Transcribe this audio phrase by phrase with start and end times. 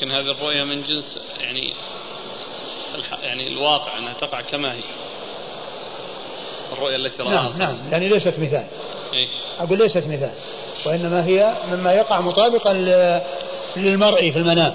[0.00, 1.74] لكن هذه الرؤية من جنس يعني
[3.22, 4.82] يعني الواقع أنها تقع كما هي.
[6.72, 8.66] الرؤيا التي رآها نعم نعم يعني ليست مثال.
[9.12, 9.28] إيه؟
[9.58, 10.32] أقول ليست مثال
[10.86, 12.72] وإنما هي مما يقع مطابقا
[13.76, 14.74] للمرئي في المنام.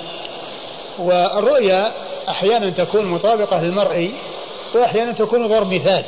[1.00, 1.92] والرؤيا
[2.30, 4.14] أحيانا تكون مطابقة للمرئي
[4.76, 6.04] وأحيانا تكون ضرب مثال.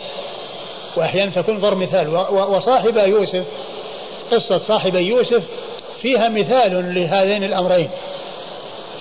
[0.96, 2.08] وأحيانا تكون ضرب مثال.
[2.32, 3.46] وصاحب يوسف
[4.32, 5.44] قصة صاحب يوسف
[6.02, 7.90] فيها مثال لهذين الأمرين.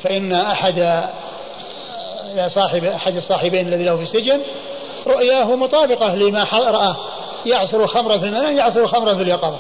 [0.07, 1.09] فإن أحد
[2.48, 4.41] صاحب أحد الصاحبين الذي له في السجن
[5.06, 6.97] رؤياه مطابقة لما رآه
[7.47, 9.59] يعصر خمرا في المنام يعصر خمرا في اليقظة.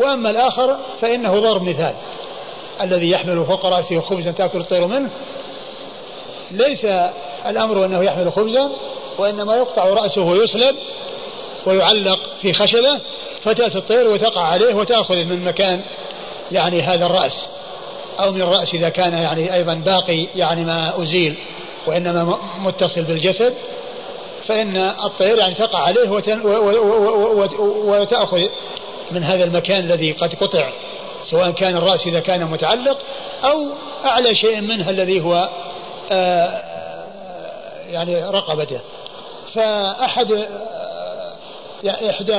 [0.00, 1.94] وأما الآخر فإنه ضرب مثال
[2.80, 5.10] الذي يحمل فوق رأسه خبزا تأكل الطير منه.
[6.50, 6.86] ليس
[7.46, 8.70] الأمر أنه يحمل خبزا
[9.18, 10.76] وإنما يقطع رأسه ويسلب
[11.66, 12.98] ويعلق في خشبة
[13.44, 15.80] فتأتي الطير وتقع عليه وتأخذ من مكان
[16.52, 17.59] يعني هذا الرأس.
[18.22, 21.36] أو من الرأس إذا كان يعني أيضا باقي يعني ما أزيل
[21.86, 23.54] وإنما متصل بالجسد
[24.46, 26.10] فإن الطير يعني تقع عليه
[27.60, 28.42] وتأخذ
[29.10, 30.68] من هذا المكان الذي قد قطع
[31.24, 32.98] سواء كان الرأس إذا كان متعلق
[33.44, 33.66] أو
[34.04, 35.48] أعلى شيء منها الذي هو
[36.12, 36.62] آه،
[37.90, 38.80] يعني رقبته.
[39.54, 41.32] فأحد آه،
[41.84, 42.36] يعني إحدى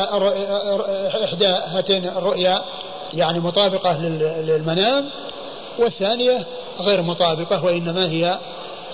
[1.26, 2.62] إحدى هاتين الرؤيا
[3.14, 4.02] يعني مطابقة
[4.42, 5.10] للمنام
[5.80, 6.46] والثانية
[6.80, 8.40] غير مطابقة وإنما هي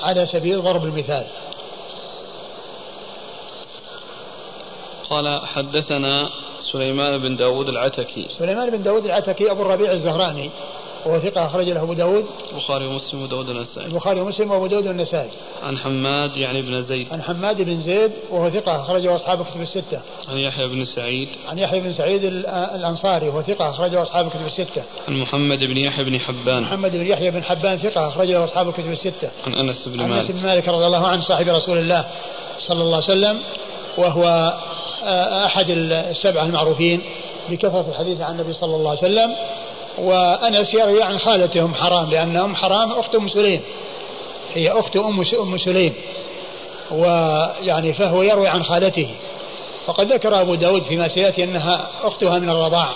[0.01, 1.25] على سبيل ضرب المثال.
[5.09, 6.29] قال حدثنا
[6.61, 8.27] سليمان بن داود العتكي.
[8.29, 10.51] سليمان بن داود العتكي أبو الربيع الزهراني.
[11.07, 12.25] وهو ثقة أخرج له أبو داود.
[12.51, 15.29] البخاري ومسلم وداود النسائي البخاري ومسلم وأبو داود النسائي
[15.63, 17.07] عن حماد يعني بن زيد.
[17.13, 20.01] عن حماد بن زيد وهو ثقة أخرجه أصحاب الكتب الستة.
[20.29, 21.29] عن يحيى بن سعيد.
[21.47, 22.23] عن يحيى بن سعيد
[22.75, 24.83] الأنصاري وهو ثقة أخرجه أصحاب الكتب الستة.
[25.07, 26.63] عن محمد بن يحيى بن حبان.
[26.63, 29.29] محمد بن يحيى بن حبان ثقة أخرجه أصحاب الكتب الستة.
[29.47, 32.05] عن أنس بن مالك عن أنس بن مالك رضي الله عنه صاحب رسول الله
[32.59, 33.39] صلى الله عليه وسلم
[33.97, 34.53] وهو
[35.45, 37.01] أحد السبعة المعروفين.
[37.49, 39.35] بكثرة الحديث عن النبي صلى الله عليه وسلم
[39.97, 43.61] وأنس يروي عن خالته أم حرام لأن أم حرام أخت أم سليم
[44.53, 45.93] هي أخت أم أم سليم.
[46.91, 49.09] ويعني فهو يروي عن خالته.
[49.87, 52.89] وقد ذكر أبو داود فيما سيأتي أنها أختها من الرضاع.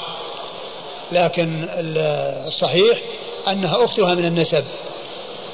[1.11, 1.67] لكن
[2.47, 2.97] الصحيح
[3.47, 4.63] أنها أختها من النسب.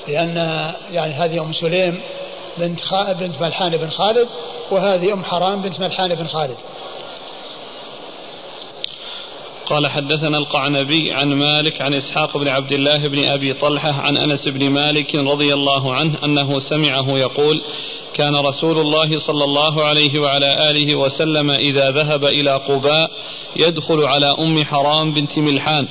[0.08, 0.36] لأن
[0.92, 2.02] يعني هذه أم سليم
[2.58, 2.80] بنت
[3.20, 4.28] بنت ملحان بن خالد
[4.72, 6.58] وهذه أم حرام بنت ملحان بن خالد.
[9.70, 14.48] قال حدثنا القعنبي عن مالك عن إسحاق بن عبد الله بن أبي طلحة عن أنس
[14.48, 17.62] بن مالك رضي الله عنه أنه سمعه يقول
[18.14, 23.12] كان رسول الله صلى الله عليه وعلى آله وسلم إذا ذهب إلى قباء
[23.56, 25.88] يدخل على أم حرام بنت ملحان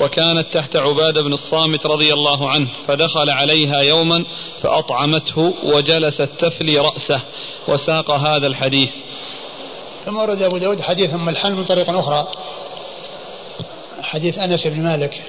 [0.00, 4.24] وكانت تحت عبادة بن الصامت رضي الله عنه فدخل عليها يوما
[4.58, 7.20] فأطعمته وجلست تفلي رأسه
[7.68, 8.94] وساق هذا الحديث.
[10.04, 12.26] ثم ورد أبو داود حديث ام ملحان من طريق أخرى.
[14.10, 15.22] حديث أنس بن مالك.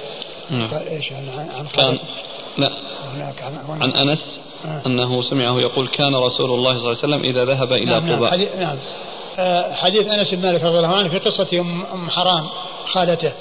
[0.50, 0.68] نعم.
[0.68, 1.98] قال إيش عن عن كان
[2.58, 2.70] لا.
[3.14, 4.82] هناك عن, عن, عن أنس آه.
[4.86, 8.16] أنه سمعه يقول كان رسول الله صلى الله عليه وسلم إذا ذهب إلى نعم, نعم،
[8.16, 8.30] قباء.
[8.30, 8.76] نعم حديث, نعم.
[9.38, 12.48] آه حديث أنس بن مالك رضي الله عنه في قصة ام حرام
[12.84, 13.32] خالته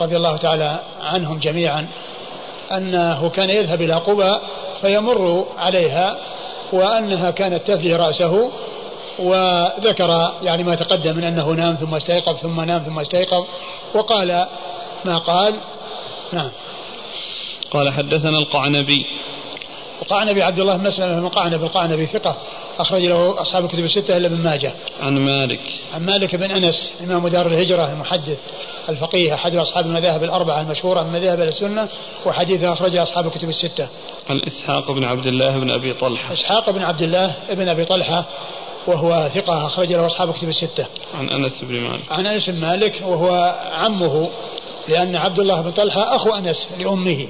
[0.00, 1.88] رضي الله تعالى عنهم جميعا
[2.72, 4.42] أنه كان يذهب إلى قباء
[4.80, 6.18] فيمر عليها
[6.72, 8.50] وأنها كانت تفلي رأسه
[9.20, 13.44] وذكر يعني ما تقدم من أنه نام ثم استيقظ ثم نام ثم استيقظ
[13.94, 14.46] وقال
[15.04, 15.54] ما قال
[16.32, 16.50] نعم
[17.70, 19.06] قال حدثنا القعنبي
[20.02, 22.36] القعنبي عبد الله بن مسلم بن قعنبي القعنبي ثقة
[22.78, 24.72] أخرج له أصحاب الكتب الستة إلا ابن ماجه.
[25.00, 25.60] عن مالك.
[25.94, 28.38] عن مالك بن أنس إمام دار الهجرة المحدث
[28.88, 31.88] الفقيه أحد أصحاب المذاهب الأربعة المشهورة من مذاهب السنة
[32.26, 33.88] وحديثه أخرجه أصحاب الكتب الستة.
[34.30, 36.32] عن إسحاق بن عبد الله بن أبي طلحة.
[36.32, 38.24] إسحاق بن عبد الله بن أبي طلحة
[38.86, 40.86] وهو ثقة أخرج له أصحاب الكتب الستة.
[41.14, 42.02] عن أنس بن مالك.
[42.10, 44.30] عن أنس بن مالك وهو عمه
[44.88, 47.28] لأن عبد الله بن طلحة أخو أنس لأمه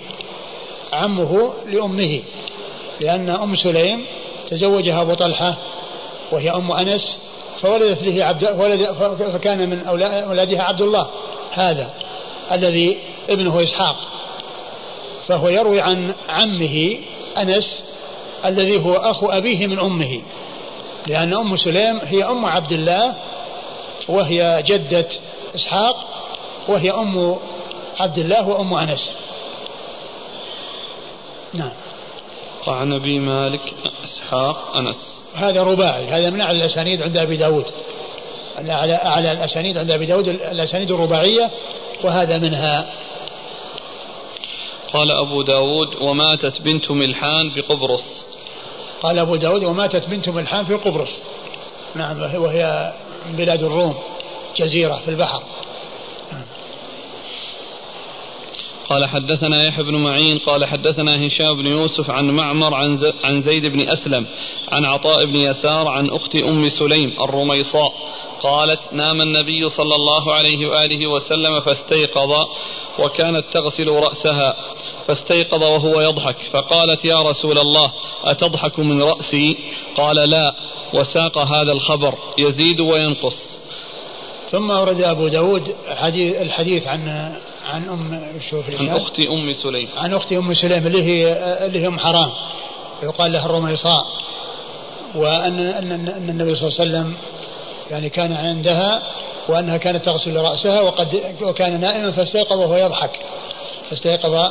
[0.92, 2.22] عمه لأمه
[3.00, 4.04] لأن أم سليم
[4.50, 5.54] تزوجها أبو طلحة
[6.32, 7.18] وهي أم أنس
[7.62, 8.92] فولدت له عبد ولد
[9.32, 9.80] فكان من
[10.26, 11.06] أولادها عبد الله
[11.53, 11.91] هذا
[12.53, 12.98] الذي
[13.30, 13.96] ابنه إسحاق
[15.28, 16.98] فهو يروي عن عمه
[17.38, 17.82] أنس
[18.44, 20.22] الذي هو أخو أبيه من أمه
[21.06, 23.14] لأن أم سليم هي أم عبد الله
[24.08, 25.06] وهي جدة
[25.54, 25.97] إسحاق
[26.68, 27.36] وهي أم
[28.00, 29.12] عبد الله وأم أنس.
[31.52, 31.72] نعم.
[32.66, 33.74] عن أبي مالك
[34.04, 35.20] إسحاق أنس.
[35.34, 37.66] هذا رباعي هذا من أعلى الأسانيد عند أبي داود.
[38.58, 41.50] أعلى أعلى الأسانيد عند أبي داود الأسانيد الرباعية
[42.04, 42.92] وهذا منها.
[44.92, 48.29] قال أبو داود وماتت بنت ملحان بقبرص.
[49.02, 51.10] قال أبو داود وماتت بنت ملحان في قبرص.
[51.94, 52.92] نعم وهي
[53.30, 53.94] بلاد الروم
[54.56, 55.42] جزيرة في البحر.
[58.91, 63.66] قال حدثنا يحيى بن معين قال حدثنا هشام بن يوسف عن معمر عن عن زيد
[63.66, 64.27] بن أسلم
[64.69, 67.92] عن عطاء بن يسار عن أخت أم سليم الرميصاء
[68.42, 72.47] قالت نام النبي صلى الله عليه وآله وسلم فاستيقظ
[72.98, 74.57] وكانت تغسل رأسها
[75.07, 77.92] فاستيقظ وهو يضحك فقالت يا رسول الله
[78.25, 79.57] أتضحك من رأسي؟
[79.97, 80.54] قال لا
[80.95, 83.59] وساق هذا الخبر يزيد وينقص.
[84.51, 85.75] ثم ورد أبو داود
[86.42, 87.33] الحديث عن
[87.70, 91.32] عن أم شوف عن أخت أم سليم عن أخت أم سليم اللي هي
[91.66, 92.30] اللي هي ام حرام.
[93.02, 94.06] يقال لها الرميصاء
[95.14, 97.16] وان ان ان النبي صلى الله عليه وسلم
[97.90, 99.02] يعني كان عندها
[99.48, 103.10] وأنها كانت تغسل رأسها وقد وكان نائما فاستيقظ وهو يضحك.
[103.90, 104.50] فاستيقظ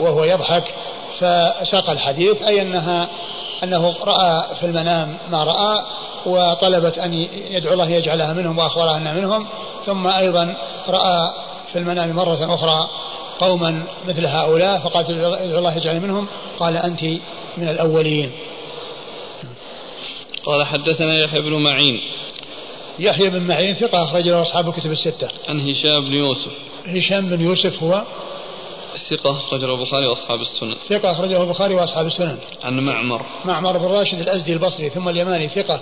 [0.00, 0.64] وهو يضحك.
[1.18, 3.08] فساق الحديث أي انها
[3.62, 5.84] أنه رأى في المنام ما رأى
[6.26, 7.14] وطلبت أن
[7.50, 9.46] يدعو الله يجعلها منهم وأخبرها أنها منهم.
[9.86, 10.56] ثم أيضا
[10.88, 11.32] رأى
[11.74, 12.88] في المنام مرة أخرى
[13.38, 16.26] قوما مثل هؤلاء فقالت ادعو الله يجعل منهم
[16.58, 17.04] قال أنت
[17.56, 18.30] من الأولين.
[20.44, 22.00] قال حدثنا يحيى بن معين.
[22.98, 25.28] يحيى بن معين ثقة أخرج له أصحاب الكتب الستة.
[25.48, 26.52] عن هشام بن يوسف.
[26.86, 28.02] هشام بن يوسف هو؟
[28.96, 30.74] ثقة أخرجه البخاري وأصحاب السنن.
[30.88, 32.38] ثقة أخرجه البخاري وأصحاب السنن.
[32.64, 33.26] عن معمر.
[33.44, 35.80] معمر بن راشد الأزدي البصري ثم اليماني ثقة.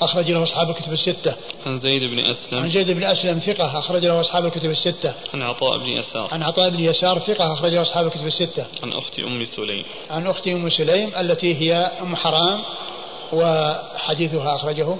[0.00, 1.36] أخرج له أصحاب الكتب الستة.
[1.66, 2.58] عن زيد بن أسلم.
[2.58, 5.14] عن زيد بن أسلم ثقة أخرج له أصحاب الكتب الستة.
[5.34, 6.28] عن عطاء بن يسار.
[6.32, 8.66] عن عطاء بن يسار ثقة أخرج له أصحاب الكتب الستة.
[8.82, 9.84] عن أخت أم سليم.
[10.10, 12.60] عن أخت أم سليم التي هي أم حرام
[13.32, 14.96] وحديثها أخرجه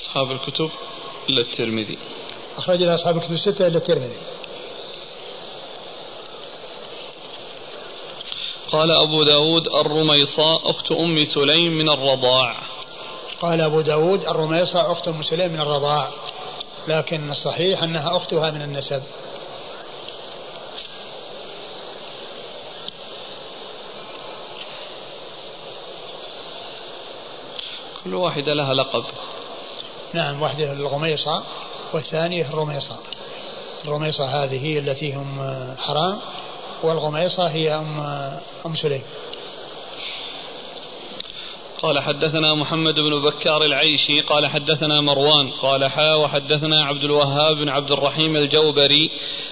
[0.00, 0.70] أصحاب الكتب
[1.28, 1.98] إلا الترمذي.
[2.56, 4.16] أخرج له أصحاب الكتب الستة إلا الترمذي.
[8.72, 12.56] قال أبو داود الرميصاء أخت أم سليم من الرضاع.
[13.40, 16.08] قال أبو داود الرميصاء أخت أم سليم من الرضاع.
[16.88, 19.02] لكن الصحيح أنها أختها من النسب.
[28.04, 29.04] كل واحدة لها لقب.
[30.12, 31.42] نعم واحدة الرميصة
[31.94, 32.96] والثانية الرميصة
[33.84, 35.40] الرميصة هذه هي التي هم
[35.78, 36.20] حرام.
[36.82, 38.00] والغميصة هي أم
[38.66, 39.02] أم سليم.
[41.82, 47.68] قال حدثنا محمد بن بكار العيشي قال حدثنا مروان قال حا وحدثنا عبد الوهاب بن
[47.68, 49.10] عبد الرحيم الجوبري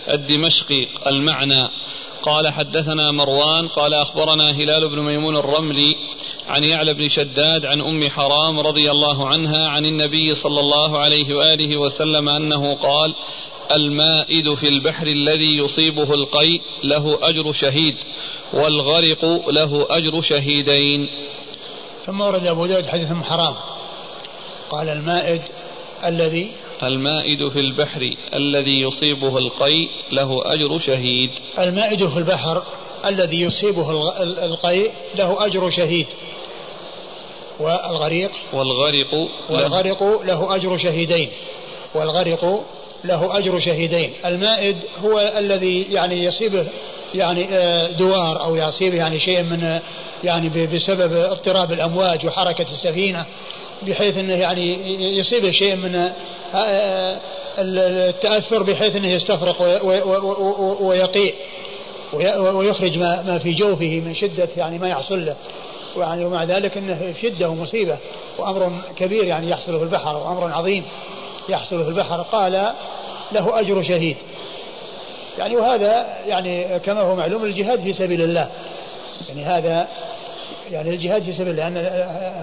[0.09, 1.69] الدمشقي المعنى.
[2.23, 5.97] قال حدثنا مروان قال أخبرنا هلال بن ميمون الرملي
[6.49, 11.35] عن يعلى بن شداد عن أم حرام رضي الله عنها عن النبي صلى الله عليه
[11.37, 13.15] وآله وسلم أنه قال
[13.73, 17.97] المائد في البحر الذي يصيبه القيء له أجر شهيد
[18.53, 21.09] والغرق له أجر شهيدين.
[22.05, 23.55] ثم ورد أبو داود حديث حرام.
[24.71, 25.43] قال المائد
[26.05, 26.53] الذي
[26.83, 31.31] المائد في البحر الذي يصيبه القيء له أجر شهيد.
[31.59, 32.63] المائد في البحر
[33.05, 36.07] الذي يصيبه القيء له أجر شهيد.
[37.61, 39.15] والغريق والغرق
[39.51, 41.31] والغرق له أجر شهيدين.
[41.95, 42.67] والغرق
[43.07, 44.13] له أجر شهيدين.
[44.25, 46.67] المائد هو الذي يعني يصيبه
[47.15, 49.81] يعني آه، دوار أو يصيبه يعني شيء من
[50.25, 53.25] يعني بسبب اضطراب الأمواج وحركة السفينة
[53.83, 56.13] بحيث أنه يعني يصيبه شيء من آه،
[56.55, 57.21] آه،
[57.59, 59.63] التأثر بحيث أنه يستفرق
[60.81, 61.35] ويقيء
[62.55, 65.37] ويخرج ما ما في جوفه من شدة يعني ما يحصل له.
[65.97, 67.99] يعني ومع ذلك إنه شدة ومصيبة
[68.39, 70.85] وأمر كبير يعني يحصل في البحر وأمر عظيم
[71.49, 72.23] يحصل في البحر.
[72.23, 72.73] قال
[73.33, 74.17] له أجر شهيد.
[75.39, 78.51] يعني وهذا يعني كما هو معلوم الجهاد في سبيل الله.
[79.29, 79.89] يعني هذا
[80.71, 81.77] يعني الجهاد في سبيل الله لأن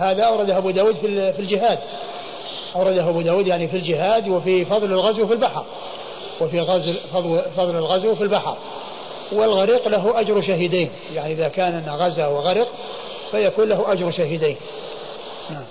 [0.02, 1.80] هذا أورده أبو داود في الجهاد.
[2.76, 5.66] أورده أبو داود يعني في الجهاد وفي فضل الغزو في البحر.
[6.42, 6.94] وفي غزو
[7.58, 8.58] فضل الغزو في البحر.
[9.32, 10.92] والغريق له أجر شهيدين.
[11.14, 12.68] يعني إذا كان غزا وغرق
[13.32, 14.56] فيكون له أجر شهيدين.
[15.50, 15.64] نعم.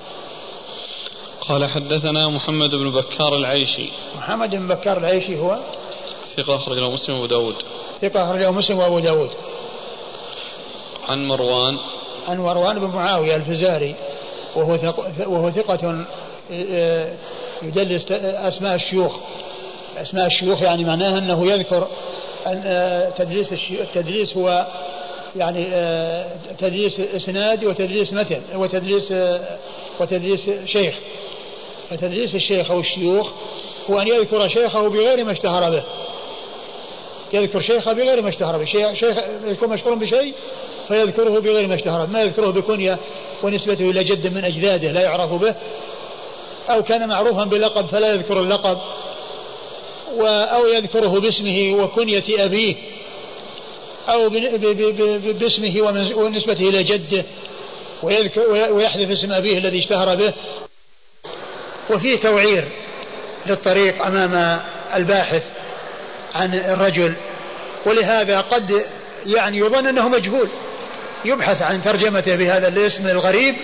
[1.49, 3.91] قال حدثنا محمد بن بكار العيشي.
[4.17, 5.59] محمد بن بكار العيشي هو؟
[6.37, 7.55] ثقة أخرج له مسلم وأبو داود.
[8.01, 9.31] ثقة أخرج له مسلم وأبو داود.
[11.09, 11.79] عن مروان.
[12.29, 13.95] عن مروان بن معاوية الفزاري
[14.57, 16.05] وهو ثق وهو ثقة
[16.53, 17.17] آه،
[17.63, 19.17] يدلس أسماء الشيوخ.
[19.97, 21.89] أسماء الشيوخ يعني معناها أنه يذكر
[22.47, 24.67] أن آه، تدليس التدليس هو
[25.37, 26.27] يعني آه،
[26.59, 29.13] تدليس إسناد وتدليس متن وتدليس
[30.01, 30.95] وتدليس شيخ.
[31.97, 33.31] فتدريس الشيخ أو الشيوخ
[33.91, 35.83] هو أن يذكر شيخه بغير ما اشتهر به.
[37.33, 38.65] يذكر شيخه بغير ما اشتهر به.
[38.95, 40.35] شيخ يكون مشهور بشيء
[40.89, 42.99] فيذكره بغير ما اشتهر ما يذكره بكنية
[43.43, 45.55] ونسبته إلى جد من أجداده لا يعرف به.
[46.71, 48.79] أو كان معروفا بلقب فلا يذكر اللقب.
[50.21, 52.77] أو يذكره باسمه وكنية أبيه.
[54.09, 54.29] أو
[55.41, 57.25] باسمه ونسبته إلى جده.
[58.71, 60.33] ويحذف اسم أبيه الذي اشتهر به.
[61.93, 62.65] وفيه توعير
[63.47, 64.61] للطريق أمام
[64.95, 65.45] الباحث
[66.35, 67.13] عن الرجل
[67.87, 68.83] ولهذا قد
[69.27, 70.49] يعني يظن أنه مجهول.
[71.25, 73.55] يبحث عن ترجمته بهذا الاسم الغريب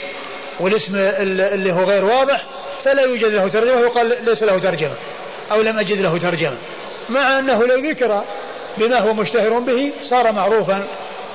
[0.60, 2.44] والاسم اللي هو غير واضح
[2.84, 4.94] فلا يوجد له ترجمة وقال ليس له ترجمة
[5.50, 6.58] أو لم أجد له ترجمة.
[7.08, 8.24] مع أنه لو ذكر
[8.78, 10.84] بما هو مشتهر به صار معروفا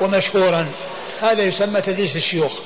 [0.01, 0.67] ومشهورا.
[1.21, 2.59] هذا يسمى تدليس الشيوخ.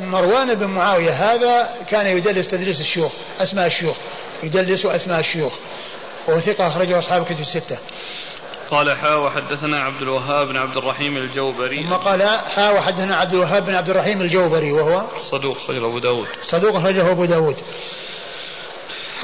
[0.00, 3.96] مروان بن معاوية هذا كان يدلس تدليس الشيوخ أسماء الشيوخ
[4.42, 5.52] يدلس أسماء الشيوخ
[6.28, 7.78] وهو ثقة أخرجه أصحاب الكتب الستة.
[8.70, 11.82] قال حا وحدثنا عبد الوهاب بن عبد الرحيم الجوبري.
[11.82, 16.26] ثم قال حا وحدثنا عبد الوهاب بن عبد الرحيم الجوبري وهو صدوق أخرجه أبو داود.
[16.42, 17.56] صدوق أخرجه أبو داود.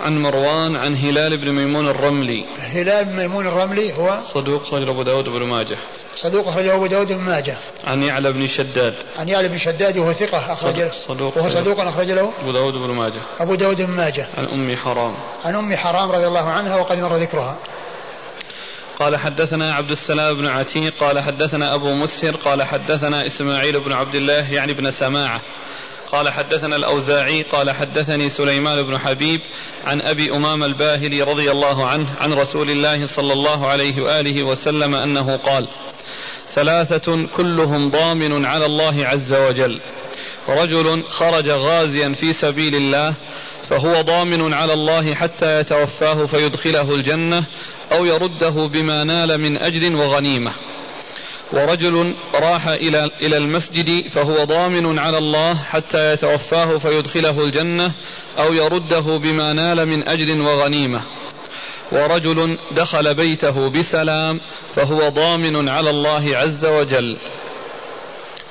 [0.01, 2.47] عن مروان عن هلال بن ميمون الرملي.
[2.59, 5.79] هلال بن ميمون الرملي هو صدوق أخرجه أبو داود بن ماجه.
[6.17, 7.57] صدوق أخرجه أبو داود بن ماجه.
[7.85, 8.95] عن يعلى بن شداد.
[9.17, 10.91] عن يعلى بن شداد وهو ثقة أخرج له.
[11.09, 12.33] صدوق وهو صدوق أخرج له.
[12.43, 13.21] أبو داود بن ماجه.
[13.41, 14.27] أبو داود بن ماجه.
[14.39, 15.17] عن أم حرام.
[15.45, 17.57] عن أم حرام رضي الله عنها وقد مر ذكرها.
[18.99, 24.15] قال حدثنا عبد السلام بن عتيق قال حدثنا أبو مسهر قال حدثنا إسماعيل بن عبد
[24.15, 25.41] الله يعني بن سماعة.
[26.13, 29.41] قال حدثنا الأوزاعي قال حدثني سليمان بن حبيب
[29.87, 34.95] عن أبي أمام الباهلي رضي الله عنه عن رسول الله صلى الله عليه وآله وسلم
[34.95, 35.69] أنه قال
[36.55, 39.81] ثلاثة كلهم ضامن على الله عز وجل.
[40.49, 43.15] رجل خرج غازيا في سبيل الله
[43.65, 47.45] فهو ضامن على الله حتى يتوفاه فيدخله الجنة
[47.93, 50.53] أو يرده بما نال من أجر وغنيمة.
[51.53, 57.93] ورجل راح إلى إلى المسجد فهو ضامن على الله حتى يتوفاه فيدخله الجنة
[58.39, 61.01] أو يرده بما نال من أجر وغنيمة.
[61.93, 64.41] ورجل دخل بيته بسلام
[64.75, 67.19] فهو ضامن على الله عز وجل.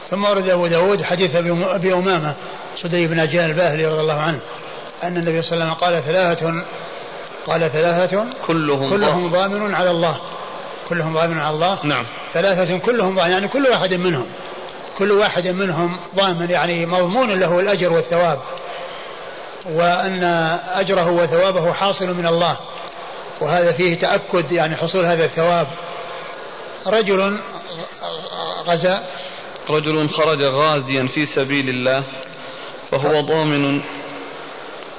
[0.09, 2.35] ثم ورد أبو داود حديث أبي أمامة
[2.81, 4.39] سدي بن عجلان الباهلي رضي الله عنه
[5.03, 6.63] أن النبي صلى الله عليه وسلم قال ثلاثة
[7.47, 10.17] قال ثلاثة كلهم كلهم ضامن على الله.
[10.89, 12.05] كلهم ضامن على الله؟ نعم.
[12.33, 14.25] ثلاثة كلهم ضامن يعني كل واحد منهم.
[14.97, 18.39] كل واحد منهم ضامن يعني مضمون له الأجر والثواب.
[19.65, 20.23] وأن
[20.75, 22.57] أجره وثوابه حاصل من الله.
[23.41, 25.67] وهذا فيه تأكد يعني حصول هذا الثواب.
[26.87, 27.37] رجل
[28.67, 29.03] غزا.
[29.69, 32.03] رجل خرج غازيا في سبيل الله
[32.91, 33.81] فهو ضامن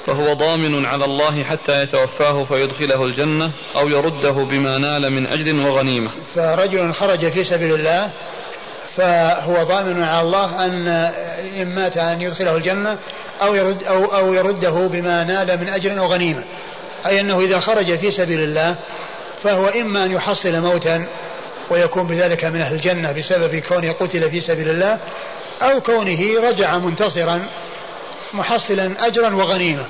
[0.07, 6.11] فهو ضامن على الله حتى يتوفاه فيدخله الجنة أو يرده بما نال من أجر وغنيمة.
[6.35, 8.11] فرجل خرج في سبيل الله
[8.97, 10.89] فهو ضامن على الله أن
[11.57, 12.99] إن مات أن يدخله الجنة
[13.43, 16.45] أو يرد أو أو يرده بما نال من أجر وغنيمة.
[17.07, 18.77] أي أنه إذا خرج في سبيل الله
[19.45, 21.07] فهو إما أن يحصل موتا
[21.71, 24.99] ويكون بذلك من أهل الجنة بسبب كونه قتل في سبيل الله
[25.63, 27.47] أو كونه رجع منتصرا
[28.35, 29.87] محصلا أجرا وغنيمة.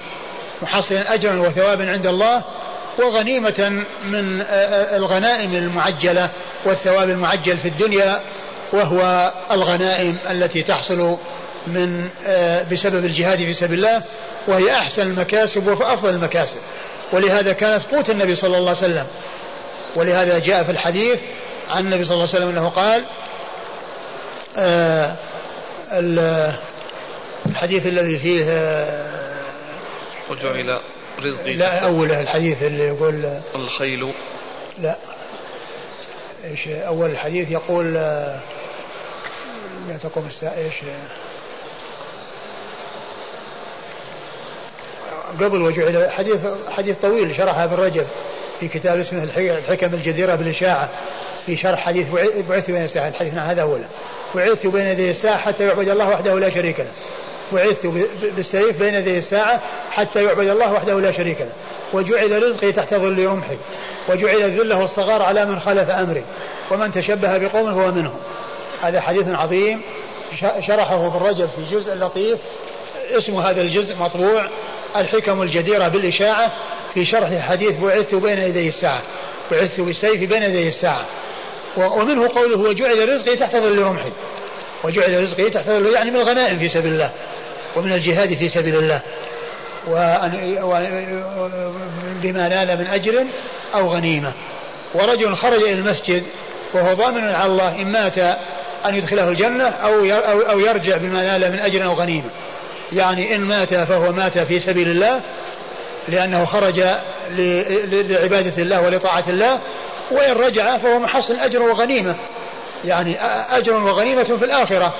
[0.63, 2.43] محصلا أجرا وثوابا عند الله
[2.99, 4.45] وغنيمة من
[4.97, 6.29] الغنائم المعجلة
[6.65, 8.21] والثواب المعجل في الدنيا
[8.73, 11.17] وهو الغنائم التي تحصل
[11.67, 12.09] من
[12.73, 14.03] بسبب الجهاد في سبيل الله
[14.49, 16.59] وهي أحسن المكاسب وأفضل المكاسب.
[17.13, 19.07] ولهذا كانت قوت النبي صلى الله عليه وسلم.
[19.97, 21.21] ولهذا جاء في الحديث
[21.69, 23.05] عن النبي صلى الله عليه وسلم أنه قال
[24.57, 25.17] آه
[27.47, 29.55] الحديث الذي فيه آه
[30.31, 30.79] وجعل
[31.25, 31.55] رزقي.
[31.55, 34.13] لا أوله الحديث اللي يقول الخيل.
[34.79, 34.97] لا.
[36.45, 38.39] إيش أول الحديث يقول آه،
[39.89, 40.75] لا تقوم الساعة إيش
[45.41, 48.07] قبل وجعل حديث حديث طويل شرحه ابن رجب
[48.61, 50.89] في كتاب اسمه الحكم الجديرة بالإشاعة.
[51.47, 52.07] في شرح حديث
[52.49, 53.85] بعثت بين الساعة الحديث هذا أولا.
[54.35, 56.93] بعثت بين يدي الساعة حتى يعبد الله وحده لا شريك له.
[57.53, 57.87] بعثت
[58.37, 61.53] بالسيف بين يدي الساعة حتى يعبد الله وحده لا شريك له.
[61.93, 63.57] وجعل رزقي تحت ظل رمحي
[64.09, 66.25] وجعل الذلة والصغار على من خالف أمري.
[66.71, 68.21] ومن تشبه بقوم فهو منهم.
[68.83, 69.83] هذا حديث عظيم.
[70.61, 72.41] شرحه ابن رجب في جزء لطيف.
[73.11, 74.49] اسم هذا الجزء مطبوع.
[74.97, 76.53] الحكم الجديرة بالإشاعة
[76.95, 79.03] في شرح حديث بعثت بين يدي الساعة.
[79.51, 81.07] بعثت بالسيف بين يدي الساعة.
[81.77, 84.13] ومنه قوله وجعل رزقي تحت ظل رمحي
[84.85, 87.11] وجعل رزقي تحت ظل يعني من الغنائم في سبيل الله.
[87.77, 89.01] ومن الجهاد في سبيل الله.
[89.87, 90.31] وأن
[92.23, 93.27] بما نال من أجر
[93.75, 94.33] أو غنيمة.
[94.95, 96.23] ورجل خرج إلى المسجد
[96.75, 98.19] وهو ضامن على الله إن مات
[98.87, 100.05] أن يدخله الجنة أو
[100.51, 102.31] أو يرجع بما نال من أجر أو غنيمة.
[102.93, 105.21] يعني إن مات فهو مات في سبيل الله
[106.09, 106.85] لأنه خرج
[107.31, 109.59] لعبادة الله ولطاعة الله
[110.11, 112.15] وإن رجع فهو محصل أجر وغنيمة.
[112.85, 113.17] يعني
[113.51, 114.95] أجر وغنيمة في الآخرة.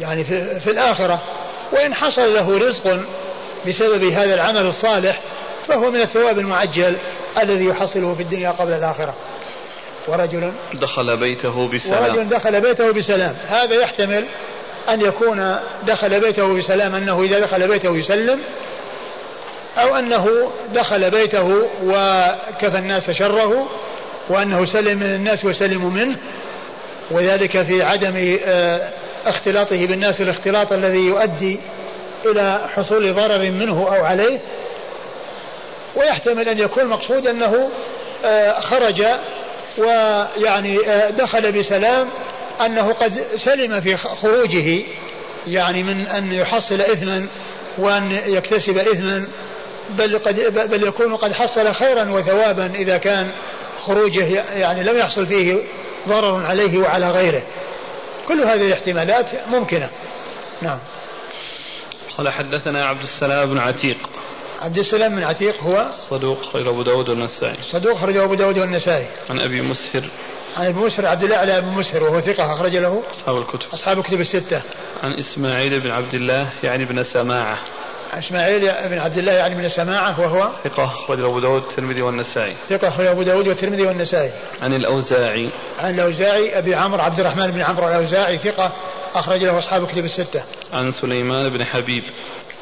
[0.00, 1.22] يعني في, في الآخرة.
[1.72, 3.00] وإن حصل له رزق
[3.66, 5.20] بسبب هذا العمل الصالح
[5.68, 6.96] فهو من الثواب المعجل
[7.42, 9.14] الذي يحصله في الدنيا قبل الآخرة.
[10.08, 12.02] ورجل دخل بيته بسلام.
[12.02, 13.36] ورجل دخل بيته بسلام.
[13.48, 14.24] هذا يحتمل
[14.90, 15.56] أن يكون
[15.86, 18.40] دخل بيته بسلام أنه إذا دخل بيته يسلم
[19.78, 23.68] أو أنه دخل بيته وكفى الناس شره
[24.28, 26.16] وأنه سلم من الناس وسلموا منه.
[27.10, 28.88] وذلك في عدم آه،
[29.26, 31.60] اختلاطه بالناس الاختلاط الذي يؤدي
[32.26, 34.38] إلى حصول ضرر منه أو عليه.
[35.96, 37.70] ويحتمل أن يكون المقصود أنه
[38.24, 39.04] آه، خرج
[39.78, 42.08] ويعني آه، دخل بسلام
[42.66, 44.82] أنه قد سلم في خروجه
[45.46, 47.26] يعني من أن يحصل إثما
[47.78, 49.26] وأن يكتسب إثما
[49.90, 53.30] بل قد بل يكون قد حصل خيرا وثوابا إذا كان
[53.86, 55.62] خروجه يعني لم يحصل فيه
[56.08, 57.42] ضرر عليه وعلى غيره.
[58.28, 59.88] كل هذه الاحتمالات ممكنة.
[60.62, 60.78] نعم.
[62.18, 63.96] قال حدثنا عبد السلام بن عتيق.
[64.60, 67.56] عبد السلام بن عتيق هو صدوق خرج أبو داود والنسائي.
[67.72, 69.06] صدوق خرج أبو داود والنسائي.
[69.30, 70.02] عن أبي مسهر
[70.56, 73.02] عن مسهر عبد الله على ابي مسهر وهو ثقة أخرج له.
[73.10, 73.66] أصحاب الكتب.
[73.74, 74.62] أصحاب الكتب الستة.
[75.02, 77.58] عن إسماعيل بن عبد الله يعني بن سماعة.
[78.12, 82.54] إسماعيل بن عبد الله يعني من السماعة وهو ثقة أخرج أبو داود والترمذي والنسائي.
[82.68, 84.30] ثقة أخرج أبو داود والترمذي والنسائي.
[84.62, 85.50] عن الأوزاعي.
[85.78, 88.72] عن الأوزاعي أبي عمرو عبد الرحمن بن عمرو الأوزاعي ثقة
[89.14, 90.42] أخرج له أصحاب الكتب الستة.
[90.72, 92.04] عن سليمان بن حبيب.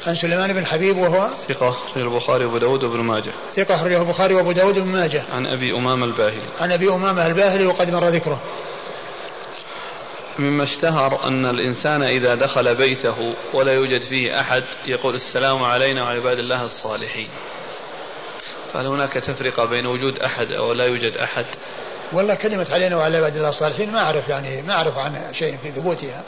[0.07, 3.31] عن سليمان بن حبيب وهو ثقة أخرج البخاري وأبو داود وابن ماجه.
[3.55, 5.23] ثقة أخرجه البخاري وأبو داود وابن ماجه.
[5.33, 6.41] عن أبي أمامة الباهلي.
[6.59, 8.41] عن أبي أمامة الباهلي وقد مر ذكره.
[10.39, 16.19] مما اشتهر أن الإنسان إذا دخل بيته ولا يوجد فيه أحد يقول السلام علينا وعلى
[16.19, 17.27] عباد الله الصالحين.
[18.73, 21.45] فهل هناك تفرقة بين وجود أحد أو لا يوجد أحد؟
[22.11, 25.71] والله كلمة علينا وعلى عباد الله الصالحين ما أعرف يعني ما أعرف عن شيء في
[25.71, 26.23] ثبوتها.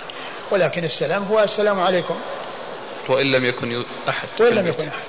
[0.51, 2.15] ولكن السلام هو السلام عليكم.
[3.11, 5.03] وإن لم يكن أحد وإن لم يكن أحد.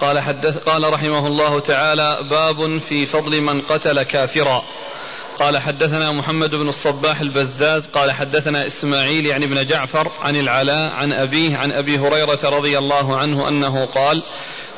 [0.00, 4.64] قال حدث قال رحمه الله تعالى باب في فضل من قتل كافرا.
[5.38, 11.12] قال حدثنا محمد بن الصباح البزاز قال حدثنا إسماعيل يعني ابن جعفر عن العلاء عن
[11.12, 14.22] أبيه عن أبي هريرة رضي الله عنه أنه قال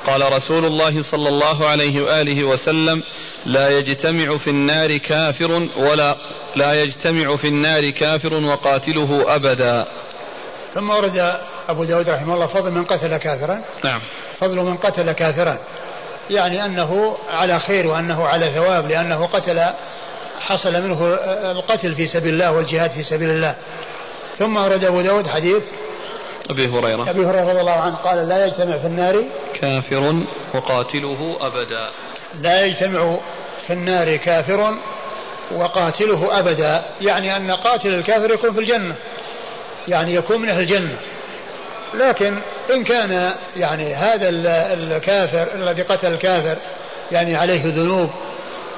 [0.06, 3.02] قال رسول الله صلى الله عليه وآله وسلم
[3.46, 6.16] لا يجتمع في النار كافر ولا
[6.56, 9.86] لا يجتمع في النار كافر وقاتله أبدا.
[10.74, 11.36] ثم ورد
[11.68, 13.60] أبو داود رحمه الله فضل من قتل كافرا.
[13.84, 14.00] نعم.
[14.34, 15.58] فضل من قتل كافرا.
[16.30, 19.60] يعني أنه على خير وأنه على ثواب لأنه قتل
[20.40, 21.18] حصل منه
[21.50, 23.54] القتل في سبيل الله والجهاد في سبيل الله.
[24.38, 25.62] ثم ورد أبو داود حديث
[26.50, 27.10] أبي هريرة.
[27.10, 29.24] أبي هريرة رضي الله عنه قال لا يجتمع في النار
[29.60, 30.22] كافر
[30.54, 31.90] وقاتله أبدا.
[32.34, 33.16] لا يجتمع
[33.66, 34.74] في النار كافر
[35.52, 36.84] وقاتله أبدا.
[37.00, 38.94] يعني أن قاتل الكافر يكون في الجنة.
[39.88, 40.96] يعني يكون من أهل الجنة.
[41.94, 42.38] لكن
[42.74, 46.56] إن كان يعني هذا الكافر الذي قتل الكافر
[47.12, 48.10] يعني عليه ذنوب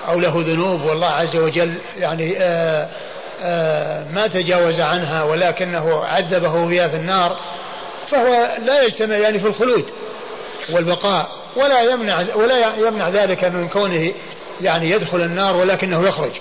[0.08, 2.88] أو له ذنوب والله عز وجل يعني آآ
[3.42, 7.36] آآ ما تجاوز عنها ولكنه عذبه فيها في النار
[8.06, 9.84] فهو لا يجتمع يعني في الخلود
[10.70, 14.12] والبقاء ولا يمنع ولا يمنع ذلك من كونه
[14.60, 16.32] يعني يدخل النار ولكنه يخرج.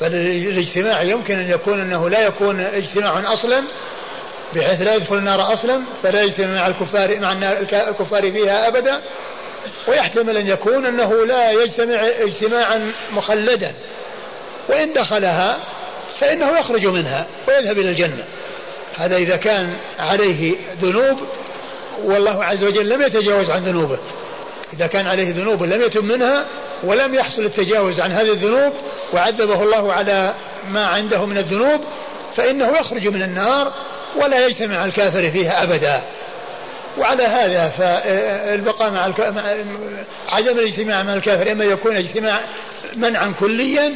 [0.00, 3.62] فالاجتماع يمكن أن يكون أنه لا يكون اجتماع أصلا
[4.54, 7.32] بحيث لا يدخل النار أصلا فلا يجتمع مع الكفار مع
[7.72, 9.00] الكفار فيها ابدا.
[9.88, 13.72] ويحتمل أن يكون أنه لا يجتمع اجتماعا مخلدا.
[14.68, 15.58] وإن دخلها
[16.20, 18.24] فإنه يخرج منها ويذهب إلى الجنة.
[18.96, 21.20] هذا إذا كان عليه ذنوب
[22.04, 23.98] والله عز وجل لم يتجاوز عن ذنوبه.
[24.72, 26.44] إذا كان عليه ذنوب لم يتم منها
[26.84, 28.72] ولم يحصل التجاوز عن هذه الذنوب
[29.14, 30.34] وعذبه الله على
[30.70, 31.80] ما عنده من الذنوب
[32.36, 33.72] فإنه يخرج من النار
[34.16, 36.00] ولا يجتمع الكافر فيها أبدا.
[36.98, 39.04] وعلى هذا فالبقاء مع
[40.28, 42.40] عدم الاجتماع مع الكافر إما يكون اجتماع
[42.96, 43.94] منعا كليا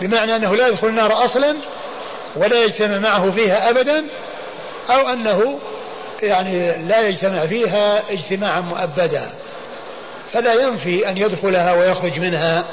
[0.00, 1.56] بمعنى أنه لا يدخل النار أصلا
[2.36, 4.04] ولا يجتمع معه فيها ابدا
[4.90, 5.58] أو أنه
[6.22, 9.22] يعني لا يجتمع فيها اجتماعا مؤبدا.
[10.34, 12.64] فلا ينفي أن يدخلها ويخرج منها.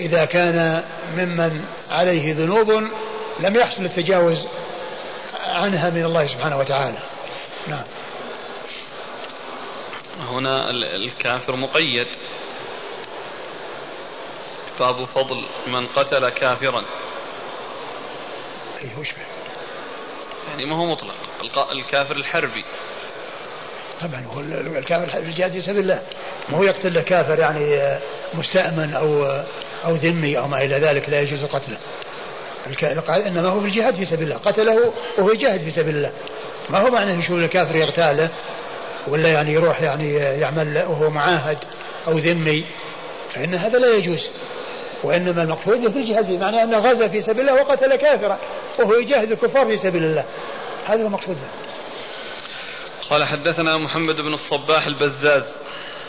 [0.00, 0.84] إذا كان
[1.16, 2.70] ممن عليه ذنوب
[3.40, 4.46] لم يحصل التجاوز
[5.46, 6.98] عنها من الله سبحانه وتعالى.
[7.66, 7.84] نعم.
[10.20, 12.06] هنا الكافر مقيد.
[14.80, 16.84] باب فضل من قتل كافرا.
[18.82, 19.08] أي وش
[20.50, 21.14] يعني ما هو مطلق.
[21.72, 22.64] الكافر الحربي.
[24.02, 24.40] طبعا هو
[24.78, 26.00] الكافر الحربي الجهاد في سبيل الله.
[26.48, 27.98] ما هو يقتل كافر يعني آه،
[28.34, 29.44] مستأمن أو آه،
[29.84, 31.78] أو ذمي أو ما إلى ذلك لا يجوز قتله.
[33.26, 34.36] إنما هو في الجهاد في سبيل الله.
[34.36, 36.12] قتله وهو يجاهد في سبيل الله.
[36.70, 38.28] ما هو معنى يشوف الكافر يغتاله
[39.08, 41.58] ولا يعني يروح يعني يعمل وهو معاهد
[42.06, 42.64] أو ذمي؟
[43.30, 44.30] فإن هذا لا يجوز.
[45.04, 48.38] وإنما المقصود في الجهاد معناه انه غزا في سبيل الله وقتل كافرا
[48.78, 50.24] وهو يجاهد الكفار في سبيل الله.
[50.86, 51.36] هذا هو المقصود
[53.10, 55.42] قال حدثنا محمد بن الصباح البزاز.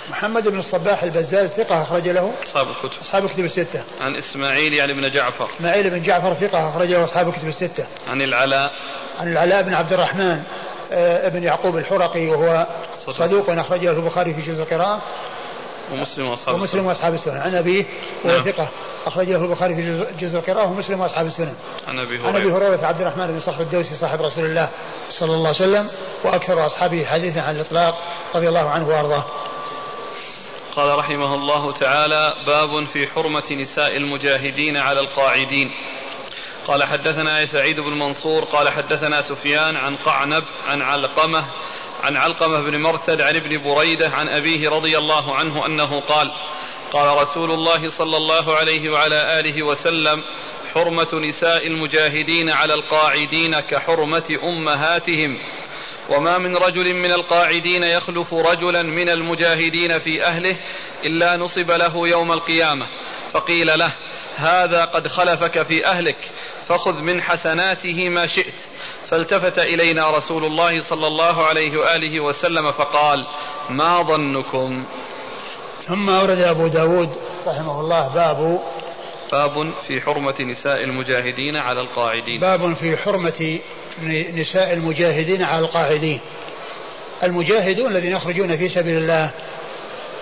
[0.10, 2.34] محمد بن الصباح البزاز ثقة أخرج له.
[2.44, 3.02] أصحاب الكتب.
[3.02, 3.84] أصحاب الكتب الستة.
[4.02, 5.50] عن إسماعيل يعني بن جعفر.
[5.58, 7.86] إسماعيل بن جعفر ثقة أخرج له أصحاب الكتب الستة.
[8.08, 8.74] عن العلاء.
[9.20, 10.44] عن العلاء بن عبد الرحمن
[10.92, 12.68] آه، ابن يعقوب الحرقي وهو
[13.08, 15.02] صدوق أخرج له البخاري في جزء القراءة.
[15.92, 17.86] ومسلم وأصحاب ومسلم وأصحاب السنن عن أبيه
[18.24, 18.44] وهو نعم.
[18.44, 18.68] ثقة.
[19.06, 21.56] اخرجه البخاري في جزء القراءة ومسلم وأصحاب السنن
[21.88, 22.86] عن أبي هريره عن أبي هريرة.
[22.86, 24.70] عبد الرحمن بن صخر الدوسي صاحب رسول الله
[25.10, 25.90] صلى الله عليه وسلم
[26.24, 27.96] وأكثر أصحابه حديثا عن الإطلاق
[28.36, 29.26] رضي الله عنه وأرضاه.
[30.76, 35.72] قال رحمه الله تعالى باب في حرمة نساء المجاهدين على القاعدين.
[36.68, 41.44] قال حدثنا سعيد بن منصور قال حدثنا سفيان عن قعنب عن علقمة
[42.04, 46.32] عن علقمة بن مرثد عن ابن بريدة عن أبيه رضي الله عنه أنه قال
[46.92, 50.24] قال رسول الله صلى الله عليه وعلى آله وسلم
[50.74, 55.38] حرمة نساء المجاهدين على القاعدين كحرمة أمهاتهم.
[56.10, 60.56] وما من رجل من القاعدين يخلف رجلا من المجاهدين في أهله
[61.04, 62.86] إلا نصب له يوم القيامة.
[63.32, 63.92] فقيل له
[64.36, 66.18] هذا قد خلفك في أهلك.
[66.68, 68.54] فخذ من حسناته ما شئت.
[69.06, 73.28] فالتفت إلينا رسول الله صلى الله عليه وآله وسلم فقال
[73.70, 74.88] ما ظنكم?
[75.88, 77.10] ثم أورد أبو داود
[77.48, 78.62] رحمه الله باب
[79.32, 82.40] باب في حرمة نساء المجاهدين على القاعدين.
[82.40, 83.60] باب في حرمة
[84.34, 86.20] نساء المجاهدين على القاعدين.
[87.24, 89.30] المجاهدون الذين يخرجون في سبيل الله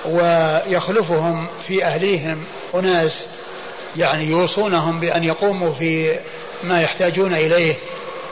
[0.05, 2.43] ويخلفهم في أهليهم
[2.75, 3.27] أناس
[3.95, 6.15] يعني يوصونهم بأن يقوموا في
[6.63, 7.75] ما يحتاجون إليه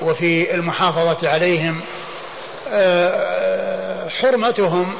[0.01, 1.81] وفي المحافظة عليهم
[2.71, 4.93] آه، حرمتهم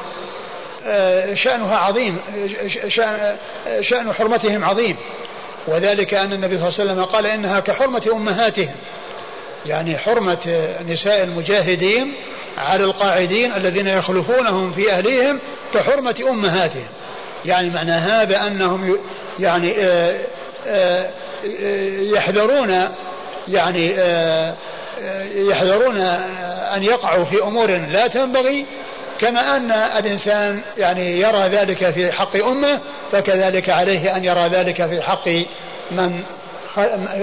[0.86, 2.18] آه، شأنها عظيم
[3.80, 4.96] شأن, حرمتهم عظيم.
[5.68, 8.74] وذلك أن النبي صلى الله عليه وسلم قال إنها كحرمة أمهاتهم
[9.66, 12.14] يعني حرمة نساء المجاهدين
[12.58, 15.38] على القاعدين الذين يخلفونهم في أهليهم
[15.74, 16.86] كحرمة أمهاتهم.
[17.44, 18.96] يعني معنى هذا أنهم
[19.38, 20.18] يعني آه، آه،
[22.14, 22.88] يحذرون
[23.48, 24.54] يعني آه،
[25.34, 25.96] يحذرون
[26.76, 28.66] أن يقعوا في أمور لا تنبغي
[29.20, 32.78] كما أن الإنسان يعني يرى ذلك في حق أمه
[33.12, 35.28] فكذلك عليه أن يرى ذلك في حق
[35.90, 36.22] من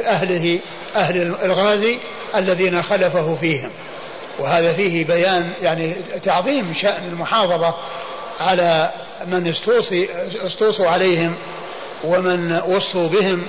[0.06, 0.60] أهله
[0.96, 2.00] أهل الغازي
[2.36, 3.72] الذين خلفه فيهم.
[4.40, 7.76] وهذا فيه بيان يعني تعظيم شأن المحافظة
[8.40, 8.90] على
[9.26, 10.10] من استوصي
[10.46, 11.36] استوصوا عليهم
[12.04, 13.44] ومن وصوا بهم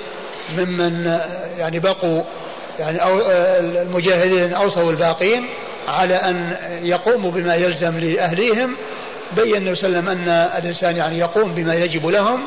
[0.59, 1.19] ممن
[1.59, 2.23] يعني بقوا
[2.79, 3.21] يعني أو
[3.61, 5.47] المجاهدين أوصوا الباقين
[5.89, 8.77] على أن يقوموا بما يلزم لأهليهم.
[9.37, 12.41] بين النبي صلى الله عليه وسلم أن الإنسان يعني يقوم بما يجب لهم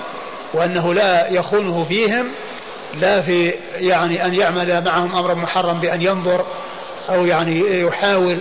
[0.53, 2.27] وأنه لا يخونه فيهم
[2.99, 6.45] لا في يعني أن يعمل معهم أمرا محرم بأن ينظر
[7.09, 8.37] أو يعني يحاول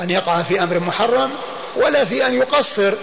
[0.00, 1.30] أن يقع في أمر محرم
[1.76, 2.94] ولا في أن يقصر.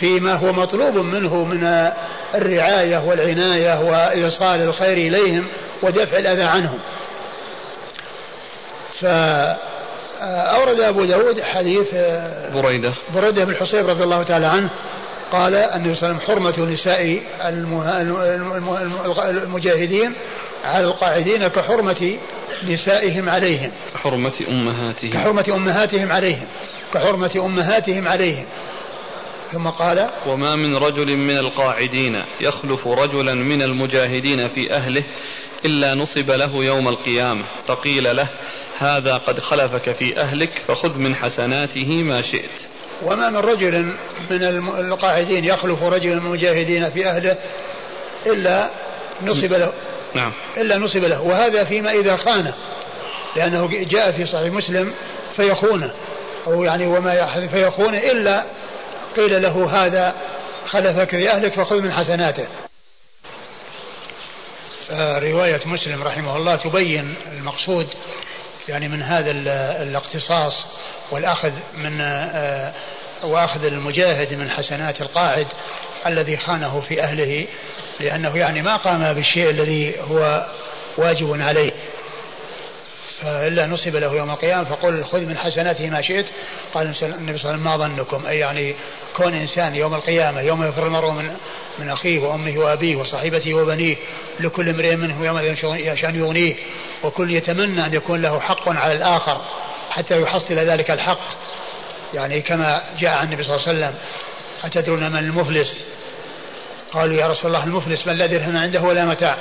[0.00, 1.90] فيما هو مطلوب منه من
[2.34, 5.46] الرعاية والعناية وإيصال الخير إليهم
[5.82, 6.78] ودفع الأذى عنهم.
[9.00, 11.94] فأورد أبو داود حديث
[12.54, 12.92] بريدة.
[13.14, 14.70] بريدة بن الحصيب رضي الله تعالى عنه
[15.32, 17.22] قال النبي صلى الله عليه وسلم حرمة نساء
[19.30, 20.12] المجاهدين
[20.64, 22.18] على القاعدين كحرمة
[22.68, 23.70] نسائهم عليهم.
[23.94, 25.10] كحرمة أمهاتهم.
[25.10, 26.46] كحرمة أمهاتهم عليهم.
[26.94, 28.44] كحرمة أمهاتهم عليهم.
[29.52, 35.02] ثم قال وما من رجل من القاعدين يخلف رجلا من المجاهدين في أهله
[35.64, 37.44] إلا نصب له يوم القيامة.
[37.66, 38.26] فقيل له
[38.78, 42.62] هذا قد خلفك في أهلك فخذ من حسناته ما شئت.
[43.02, 43.82] وما من رجل
[44.30, 44.42] من
[44.92, 47.36] القاعدين يخلف رجل من المجاهدين في أهله
[48.26, 48.70] إلا
[49.22, 49.72] نصب له.
[50.14, 50.32] نعم.
[50.56, 51.22] إلا نصب له.
[51.22, 52.54] وهذا فيما إذا خانه
[53.36, 54.92] لأنه جاء في صحيح مسلم
[55.36, 55.90] فيخونه
[56.46, 58.44] أو يعني وما فيخونه إلا
[59.16, 60.14] قيل له هذا
[60.68, 62.46] خلفك في أهلك فخذ من حسناته.
[65.18, 67.86] رواية مسلم رحمه الله تبين المقصود
[68.68, 69.30] يعني من هذا
[69.82, 70.64] الاقتصاص
[71.10, 72.72] والأخذ من آه،
[73.22, 75.46] وأخذ المجاهد من حسنات القاعد
[76.06, 77.46] الذي خانه في أهله
[78.00, 80.46] لأنه يعني ما قام بالشيء الذي هو
[80.96, 81.72] واجب عليه.
[83.20, 86.26] فإلا نصب له يوم القيامة فقل خذ من حسناته ما شئت.
[86.74, 88.74] قال النبي صلى الله عليه وسلم ما ظنكم؟ أي يعني
[89.16, 91.36] كون إنسان يوم القيامة يوم يفر المرء من
[91.78, 93.96] من أخيه وأمه وأبيه وصاحبته وبنيه
[94.40, 95.54] لكل امرئ منهم يوم
[95.94, 96.56] شأن يغنيه
[97.04, 99.40] وكل يتمنى أن يكون له حق على الآخر
[99.90, 101.28] حتى يحصل ذلك الحق.
[102.14, 103.94] يعني كما جاء عن النبي صلى الله عليه وسلم
[104.64, 105.80] أتدرون من المفلس؟
[106.92, 109.36] قالوا يا رسول الله المفلس من لا درهم عنده ولا متاع؟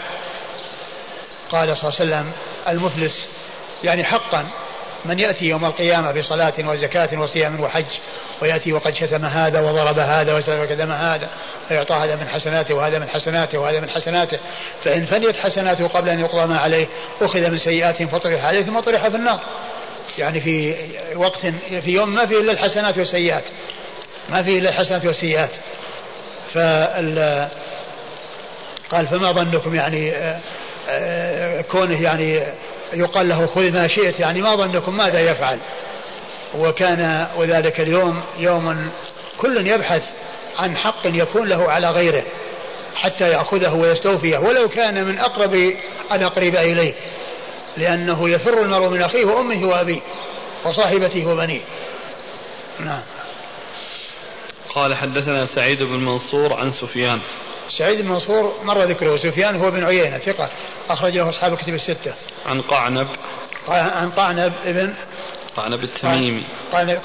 [1.52, 2.32] قال صلى الله عليه وسلم
[2.68, 3.28] المفلس
[3.84, 4.46] يعني حقا
[5.06, 7.86] من يأتي يوم القيامة بصلاة وزكاة وصيام وحج
[8.42, 11.30] ويأتي وقد شتم هذا وضرب هذا وسفك دم هذا
[11.68, 14.38] فيعطى هذا من حسناته وهذا من حسناته وهذا من حسناته.
[14.84, 16.88] فإن فنيت حسناته قبل أن يقضى ما عليه
[17.22, 19.40] أخذ من سيئات فطرح عليه ثم طرح في النار.
[20.18, 20.76] يعني في
[21.16, 21.40] وقت
[21.86, 23.44] في يوم ما فيه إلا الحسنات والسيئات.
[24.30, 25.52] ما فيه إلا الحسنات والسيئات.
[26.54, 27.48] فال
[28.92, 30.40] قال فما ظنكم يعني آه،
[30.90, 32.42] آه، كونه يعني
[33.00, 35.60] يقال له خذ ما شئت يعني ما ظنكم ماذا يفعل.
[36.58, 38.90] وكان وذلك اليوم يوم
[39.38, 40.04] كل يبحث
[40.58, 42.24] عن حق يكون له على غيره
[42.96, 45.74] حتى يأخذه ويستوفيه ولو كان من أقرب
[46.12, 46.94] الأقرب إليه
[47.78, 50.02] لأنه يفر المرء من أخيه وأمه وأبيه
[50.66, 51.62] وصاحبته وبنيه.
[52.80, 53.02] نعم.
[54.76, 57.20] قال حدثنا سعيد بن منصور عن سفيان.
[57.70, 60.50] سعيد بن منصور مر ذكره سفيان هو بن عيينة ثقة
[60.90, 62.14] أخرج له أصحاب الكتب الستة.
[62.46, 63.08] عن قعنب.
[63.68, 64.94] عن قعنب ابن
[65.58, 66.44] قعنب التميمي.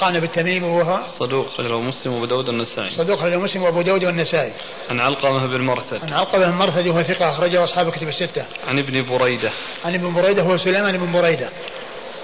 [0.01, 2.91] قعنب التميمي وهو صدوق خرجه مسلم وأبو داود والنسائي.
[2.91, 4.53] صدوق خرجه مسلم وأبو داود والنسائي.
[4.91, 6.03] عن علقمة بن مرثد.
[6.03, 8.45] عن علقمة بن مرثد وهو ثقة أخرجه أصحاب الكتب الستة.
[8.69, 9.51] عن ابن بريدة.
[9.85, 11.49] عن ابن بريدة هو سليمان بن بريدة.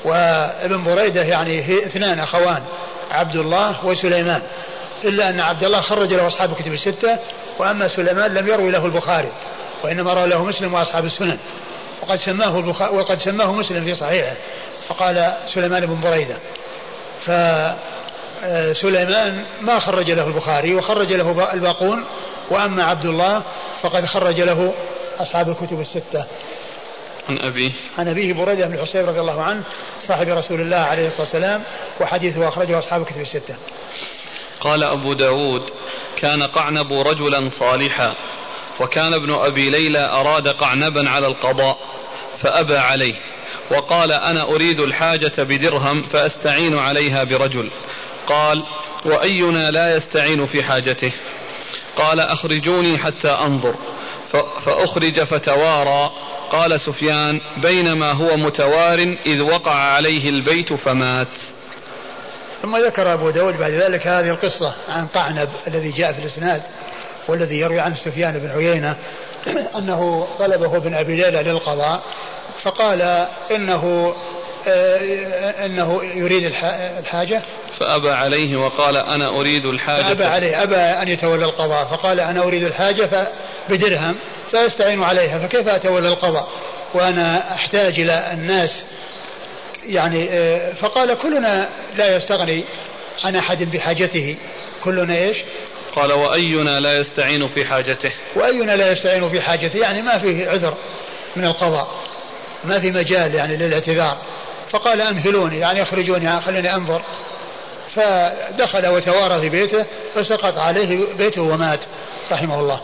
[0.05, 2.63] وابن بريدة يعني اثنان أخوان
[3.11, 4.43] عبد الله وسليمان.
[5.05, 7.19] إلا أن عبد الله خرج له أصحاب الكتب الستة
[7.59, 9.33] وأما سليمان لم يروي له البخاري
[9.85, 11.39] وإنما روى له مسلم وأصحاب السنن.
[12.03, 14.37] وقد سماه البخاري وقد سماه مسلم في صحيحه
[14.89, 16.37] فقال سليمان بن بريدة.
[18.43, 22.05] فسليمان ما خرج له البخاري وخرج له الباقون
[22.51, 23.43] وأما عبد الله
[23.83, 24.75] فقد خرج له
[25.19, 26.25] أصحاب الكتب الستة.
[27.29, 29.63] عن أبيه عن أبيه بريدة بن الحصيب رضي الله عنه
[30.03, 31.63] صاحب رسول الله عليه الصلاة والسلام
[32.01, 33.55] وحديثه أخرجه أصحاب الكتب الستة.
[34.61, 35.63] قال أبو داود
[36.17, 38.15] كان قعنب رجلا صالحا
[38.81, 41.79] وكان ابن أبي ليلى أراد قعنبا على القضاء
[42.37, 43.15] فأبى عليه
[43.71, 47.71] وقال أنا أريد الحاجة بدرهم فأستعين عليها برجل.
[48.27, 48.65] قال
[49.05, 51.13] وأينا لا يستعين في حاجته؟
[51.97, 53.75] قال أخرجوني حتى أنظر.
[54.65, 56.13] فأخرج فتوارى.
[56.53, 61.29] قال سفيان بينما هو متوار إذ وقع عليه البيت فمات.
[62.67, 66.63] ثم ذكر أبو داود بعد ذلك هذه القصة عن قعنب الذي جاء في الإسناد
[67.29, 68.97] والذي يروي عنه سفيان بن عيينة
[69.79, 72.03] أنه طلبه ابن أبي ليلى للقضاء
[72.63, 74.15] فقال إنه
[74.69, 76.45] آه، إنه يريد
[76.99, 77.43] الحاجة.
[77.79, 80.03] فأبى عليه وقال أنا أريد الحاجة.
[80.03, 83.29] فأبى عليه أبى أن يتولى القضاء فقال أنا أريد الحاجة
[83.69, 84.15] بدرهم
[84.53, 86.49] فأستعين عليها فكيف أتولى القضاء؟
[86.95, 88.85] وأنا أحتاج إلى الناس
[89.89, 92.65] يعني آه، فقال كلنا لا يستغني
[93.25, 94.37] عن أحد بحاجته.
[94.85, 95.37] كلنا إيش؟
[95.97, 98.11] قال وأينا لا يستعين في حاجته.
[98.35, 100.75] وأينا لا يستعين في حاجته؟ يعني ما فيه عذر
[101.37, 101.89] من القضاء.
[102.65, 104.17] ما في مجال يعني للاعتذار.
[104.69, 107.03] فقال امهلوني يعني اخرجوني خليني أنظر.
[107.95, 111.81] فدخل وتوارى في بيته فسقط عليه بيته ومات
[112.33, 112.81] رحمه الله.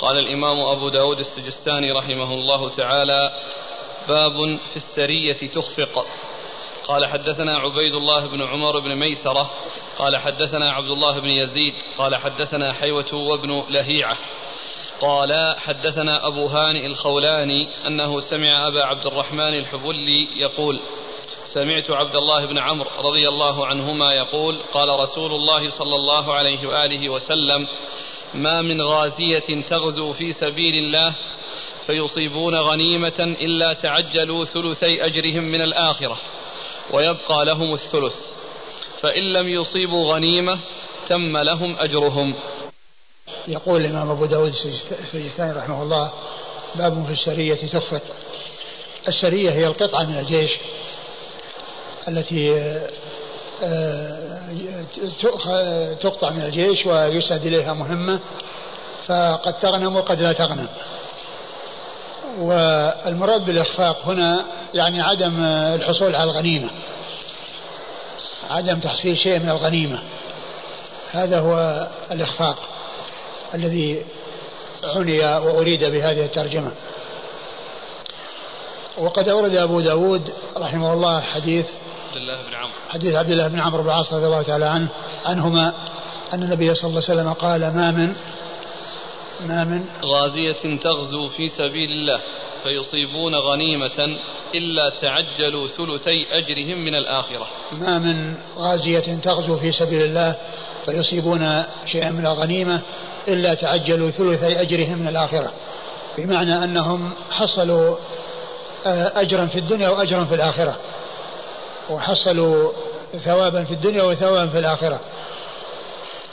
[0.00, 3.32] قال الإمام أبو داود السجستاني رحمه الله تعالى
[4.08, 6.06] باب في السرية تخفق.
[6.84, 9.50] قال حدثنا عبيد الله بن عمر بن ميسرة
[9.98, 14.16] قال حدثنا عبد الله بن يزيد قال حدثنا حيوة وابن لهيعة.
[15.00, 20.80] قال حدثنا أبو هانئ الخولاني أنه سمع أبا عبد الرحمن الحبلي يقول
[21.44, 26.68] سمعت عبد الله بن عمرو رضي الله عنهما يقول قال رسول الله صلى الله عليه
[26.68, 27.66] وآله وسلم
[28.34, 31.14] ما من غازية تغزو في سبيل الله
[31.86, 36.18] فيصيبون غنيمة إلا تعجلوا ثلثي أجرهم من الآخرة
[36.92, 38.32] ويبقى لهم الثلث.
[39.00, 40.58] فإن لم يصيبوا غنيمة
[41.08, 42.34] تم لهم أجرهم.
[43.48, 44.52] يقول الإمام أبو داود
[45.02, 46.12] السجستاني رحمه الله
[46.74, 48.02] باب في السرية تخفق
[49.08, 50.50] السرية هي القطعة من الجيش
[52.08, 52.54] التي
[53.62, 54.50] آه،
[56.00, 58.20] تقطع من الجيش ويسعد إليها مهمة
[59.06, 60.68] فقد تغنم وقد لا تغنم.
[62.38, 66.70] والمراد بالإخفاق هنا يعني عدم الحصول على الغنيمة.
[68.50, 69.98] عدم تحصيل شيء من الغنيمة.
[71.12, 72.56] هذا هو الإخفاق
[73.54, 74.02] الذي
[74.84, 76.70] عني وأريد بهذه الترجمة.
[78.98, 81.66] وقد أورد أبو داود رحمه الله حديث
[82.08, 82.72] عبد الله بن عمرو.
[82.88, 84.88] حديث عبد الله بن عمرو بن العاص رضي الله تعالى عنه
[85.26, 85.72] عنهما
[86.32, 88.14] أن النبي صلى الله عليه وسلم قال ما من
[89.46, 92.20] ما من غازية تغزو في سبيل الله
[92.62, 94.18] فيصيبون غنيمة
[94.54, 97.46] إلا تعجلوا ثلثي أجرهم من الآخرة.
[97.72, 100.36] ما من غازية تغزو في سبيل الله
[100.86, 102.80] فيصيبون شيئا من الغنيمة
[103.28, 105.52] إلا تعجلوا ثلثي أجرهم من الآخرة.
[106.18, 107.96] بمعنى أنهم حصلوا
[108.86, 110.76] آه، أجرا في الدنيا وأجرا في الآخرة.
[111.90, 112.72] وحصلوا
[113.24, 115.00] ثوابا في الدنيا وثوابا في الآخرة.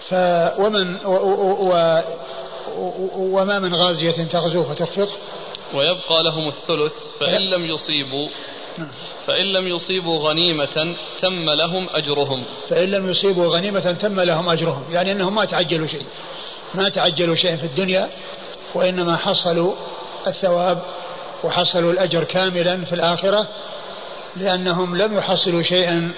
[0.09, 0.13] ف
[0.59, 2.01] ومن و و و
[3.15, 5.09] وما من غازية تغزو فتخفق.
[5.73, 8.27] ويبقى لهم الثلث فإن لم يصيبوا
[8.77, 8.91] نعم.
[9.27, 12.43] فإن لم يصيبوا غنيمة تم لهم أجرهم.
[12.69, 14.83] فإن لم يصيبوا غنيمة تم لهم أجرهم.
[14.91, 16.05] يعني أنهم ما تعجلوا شيء.
[16.73, 18.09] ما تعجلوا شيء في الدنيا
[18.75, 19.73] وإنما حصلوا
[20.27, 20.83] الثواب
[21.43, 23.47] وحصلوا الأجر كاملا في الآخرة
[24.35, 26.13] لأنهم لم يحصلوا شيئا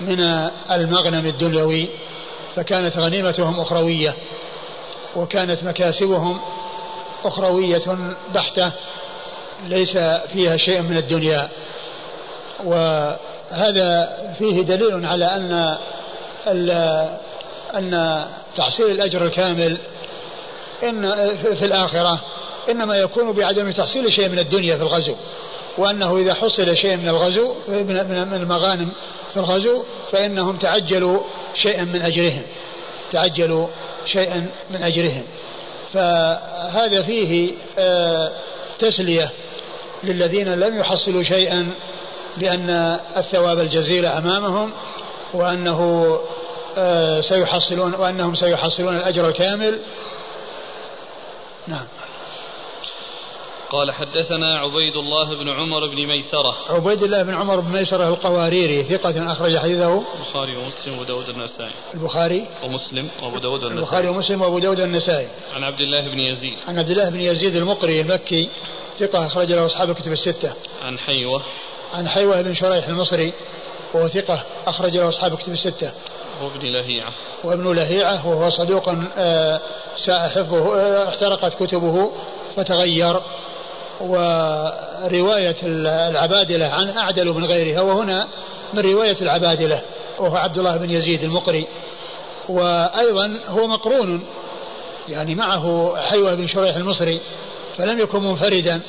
[0.00, 0.20] من
[0.70, 1.88] المغنم الدنيوي
[2.56, 4.14] فكانت غنيمتهم أخروية.
[5.18, 6.40] وكانت مكاسبهم
[7.24, 7.82] أخروية
[8.34, 8.72] بحتة
[9.66, 9.96] ليس
[10.32, 11.48] فيها شيء من الدنيا.
[12.64, 15.76] وهذا فيه دليل على أن
[17.74, 18.24] أن
[18.56, 19.76] تحصيل الأجر الكامل
[20.82, 22.20] إن في الآخرة
[22.70, 25.14] إنما يكون بعدم تحصيل شيء من الدنيا في الغزو.
[25.78, 28.92] وأنه إذا حصل شيء من الغزو من المغانم
[29.32, 31.20] في الغزو فإنهم تعجلوا
[31.54, 32.42] شيئا من أجرهم.
[33.10, 33.66] تعجلوا
[34.12, 35.22] شيئا من أجرهم.
[35.92, 38.32] فهذا فيه آه،
[38.78, 39.30] تسلية
[40.04, 41.70] للذين لم يحصلوا شيئا
[42.38, 44.70] لأن الثواب الجزيل أمامهم
[45.34, 46.20] وأنه
[46.76, 49.80] آه، سيحصلون وأنهم سيحصلون الأجر الكامل.
[51.66, 51.86] نعم.
[53.70, 56.56] قال حدثنا عبيد الله بن عمر بن ميسرة.
[56.68, 60.02] عبيد الله بن عمر بن ميسرة القواريري ثقة أخرج حديثه.
[60.18, 62.46] البخاري ومسلم وداود النسائي البخاري.
[62.64, 66.56] ومسلم وأبو داود النسائي البخاري ومسلم وأبو داود النسائي عن عبد الله بن يزيد.
[66.66, 68.48] عن عبد الله بن يزيد المقري المكي
[68.98, 70.52] ثقة أخرج له أصحاب الكتب الستة.
[70.82, 71.42] عن حيوة.
[71.92, 73.32] عن حيوة بن شريح المصري
[73.94, 75.92] وهو ثقة أخرج له أصحاب الكتب الستة.
[76.42, 77.12] وابن لهيعة.
[77.44, 79.60] وابن لهيعة وهو صدوق آه،
[79.96, 82.10] ساء حفظه آه، احترقت كتبه
[82.56, 83.20] فتغير
[84.00, 88.26] ورواية العبادلة عن أعدل من غيرها وهنا
[88.74, 89.80] من رواية العبادلة
[90.18, 91.66] وهو عبد الله بن يزيد المقري.
[92.48, 94.24] وأيضا هو مقرون
[95.08, 97.20] يعني معه حيوة بن شريح المصري
[97.76, 98.80] فلم يكن منفردا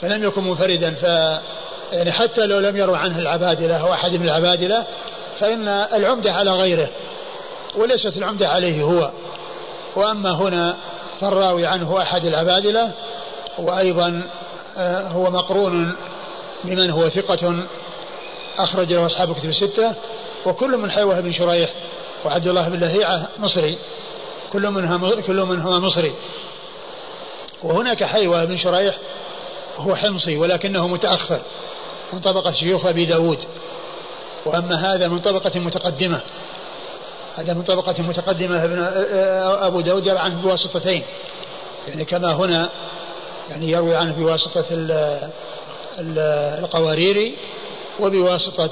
[0.00, 1.02] فلم يكن منفردا ف
[1.92, 4.84] يعني حتى لو لم يروا عنه العبادلة أو أحد من العبادلة
[5.40, 6.88] فإن العمدة على غيره
[7.76, 9.10] وليست العمدة عليه هو.
[9.96, 10.76] وأما هنا
[11.20, 12.90] فالراوي عنه أحد العبادلة
[13.58, 14.22] وأيضا
[14.76, 15.96] آه، هو مقرون
[16.64, 17.66] بمن هو ثقة
[18.58, 19.94] أخرج له أصحاب كتب الستة
[20.46, 21.70] وكل من حيوة بن شريح
[22.24, 23.78] وعبد الله بن لهيعة مصري.
[24.52, 26.12] كل منها كل منهما مصري.
[27.62, 28.98] وهناك حيوة بن شريح
[29.76, 31.40] هو حمصي ولكنه متأخر
[32.12, 33.38] من طبقة شيوخ أبي داود.
[34.46, 36.20] وأما هذا من طبقة متقدمة.
[37.34, 38.78] هذا من طبقة متقدمة ابن
[39.62, 41.02] أبو داود عنه بواسطتين.
[41.88, 42.68] يعني كما هنا
[43.50, 44.64] يعني يروي عنه بواسطة
[46.58, 47.34] القواريري
[48.00, 48.70] وبواسطة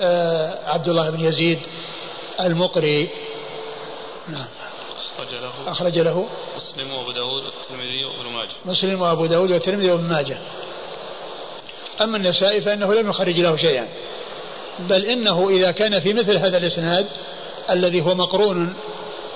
[0.00, 1.58] آه، عبد الله بن يزيد
[2.40, 3.10] المقري.
[4.28, 4.46] نعم.
[5.18, 8.52] أخرج له أخرج له مسلم وأبو داود والترمذي وابن ماجه.
[8.64, 10.38] مسلم وأبو داود والترمذي وابن ماجه.
[12.00, 13.88] أما النسائي فإنه لم يخرج له شيئا.
[14.78, 17.06] بل إنه إذا كان في مثل هذا الإسناد
[17.70, 18.74] الذي هو مقرون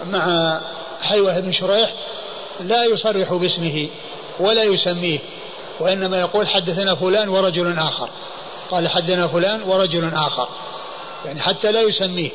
[0.05, 0.61] مع
[1.01, 1.95] حيوة بن شريح
[2.61, 3.89] لا يصرح باسمه.
[4.41, 5.19] ولا يسميه
[5.81, 8.09] وإنما يقول حدثنا فلان ورجل آخر
[8.71, 10.49] قال حدثنا فلان ورجل آخر
[11.25, 12.31] يعني حتى لا يسميه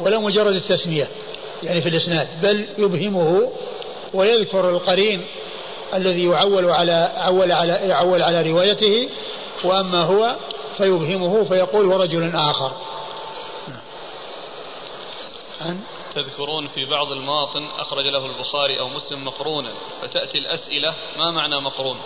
[0.00, 1.08] ولا مجرد التسمية
[1.62, 3.52] يعني في الإسناد بل يبهمه
[4.14, 5.24] ويذكر القرين
[5.94, 9.08] الذي يعول على عول على يعول على روايته
[9.64, 10.36] وأما هو
[10.78, 12.72] فيبهمه فيقول ورجل آخر.
[15.60, 15.80] عن
[16.14, 21.96] تذكرون في بعض المواطن أخرج له البخاري أو مسلم مقرونا فتأتي الأسئلة ما معنى مقرون؟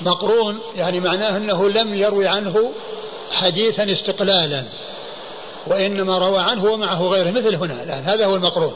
[0.00, 2.72] مقرون يعني معناه أنه لم يروي عنه
[3.32, 4.64] حديثا استقلالا
[5.66, 8.74] وإنما روى عنه ومعه غيره مثل هنا الآن هذا هو المقرون.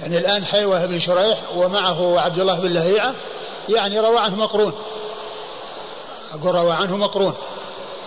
[0.00, 3.14] يعني الآن حيوة بن شريح ومعه عبد الله بن لهيعة
[3.68, 4.72] يعني روى عنه مقرون.
[6.32, 7.34] أقول روى عنه مقرون.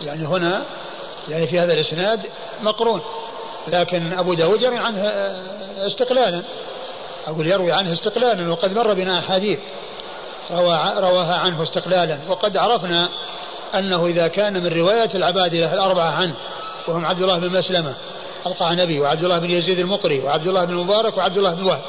[0.01, 0.65] يعني هنا
[1.27, 3.01] يعني في هذا الإسناد مقرون.
[3.67, 5.01] لكن أبو داود يروي عنه
[5.85, 6.43] استقلالا.
[7.25, 9.59] أقول يروي عنه استقلالا وقد مر بنا أحاديث
[10.97, 12.19] رواها عنه استقلالا.
[12.29, 13.09] وقد عرفنا
[13.75, 16.35] أنه إذا كان من رواية العبادلة الأربعة عنه
[16.87, 17.93] وهم عبد الله بن مسلمة
[18.45, 21.81] القعنبي وعبد الله بن يزيد المقري وعبد الله بن المبارك وعبد الله بن وهب.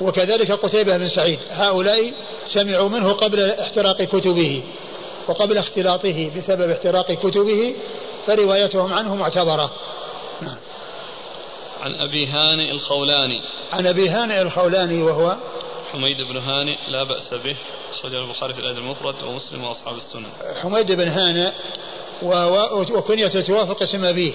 [0.00, 1.38] وكذلك قتيبة بن سعيد.
[1.50, 2.12] هؤلاء
[2.46, 4.62] سمعوا منه قبل احتراق كتبه.
[5.28, 7.74] وقبل اختلاطه بسبب احتراق كتبه
[8.26, 9.70] فروايتهم عنه معتبرة.
[10.40, 10.56] نعم.
[11.80, 13.42] عن أبي هانئ الخولاني.
[13.72, 15.36] عن أبي هانئ الخولاني وهو
[15.92, 17.56] حميد بن هانئ لا بأس به
[17.92, 20.26] أخرجه البخاري في الأدب المفرد ومسلم وأصحاب السنن.
[20.62, 21.50] حميد بن هانئ
[22.92, 24.34] وكنيته توافق اسم أبيه.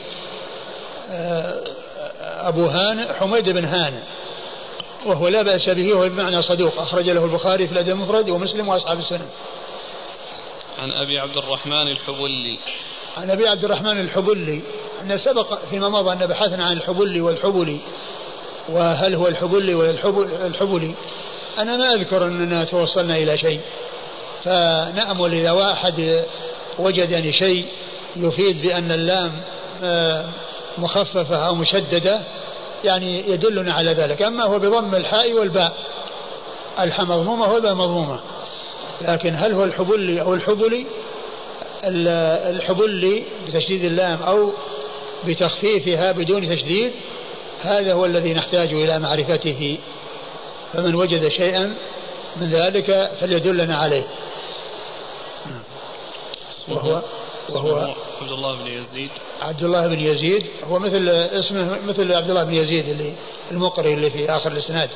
[1.10, 1.62] آه،
[2.22, 4.02] أبو هانئ حميد بن هانئ
[5.06, 9.00] وهو لا بأس به وهو بمعنى صدوق أخرج له البخاري في الأدب المفرد ومسلم وأصحاب
[9.00, 9.30] السنن.
[10.80, 12.60] عن أبي عبد الرحمن الحبلي.
[13.18, 14.62] عن أبي عبد الرحمن الحبلي.
[15.02, 17.80] أن سبق فيما مضى أن بحثنا عن الحبلي والحبلي
[18.70, 19.90] وهل هو الحبلي ولا
[20.46, 20.96] الحبلي
[21.60, 23.62] أنا ما أذكر أننا توصلنا إلى شيء
[24.44, 26.26] فنأمل إذا واحد
[26.80, 27.66] وجد يعني شيء
[28.16, 29.32] يفيد بأن اللام
[29.84, 30.26] آه،
[30.78, 32.20] مخففة أو مشددة
[32.84, 34.22] يعني يدلنا على ذلك.
[34.22, 35.74] أما هو بضم الحاء والباء
[36.80, 38.20] الحاء مضمومة والباء مضمومة.
[39.02, 40.86] لكن هل هو الحبلي أو الحبلي
[41.84, 44.52] الحبلي بتشديد اللام أو
[45.28, 46.94] بتخفيفها بدون تشديد
[47.64, 49.78] هذا هو الذي نحتاج إلى معرفته.
[50.74, 51.76] فمن وجد شيئا
[52.38, 54.04] من ذلك فليدلنا عليه.
[56.68, 57.02] وهو
[57.50, 59.10] وهو عبد الله بن يزيد.
[59.42, 60.46] عبد الله بن يزيد.
[60.64, 63.14] هو مثل اسمه مثل عبد الله بن يزيد اللي
[63.52, 64.90] المقري اللي في آخر الإسناد.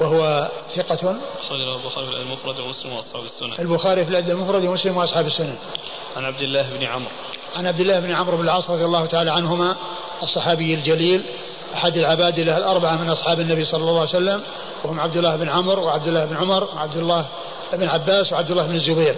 [0.00, 1.16] وهو ثقة.
[1.40, 3.52] أخرج البخاري في المفرد ومسلم وأصحاب السنن.
[3.58, 5.56] البخاري في الأدب المفرد ومسلم وأصحاب السنن.
[6.16, 7.10] عن عبد الله بن عمرو.
[7.56, 9.76] عن عبد الله بن عمرو بن العاص رضي الله تعالى عنهما
[10.22, 11.24] الصحابي الجليل
[11.74, 14.42] أحد العبادلة الأربعة من أصحاب النبي صلى الله عليه وسلم
[14.84, 17.26] وهم عبد الله بن عمرو وعبد الله بن عمر وعبد الله
[17.72, 19.16] بن عباس وعبد الله بن الزبير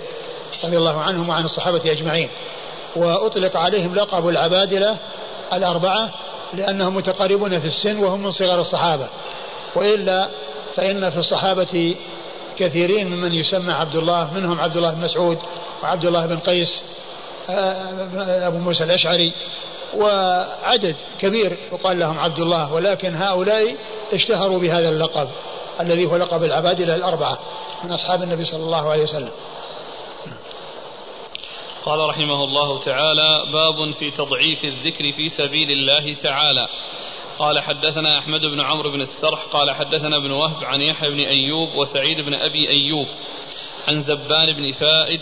[0.65, 2.29] رضي الله عنهم وعن الصحابة أجمعين.
[2.97, 4.97] وأطلق عليهم لقب العبادلة
[5.53, 6.11] الأربعة
[6.55, 9.09] لأنهم متقاربون في السن وهم من صغار الصحابة.
[9.75, 10.29] وإلا
[10.79, 11.97] فإن في الصحابة
[12.59, 15.39] كثيرين ممن يسمى عبد الله منهم عبد الله بن مسعود
[15.83, 16.83] وعبد الله بن قيس
[17.51, 19.33] آه، أبو موسى الأشعري
[19.95, 23.77] وعدد كبير يقال لهم عبد الله ولكن هؤلاء
[24.13, 25.29] اشتهروا بهذا اللقب
[25.81, 27.39] الذي هو لقب العبادلة الأربعة
[27.85, 29.33] من أصحاب النبي صلى الله عليه وسلم.
[31.85, 36.69] قال رحمه الله تعالى باب في تضعيف الذكر في سبيل الله تعالى.
[37.39, 41.75] قال حدثنا أحمد بن عمرو بن السرح قال حدثنا ابن وهب عن يحيى بن أيوب
[41.75, 43.07] وسعيد بن أبي أيوب
[43.89, 45.21] عن زبان بن فائد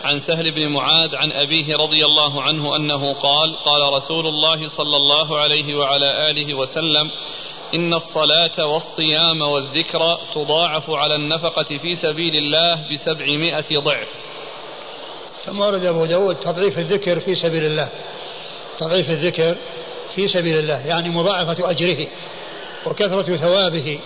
[0.00, 4.96] عن سهل بن معاذ عن أبيه رضي الله عنه أنه قال قال رسول الله صلى
[4.96, 7.10] الله عليه وعلى آله وسلم
[7.74, 14.14] إن الصلاة والصيام والذكر تضاعف على النفقة في سبيل الله بسبعمائة ضعف.
[15.44, 17.88] ثم ورد أبو داود تضعيف الذكر في سبيل الله.
[18.78, 19.56] تضعيف الذكر
[20.14, 22.08] في سبيل الله يعني مضاعفة أجره
[22.86, 24.00] وكثرة ثوابه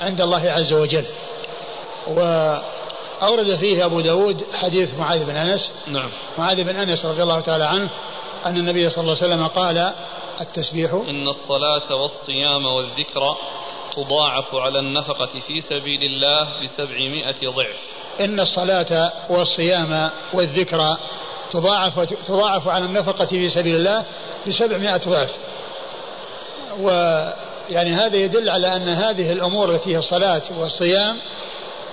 [0.00, 1.04] عند الله عز وجل.
[2.06, 5.72] وأورد فيه أبو داود حديث معاذ بن أنس.
[5.86, 6.10] نعم.
[6.38, 7.90] معاذ بن أنس رضي الله تعالى عنه
[8.46, 9.94] أن النبي صلى الله عليه وسلم قال
[10.40, 10.92] التسبيح.
[10.92, 13.36] إن الصلاة والصيام والذكر
[13.92, 17.86] تضاعف على النفقة في سبيل الله بسبعمائة ضعف.
[18.20, 20.96] إن الصلاة والصيام والذكر
[21.50, 24.04] تضاعف تضاعف على النفقة في سبيل الله
[24.46, 25.32] بسبعمائة ضعف.
[26.80, 31.16] ويعني هذا يدل على أن هذه الأمور التي هي الصلاة والصيام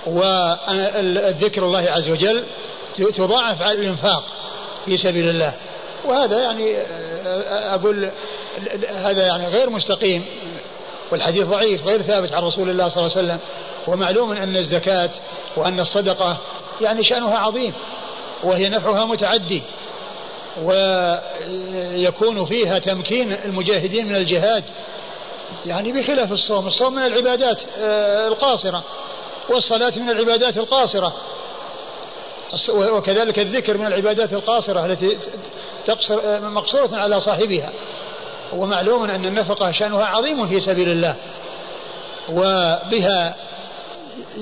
[0.06, 2.44] والذكر الله عز وجل
[2.96, 4.24] تضاعف على الإنفاق
[4.84, 5.54] في سبيل الله.
[6.04, 6.76] وهذا يعني
[7.74, 8.10] أقول
[8.94, 10.24] هذا يعني غير مستقيم
[11.12, 13.38] والحديث ضعيف غير ثابت عن رسول الله صلى الله عليه وسلم.
[13.86, 15.10] ومعلوم أن الزكاة
[15.56, 16.36] وأن الصدقة
[16.80, 17.72] يعني شأنها عظيم.
[18.44, 19.62] وهي نفعها متعدي.
[20.62, 24.64] ويكون فيها تمكين المجاهدين من الجهاد.
[25.66, 28.84] يعني بخلاف الصوم الصوم من العبادات آه، القاصرة.
[29.48, 31.12] والصلاة من العبادات القاصرة.
[32.70, 35.18] وكذلك الذكر من العبادات القاصرة التي
[35.86, 37.72] تقصر آه، مقصورة على صاحبها.
[38.52, 41.16] ومعلوم أن النفقة شأنها عظيم في سبيل الله.
[42.28, 43.36] وبها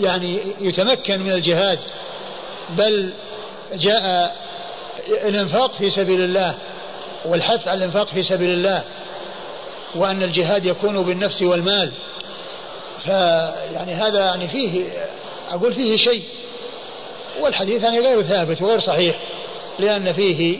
[0.00, 1.78] يعني يتمكن من الجهاد.
[2.70, 3.12] بل
[3.72, 4.34] جاء
[5.08, 6.54] الإنفاق في سبيل الله
[7.24, 8.84] والحث على الإنفاق في سبيل الله
[9.94, 11.92] وأن الجهاد يكون بالنفس والمال.
[13.04, 14.88] فيعني هذا يعني فيه
[15.50, 16.22] أقول فيه شيء
[17.40, 19.18] والحديث يعني غير ثابت وغير صحيح
[19.78, 20.58] لأن فيه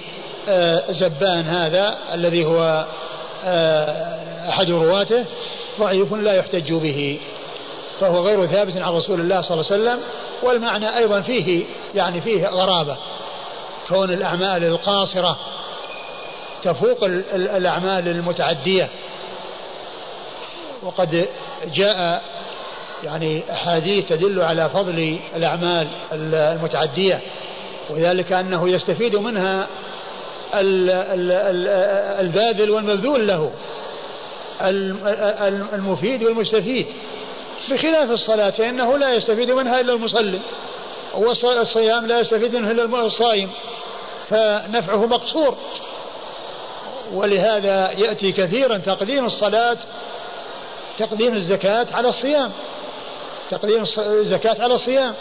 [0.49, 2.87] آه، زبان هذا الذي هو
[3.45, 5.25] آه، أحد رواته
[5.81, 7.21] ضعيف لا يحتج به.
[8.01, 10.01] فهو غير ثابت عن رسول الله صلى الله عليه وسلم
[10.43, 11.65] والمعنى أيضا فيه
[11.95, 12.97] يعني فيه غرابة.
[13.89, 15.39] كون الأعمال القاصرة
[16.63, 18.91] تفوق الأعمال المتعدية.
[20.83, 21.27] وقد
[21.75, 22.23] جاء
[23.05, 27.21] يعني أحاديث تدل على فضل الأعمال المتعدية
[27.91, 29.67] وذلك أنه يستفيد منها
[32.21, 33.53] الباذل والمبذول له
[35.73, 36.87] المفيد والمستفيد.
[37.71, 40.41] بخلاف الصلاة فإنه لا يستفيد منها إلا المصلي.
[41.15, 43.51] والصيام لا يستفيد منه إلا الصائم
[44.31, 45.57] فنفعه مقصور.
[47.13, 49.77] ولهذا يأتي كثيرا تقديم الصلاة
[50.99, 52.53] تقديم الزكاة على الصيام.
[53.51, 55.15] تقديم الزكاة على الصيام.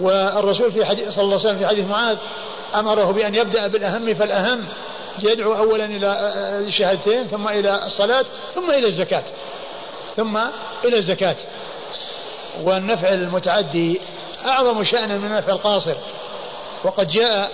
[0.00, 2.16] والرسول في حديث صلى الله عليه وسلم في حديث معاذ
[2.74, 4.64] أمره بأن يبدأ بالأهم فالأهم
[5.22, 6.32] يدعو أولا إلى
[6.68, 9.22] الشهادتين ثم إلى الصلاة ثم إلى الزكاة.
[10.16, 10.36] ثم
[10.84, 11.36] إلى الزكاة.
[12.62, 14.00] والنفع المتعدي
[14.46, 15.94] أعظم شأنا من النفع القاصر.
[16.84, 17.50] وقد جاء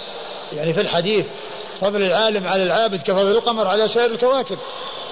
[0.56, 1.26] يعني في الحديث
[1.80, 4.58] فضل العالم على العابد كفضل القمر على سائر الكواكب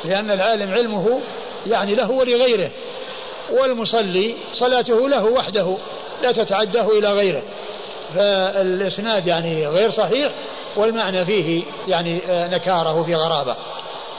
[0.05, 1.21] لأن العالم علمه
[1.67, 2.71] يعني له ولغيره
[3.51, 5.77] والمصلي صلاته له وحده
[6.23, 7.43] لا تتعداه إلى غيره.
[8.15, 10.33] فالإسناد يعني غير صحيح
[10.77, 13.57] والمعنى فيه يعني نكاره في غرابة.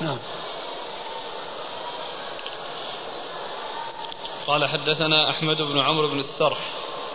[0.01, 0.17] نعم.
[4.49, 6.57] قال حدثنا أحمد بن عمرو بن السرح.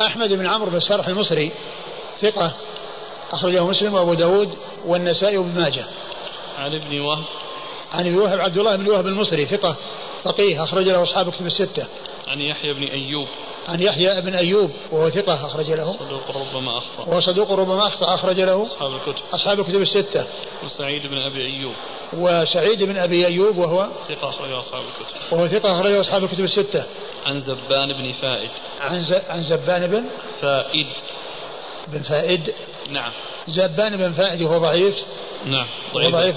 [0.00, 1.52] أحمد بن عمرو بن السرح المصري
[2.20, 2.52] ثقة
[3.32, 5.84] أخرجه مسلم وأبو داود والنسائي وابن ماجه.
[6.58, 7.24] عن ابن وهب.
[7.92, 9.76] عن ابن وهب عبد الله بن وهب المصري ثقة
[10.22, 11.86] فقيه أخرج له أصحاب كتب الستة.
[12.28, 13.28] عن يحيى بن أيوب.
[13.68, 15.92] عن يحيى بن أيوب وهو ثقة أخرج له.
[15.92, 17.02] صدوق ربما أخطأ.
[17.02, 18.66] وهو صدوق ربما أخطأ أخرج له.
[18.66, 19.22] أصحاب الكتب.
[19.32, 20.26] أصحاب الكتب الستة.
[20.64, 21.74] وسعيد بن أبي أيوب.
[22.12, 25.32] وسعيد بن أبي أيوب وهو ثقة أخرجه أصحاب الكتب.
[25.32, 26.84] وهو ثقة أخرجه أصحاب الكتب الستة.
[27.26, 28.50] عن زبان بن فائد.
[28.80, 29.12] عن ز...
[29.12, 30.04] عن زبان بن
[30.40, 30.86] فائد.
[31.88, 32.54] بن فائد.
[32.90, 33.12] نعم.
[33.48, 35.02] زبان بن فائد وهو ضعيف.
[35.46, 36.14] نعم ضعيف.
[36.14, 36.36] ضعيف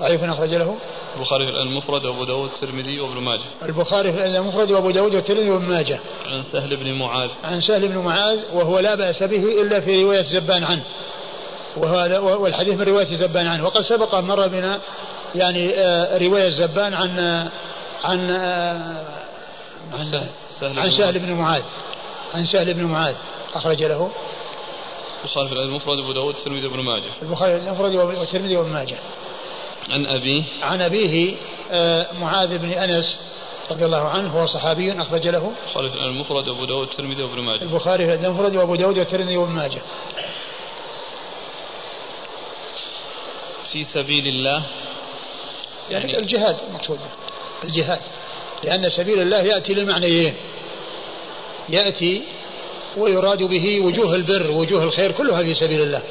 [0.00, 0.76] ضعيف أخرج له.
[1.16, 3.44] البخاري في المفرد وأبو داود والترمذي وابن ماجه.
[3.62, 6.00] البخاري في المفرد وأبو داود والترمذي وابن ماجه.
[6.26, 7.30] عن سهل بن معاذ.
[7.44, 10.82] عن سهل بن معاذ وهو لا بأس به إلا في رواية زبان عنه.
[11.76, 13.64] وهذا والحديث من رواية زبان عنه.
[13.64, 14.80] وقد سبق مر بنا
[15.34, 17.48] يعني آه، رواية زبان عن آه،
[18.04, 19.04] عن آه،
[19.92, 20.04] عن
[20.50, 21.62] سهل, عن سهل بن معاذ.
[22.34, 23.14] عن سهل بن معاذ.
[23.54, 24.10] أخرج له.
[25.20, 27.10] البخاري في المفرد وأبو داود والترمذي وابن ماجه.
[27.22, 28.98] البخاري في المفرد والترمذي وابن ماجه.
[29.90, 31.36] عن أبيه؟ عن أبيه
[31.70, 33.16] آه، معاذ بن أنس
[33.70, 35.52] رضي الله عنه هو صحابي أخرج له.
[35.66, 37.62] البخاري في المفرد وأبو داود والترمذي وابن ماجه.
[37.62, 39.82] البخاري في المفرد وأبو داود والترمذي وابن ماجه.
[43.72, 44.62] في سبيل الله
[45.90, 46.98] يعني, يعني الجهاد المقصود
[47.64, 48.00] الجهاد.
[48.64, 50.34] لأن سبيل الله يأتي للمعنيين.
[51.68, 52.24] يأتي
[52.96, 56.02] ويراد به وجوه البر وجوه الخير كلها في سبيل الله.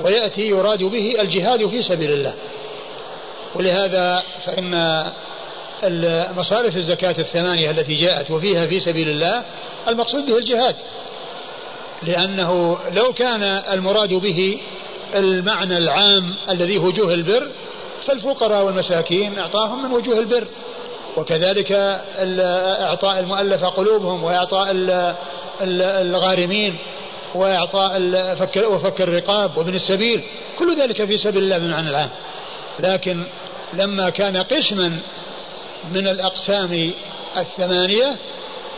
[0.00, 2.34] ويأتي يراد به الجهاد في سبيل الله.
[3.54, 5.04] ولهذا فإن
[6.36, 9.44] مصارف الزكاة الثمانية التي جاءت وفيها في سبيل الله
[9.88, 10.76] المقصود به الجهاد.
[12.02, 14.60] لأنه لو كان المراد به
[15.14, 17.50] المعنى العام الذي وجوه البر
[18.06, 20.46] فالفقراء والمساكين أعطاهم من وجوه البر.
[21.16, 21.72] وكذلك
[22.80, 24.68] إعطاء المؤلفة قلوبهم وإعطاء
[26.00, 26.78] الغارمين.
[27.34, 27.98] وإعطاء
[28.34, 30.24] فك وفك الرقاب وابن السبيل.
[30.58, 32.10] كل ذلك في سبيل الله بمعنى العام.
[32.80, 33.26] لكن
[33.72, 34.98] لما كان قسما
[35.92, 36.92] من الأقسام
[37.36, 38.16] الثمانية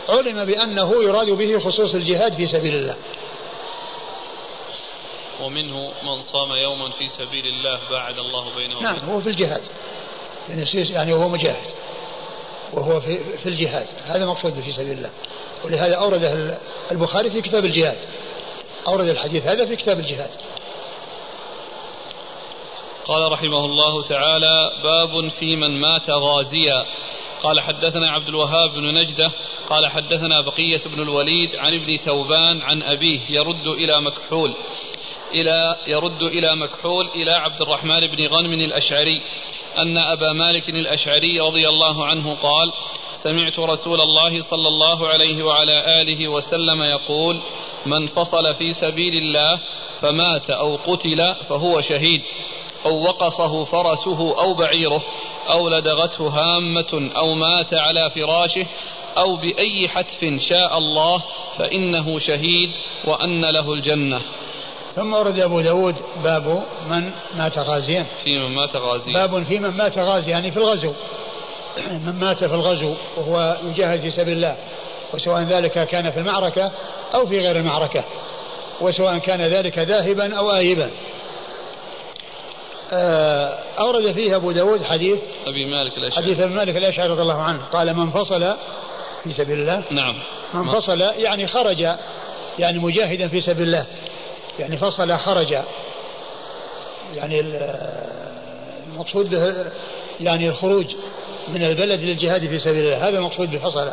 [0.09, 2.95] علم بأنه يراد به خصوص الجهاد في سبيل الله.
[5.41, 9.61] ومنه من صام يوما في سبيل الله باعد الله بينه نعم هو في الجهاد.
[10.49, 11.71] يعني يعني هو مجاهد.
[12.73, 13.87] وهو في, في الجهاد.
[14.05, 15.09] هذا مقصود في سبيل الله.
[15.65, 16.57] ولهذا أورده
[16.91, 17.97] البخاري في كتاب الجهاد.
[18.87, 20.29] أورد الحديث هذا في كتاب الجهاد.
[23.05, 26.85] قال رحمه الله تعالى باب في من مات غازيا.
[27.43, 29.31] قال حدثنا عبد الوهاب بن نجدة.
[29.69, 34.53] قال حدثنا بقية بن الوليد عن ابن ثوبان عن أبيه يرد إلى مكحول
[35.33, 39.21] إلى يرد إلى مكحول إلى عبد الرحمن بن غنم الأشعري
[39.77, 42.73] أن أبا مالك الأشعري رضي الله عنه قال
[43.25, 47.41] سمعت رسول الله صلى الله عليه وعلى آله وسلم يقول
[47.85, 49.59] من فصل في سبيل الله
[50.01, 52.21] فمات أو قتل فهو شهيد
[52.85, 55.03] أو وقصه فرسه أو بعيره
[55.49, 58.65] أو لدغته هامة أو مات على فراشه
[59.17, 61.23] أو بأي حتف شاء الله
[61.57, 62.71] فإنه شهيد
[63.07, 64.21] وأن له الجنة.
[64.95, 68.05] ثم ورد أبو داود باب من مات غازيا.
[68.23, 69.13] في من مات غازيا.
[69.13, 70.93] باب في من مات غازيا يعني في الغزو.
[71.77, 74.55] من مات في الغزو وهو يجاهد في سبيل الله
[75.13, 76.71] وسواء ذلك كان في المعركة
[77.13, 78.03] أو في غير المعركة
[78.81, 80.89] وسواء كان ذلك ذاهبا أو آيبا.
[82.91, 86.25] آه، أورد فيه أبو داود حديث أبي مالك الأشعري.
[86.25, 88.55] حديث أبي مالك الأشعري رضي الله عنه قال من فصل
[89.23, 90.15] في سبيل الله نعم.
[90.53, 91.87] من فصل يعني خرج
[92.59, 93.85] يعني مجاهدا في سبيل الله
[94.59, 95.57] يعني فصل خرج
[97.15, 97.39] يعني
[98.93, 99.71] المقصود به
[100.21, 100.95] يعني الخروج
[101.47, 103.07] من البلد للجهاد في سبيل الله.
[103.07, 103.91] هذا المقصود بفصل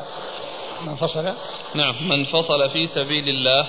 [0.87, 1.35] من فصل.
[1.75, 3.69] نعم من فصل في سبيل الله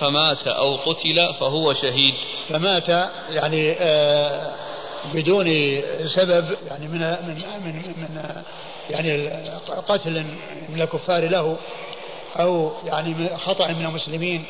[0.00, 2.14] فمات أو قتل فهو شهيد.
[2.48, 2.88] فمات
[3.30, 4.54] يعني آه
[5.14, 5.46] بدون
[6.16, 8.42] سبب يعني من من من, من
[8.90, 9.28] يعني
[9.88, 10.24] قتل
[10.68, 11.58] من الكفار له
[12.36, 14.44] أو يعني خطأ من المسلمين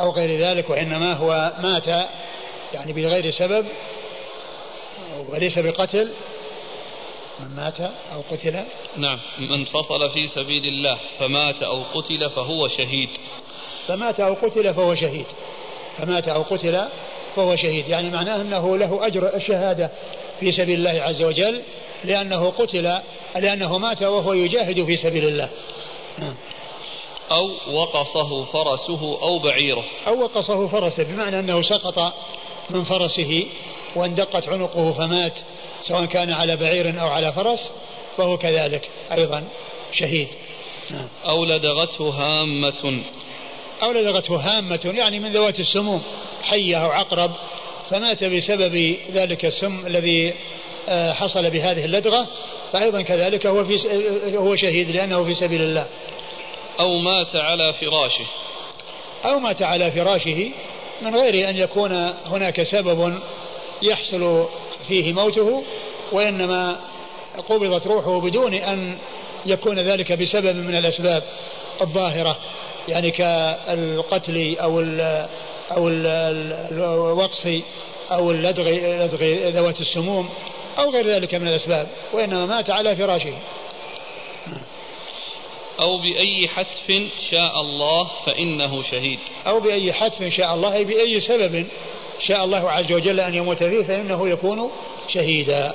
[0.00, 1.86] أو غير ذلك وإنما هو مات
[2.74, 3.66] يعني بغير سبب
[5.28, 6.14] وليس بقتل.
[7.40, 8.64] من مات أو قتل؟
[8.96, 13.10] نعم من فصل في سبيل الله فمات أو قتل فهو شهيد.
[13.88, 15.26] فمات أو قتل فهو شهيد.
[15.98, 16.88] فمات أو قتل
[17.36, 17.88] فهو شهيد.
[17.88, 19.90] يعني معناه أنه له أجر الشهادة
[20.40, 21.62] في سبيل الله عز وجل
[22.04, 23.00] لأنه قتل
[23.36, 25.50] لأنه مات وهو يجاهد في سبيل الله.
[26.18, 26.34] نعم.
[27.30, 29.84] أو وقصه فرسه أو بعيره.
[30.06, 32.12] أو وقصه فرسه بمعنى أنه سقط
[32.70, 33.46] من فرسه
[33.96, 35.40] واندقت عنقه فمات.
[35.82, 37.72] سواء كان على بعير أو على فرس
[38.16, 39.44] فهو كذلك أيضا
[39.92, 40.28] شهيد.
[40.90, 41.08] نعم.
[41.28, 43.02] أو لدغته هامة.
[43.82, 46.02] أو لدغته هامة يعني من ذوات السموم
[46.42, 47.30] حية أو عقرب
[47.90, 50.34] فمات بسبب ذلك السم الذي
[50.88, 52.26] آه، حصل بهذه اللدغة
[52.72, 53.78] فأيضا كذلك هو في
[54.36, 55.86] هو شهيد لأنه في سبيل الله.
[56.80, 58.24] أو مات على فراشه.
[59.24, 60.50] أو مات على فراشه
[61.02, 61.92] من غير أن يكون
[62.26, 63.18] هناك سبب
[63.82, 64.48] يحصل
[64.88, 65.64] فيه موته
[66.12, 66.80] وإنما
[67.48, 68.98] قبضت روحه بدون أن
[69.46, 71.22] يكون ذلك بسبب من الأسباب
[71.80, 72.36] الظاهرة
[72.88, 75.28] يعني كالقتل أو ال
[75.70, 77.46] أو الوقص
[78.10, 80.28] أو اللدغ لدغ ذوات السموم
[80.78, 83.34] أو غير ذلك من الأسباب وإنما مات على فراشه.
[85.80, 86.92] أو بأي حتف
[87.30, 89.18] شاء الله فإنه شهيد.
[89.46, 91.66] أو بأي حتف شاء الله أي بأي سبب
[92.20, 94.70] شاء الله عز وجل أن يموت فيه فإنه يكون
[95.08, 95.74] شهيدا.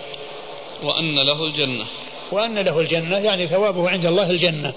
[0.84, 1.86] وأن له الجنة.
[2.32, 4.74] وأن له الجنة يعني ثوابه عند الله الجنة.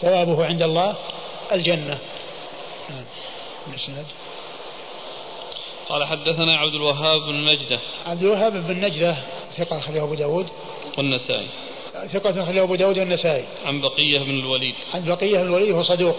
[0.00, 0.96] ثوابه عند الله
[1.52, 1.98] الجنة.
[2.90, 3.04] نعم.
[5.88, 9.16] قال حدثنا عبد الوهاب بن نجدة عبد الوهاب بن نجدة
[9.56, 10.46] ثقة أخرجه أبو داود.
[10.98, 11.46] والنسائي.
[12.06, 13.44] ثقة أخرجه أبو داود والنسائي.
[13.66, 14.74] عن بقية بن الوليد.
[14.94, 16.16] عن بقية بن الوليد هو صدوق.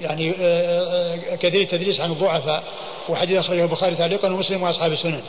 [0.00, 2.64] يعني آه، آه، كثير التدريس عن الضعفاء.
[3.08, 5.22] وحديث أخرجه البخاري تعليقا ومسلم وأصحاب السنن.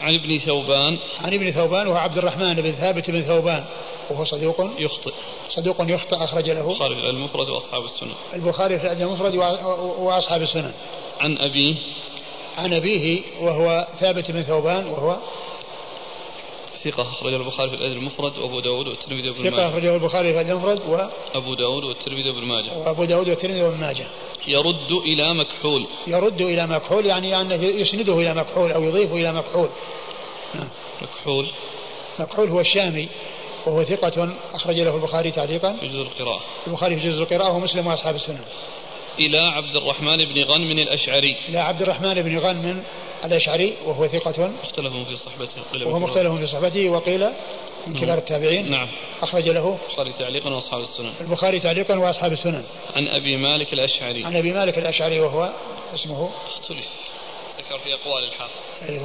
[0.00, 0.98] عن ابن ثوبان.
[1.20, 3.64] عن ابن ثوبان وهو عبد الرحمن بن ثابت بن ثوبان.
[4.10, 5.12] وهو صدوق يخطئ.
[5.48, 6.70] صدوق يخطئ أخرج له.
[6.70, 8.12] البخاري في المفرد وأصحاب السنن.
[8.34, 9.34] البخاري في المفرد
[9.98, 10.72] وأصحاب السنن.
[11.20, 11.74] عن أبيه.
[12.58, 15.16] عن أبيه وهو ثابت بن ثوبان وهو
[16.84, 19.50] ثقة أخرجه البخاري في الأدب المفرد وأبو داود والترمذي وابن ماجه.
[19.50, 20.80] ثقة أخرجه البخاري في الأدب المفرد
[21.34, 22.78] وأبو داود والترمذي وابن ماجه.
[22.78, 24.06] وأبو داود والترمذي وابن ماجه.
[24.46, 25.86] يرد إلى مكحول.
[26.06, 29.68] يرد إلى مكحول يعني أنه يسنده إلى مكحول أو يضيفه إلى مكحول.
[30.54, 30.68] نعم.
[31.02, 31.50] مكحول.
[32.18, 33.08] مكحول هو الشامي
[33.66, 35.72] وهو ثقة أخرج له البخاري تعليقا.
[35.72, 36.40] في جزء القراءة.
[36.66, 38.44] البخاري في جزء القراءة ومسلم وأصحاب السنن
[39.18, 41.36] إلى عبد الرحمن بن غنم الأشعري.
[41.48, 42.84] إلى عبد الرحمن بن غنم
[43.24, 44.52] الأشعري وهو ثقة.
[44.62, 47.28] مختلف في صحبته وهو مختلف في صحبته وقيل
[47.86, 48.70] من كبار التابعين.
[48.70, 48.88] نعم.
[49.22, 51.12] أخرج له البخاري تعليقا وأصحاب السنن.
[51.20, 52.64] البخاري تعليقا وأصحاب السنن.
[52.94, 54.24] عن أبي مالك الأشعري.
[54.24, 55.50] عن أبي مالك الأشعري وهو
[55.94, 56.88] اسمه اختلف.
[57.58, 59.00] ذكر في أقوال الحافظ أيه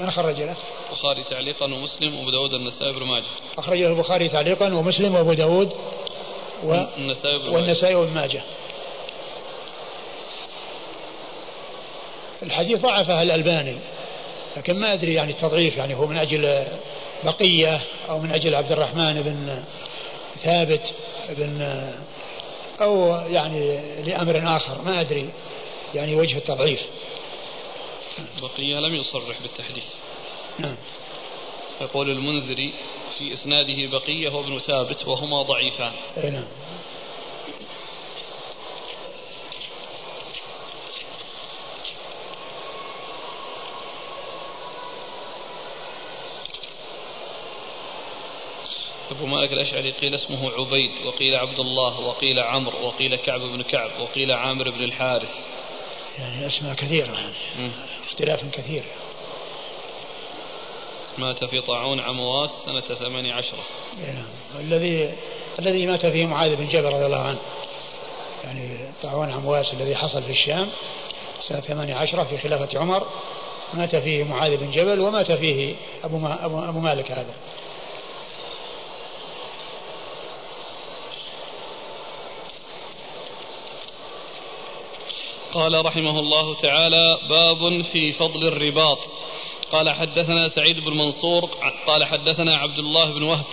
[0.00, 0.56] من خرج له؟
[0.90, 3.26] البخاري تعليقا ومسلم وأبو داود النسائي بن ماجه.
[3.58, 5.72] أخرجه البخاري تعليقا ومسلم وأبو داود
[6.64, 8.42] والنسائي والنسائي وابن ماجه.
[12.42, 13.76] الحديث ضعفه الألباني
[14.56, 16.66] لكن ما أدري يعني التضعيف يعني هو من أجل
[17.24, 19.64] بقية أو من أجل عبد الرحمن بن
[20.42, 20.92] ثابت
[21.28, 21.82] بن
[22.80, 25.28] أو يعني لأمر آخر ما أدري
[25.94, 26.86] يعني وجه التضعيف.
[28.42, 29.86] بقية لم يصرح بالتحديث.
[30.58, 30.76] نعم.
[31.80, 32.74] يقول المنذري
[33.18, 35.92] في إسناده بقية وابن ثابت وهما ضعيفان.
[36.16, 36.44] نعم.
[49.12, 53.90] أبو مالك الأشعري قيل اسمه عبيد وقيل عبد الله وقيل عمرو وقيل كعب بن كعب
[54.00, 55.30] وقيل عامر بن الحارث.
[56.18, 57.70] يعني أسماء كثيرة يعني
[58.10, 58.82] اختلاف كثير.
[61.18, 63.62] مات في طاعون عمواس سنة ثمانية عشرة
[63.98, 64.60] نعم.
[64.60, 65.14] الذي
[65.58, 67.40] الذي مات فيه معاذ بن جبل رضي الله عنه.
[68.44, 70.68] يعني طاعون عمواس الذي حصل في الشام
[71.40, 73.06] سنة ثمانية عشرة في خلافة عمر.
[73.74, 77.34] مات فيه معاذ بن جبل ومات فيه أبو, ما أبو, أبو مالك هذا.
[85.54, 88.98] قال رحمه الله تعالى باب في فضل الرباط.
[89.72, 91.50] قال حدثنا سعيد بن منصور
[91.86, 93.44] قال حدثنا عبد الله بن وهب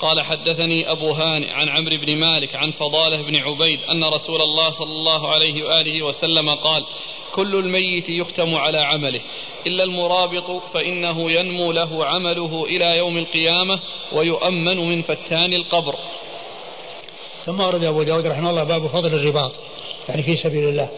[0.00, 4.70] قال حدثني أبو هانئ عن عمرو بن مالك عن فضالة بن عبيد أن رسول الله
[4.70, 6.84] صلى الله عليه وآله وسلم قال
[7.32, 9.20] كل الميت يختم على عمله
[9.66, 13.80] إلا المرابط فإنه ينمو له عمله إلى يوم القيامة
[14.12, 15.94] ويؤمن من فتان القبر.
[17.44, 19.52] ثم ورد أبو داود رحمه الله باب فضل الرباط
[20.08, 20.90] يعني في سبيل الله.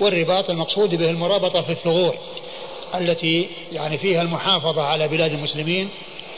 [0.00, 2.16] والرباط المقصود به المرابطة في الثغور
[2.94, 5.90] التي يعني فيها المحافظة على بلاد المسلمين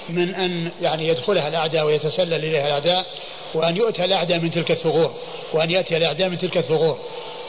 [0.08, 3.06] من أن يعني يدخلها الأعداء ويتسلل إليها الأعداء
[3.54, 5.14] وأن يؤتى الأعداء من تلك الثغور
[5.52, 6.98] وأن يأتي الأعداء من تلك الثغور.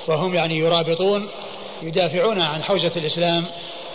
[0.07, 1.29] فهم يعني يرابطون
[1.81, 3.45] يدافعون عن حوزة الإسلام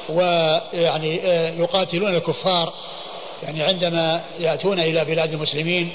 [0.09, 2.73] ويعني آه، يقاتلون الكفار
[3.43, 5.93] يعني عندما يأتون إلى بلاد المسلمين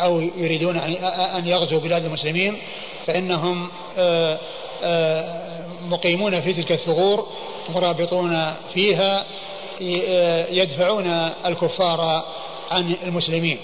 [0.00, 2.58] أو يريدون أن يغزوا بلاد المسلمين
[3.06, 4.38] فإنهم آه،
[4.82, 5.55] آه،
[5.86, 7.28] مقيمون في تلك الثغور
[7.68, 9.24] مرابطون فيها
[10.50, 11.06] يدفعون
[11.46, 12.24] الكفار
[12.70, 13.58] عن المسلمين.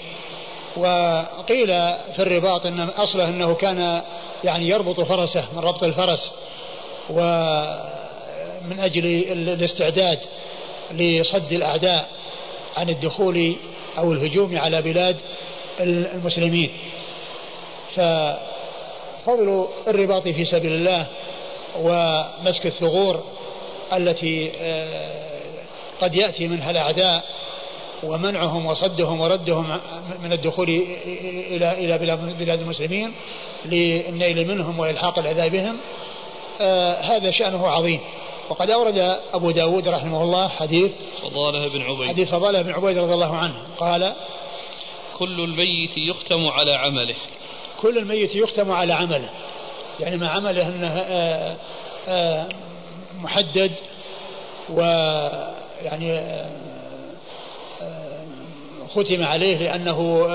[0.77, 1.67] وقيل
[2.13, 4.01] في الرباط إن أصله إنه كان
[4.43, 6.33] يعني يربط فرسه من ربط الفرس
[7.09, 10.19] ومن أجل الاستعداد
[10.91, 12.09] لصد الأعداء
[12.77, 13.55] عن الدخول
[13.97, 15.17] أو الهجوم على بلاد
[15.79, 16.71] المسلمين.
[17.95, 21.07] ففضل الرباط في سبيل الله
[21.79, 23.23] ومسك الثغور
[23.93, 25.23] التي آه،
[26.01, 27.23] قد يأتي منها الأعداء
[28.03, 29.79] ومنعهم وصدهم وردهم
[30.23, 31.97] من الدخول إلى إلى
[32.39, 33.13] بلاد المسلمين
[33.65, 35.77] للنيل منهم وإلحاق الأذى بهم.
[36.61, 37.99] آه هذا شأنه عظيم.
[38.49, 42.07] وقد أورد أبو داود رحمه الله حديث فضالة بن عبيد.
[42.07, 43.55] حديث فضالة بن عبيد رضي الله عنه.
[43.77, 44.13] قال
[45.17, 47.15] كل الميت يختم على عمله.
[47.81, 49.29] كل الميت يختم على عمله.
[49.99, 51.55] يعني ما عمله أنه آه
[52.07, 52.49] آه
[53.21, 53.71] محدد
[54.69, 56.49] ويعني آه،
[58.95, 60.27] ختم عليه لأنه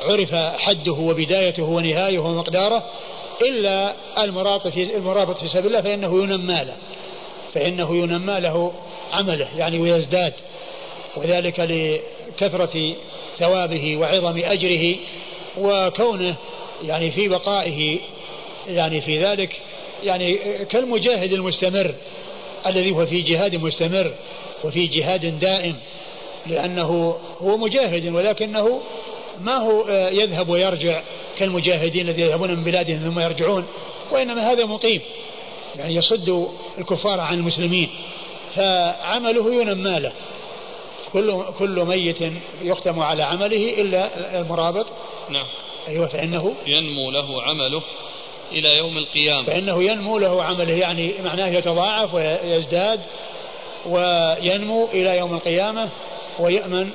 [0.00, 2.82] عرف حده وبدايته ونهايته ومقداره
[3.42, 6.76] إلا المرابط في المرابط في سبيل الله فإنه ينمى له
[7.54, 8.72] فإنه ينمى له
[9.12, 10.32] عمله يعني ويزداد
[11.16, 12.94] وذلك لكثرة
[13.38, 14.96] ثوابه وعظم أجره
[15.58, 16.34] وكونه
[16.84, 17.98] يعني في بقائه
[18.66, 19.60] يعني في ذلك
[20.02, 20.34] يعني
[20.64, 21.94] كالمجاهد المستمر
[22.66, 24.14] الذي هو في جهاد مستمر
[24.64, 25.76] وفي جهاد دائم
[26.46, 28.80] لأنه هو مجاهد ولكنه
[29.40, 31.02] ما هو آه، يذهب ويرجع
[31.38, 33.66] كالمجاهدين الذين يذهبون من بلادهم ثم يرجعون
[34.10, 35.00] وإنما هذا مقيم
[35.76, 36.48] يعني يصد
[36.78, 37.90] الكفار عن المسلمين
[38.54, 40.12] فعمله ينمى له.
[41.12, 42.18] كل كل ميت
[42.62, 44.86] يختم على عمله إلا المرابط.
[45.30, 45.46] نعم.
[45.88, 47.82] أيوه فإنه ينمو له عمله.
[48.52, 49.42] إلى يوم القيامة.
[49.42, 53.00] فإنه ينمو له عمله يعني معناه يتضاعف ويزداد
[53.86, 55.88] وينمو إلى يوم القيامة
[56.38, 56.90] ويأمن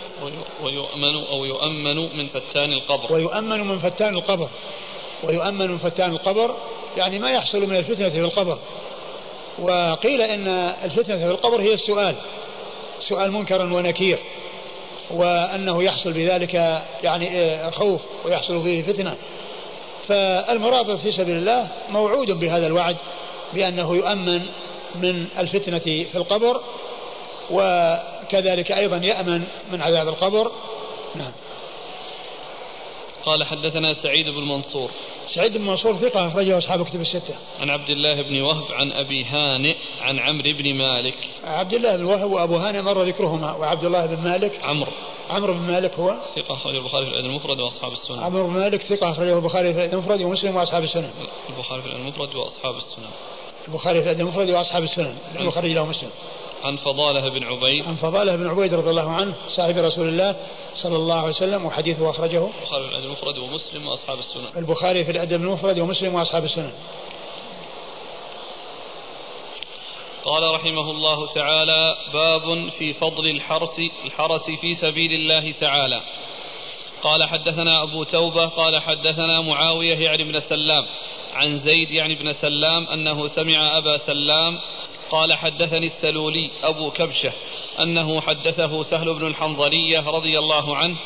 [0.64, 3.14] ويؤمن أو يؤمن من فتان القبر.
[3.14, 4.50] ويؤمن من فتان القبر.
[5.24, 6.56] ويؤمن من فتان القبر
[6.98, 8.58] يعني ما يحصل من الفتنة في القبر.
[9.60, 10.48] وقيل إن
[10.84, 12.16] الفتنة في القبر هي السؤال
[13.00, 14.20] سؤال منكر ونكير
[15.12, 19.18] وأنه يحصل بذلك يعني خوف ويحصل فيه فتنة.
[20.08, 22.98] فالمرابط في سبيل الله موعود بهذا الوعد
[23.54, 24.42] بأنه يؤمن
[24.96, 26.62] من الفتنة في القبر
[27.52, 30.52] وكذلك أيضا يأمن من عذاب القبر.
[31.16, 31.32] نعم.
[33.26, 34.92] قال حدثنا سعيد بن منصور.
[35.38, 37.36] سعيد بن منصور ثقة أخرجه أصحاب كتب الستة.
[37.60, 41.18] عن عبد الله بن وهب عن أبي هانئ عن عمرو بن مالك.
[41.44, 44.92] عبد الله بن وهب وأبو هانئ مر ذكرهما وعبد الله بن مالك عمرو
[45.30, 48.20] عمرو بن مالك هو ثقة أخرجه البخاري في الأدب المفرد وأصحاب السنن.
[48.20, 51.12] عمرو بن مالك ثقة أخرجه البخاري في الأدب المفرد ومسلم وأصحاب السنن.
[51.50, 53.10] البخاري في الأدب المفرد وأصحاب السنن.
[53.68, 55.18] البخاري في الأدب المفرد وأصحاب السنن.
[55.40, 56.10] البخاري له مسلم.
[56.64, 57.88] عن فضالة بن عبيد.
[57.88, 60.36] عن فضالة بن عبيد رضي الله عنه صاحب رسول الله
[60.74, 64.48] صلى الله عليه وسلم وحديثه أخرجه البخاري في الأدب المفرد ومسلم وأصحاب السنن.
[64.58, 66.74] البخاري في الأدب المفرد ومسلم وأصحاب السنن.
[70.26, 76.02] قال رحمه الله تعالى باب في فضل الحرس الحرس في سبيل الله تعالى.
[77.02, 80.86] قال حدثنا أبو توبة قال حدثنا معاوية يعني بن سلام.
[81.34, 84.60] عن زيد يعني بن سلام أنه سمع أبا سلام
[85.12, 87.32] قال حدثني السلولي أبو كبشة
[87.80, 90.98] أنه حدثه سهل بن الحنظلية رضي الله عنه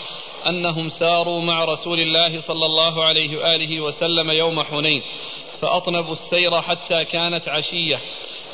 [0.47, 5.01] أنهم ساروا مع رسول الله صلى الله عليه وآله وسلم يوم حنين
[5.61, 8.01] فأطنبوا السير حتى كانت عشية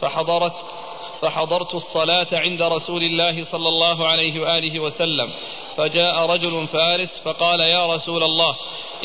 [0.01, 0.55] فحضرت
[1.21, 5.33] فحضرت الصلاة عند رسول الله صلى الله عليه وآله وسلم
[5.77, 8.55] فجاء رجل فارس فقال يا رسول الله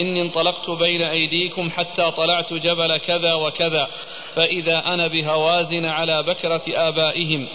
[0.00, 3.88] إني انطلقت بين أيديكم حتى طلعت جبل كذا وكذا
[4.34, 7.48] فإذا أنا بهوازن على بكرة آبائهم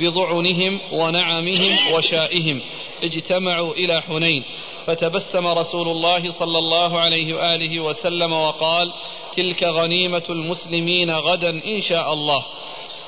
[0.00, 2.60] بضعنهم ونعمهم وشائهم
[3.02, 4.44] اجتمعوا إلى حنين
[4.86, 8.92] فتبسم رسول الله صلى الله عليه وآله وسلم وقال
[9.36, 12.46] تلك غنيمة المسلمين غدا إن شاء الله.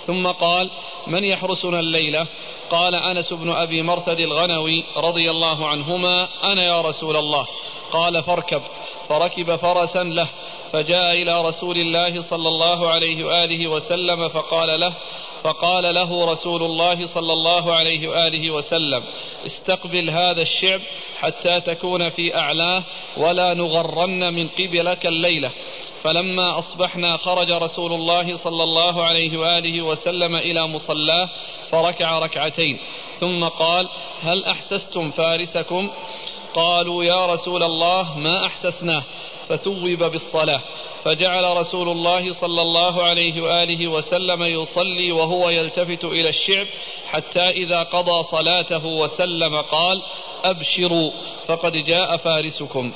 [0.07, 0.71] ثم قال
[1.07, 2.27] من يحرسنا الليلة؟
[2.71, 7.47] قال أنس بن أبي مرثد الغنوي رضي الله عنهما أنا يا رسول الله.
[7.93, 8.63] قال فاركب.
[9.09, 10.29] فركب فرسا له
[10.73, 14.95] فجاء إلى رسول الله صلى الله عليه وآله وسلم فقال له
[15.43, 19.05] فقال له رسول الله صلى الله عليه وآله وسلم
[19.47, 20.81] استقبل هذا الشعب
[21.21, 22.83] حتى تكون في أعلاه
[23.17, 25.51] ولا نغرن من قبلك الليلة.
[26.03, 31.29] فلما أصبحنا خرج رسول الله صلى الله عليه وآله وسلم إلى مصلاه
[31.71, 32.79] فركع ركعتين
[33.17, 33.89] ثم قال
[34.21, 35.91] هل أحسستم فارسكم؟
[36.55, 39.03] قالوا يا رسول الله ما أحسسناه؟
[39.49, 40.61] فثوب بالصلاة.
[41.05, 46.67] فجعل رسول الله صلى الله عليه وآله وسلم يصلي وهو يلتفت إلى الشعب
[47.07, 50.03] حتى إذا قضى صلاته وسلم قال
[50.45, 51.11] أبشروا
[51.47, 52.93] فقد جاء فارسكم.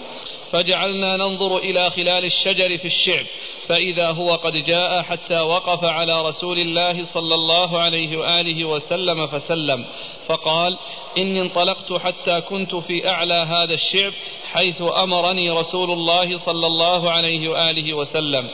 [0.53, 3.27] فجعلنا ننظر إلى خلال الشجر في الشعب
[3.69, 9.85] فإذا هو قد جاء حتى وقف على رسول الله صلى الله عليه وآله وسلم فسلم.
[10.27, 10.79] فقال
[11.19, 14.13] إني انطلقت حتى كنت في أعلى هذا الشعب
[14.53, 18.49] حيث أمرني رسول الله صلى الله عليه وآله وسلم.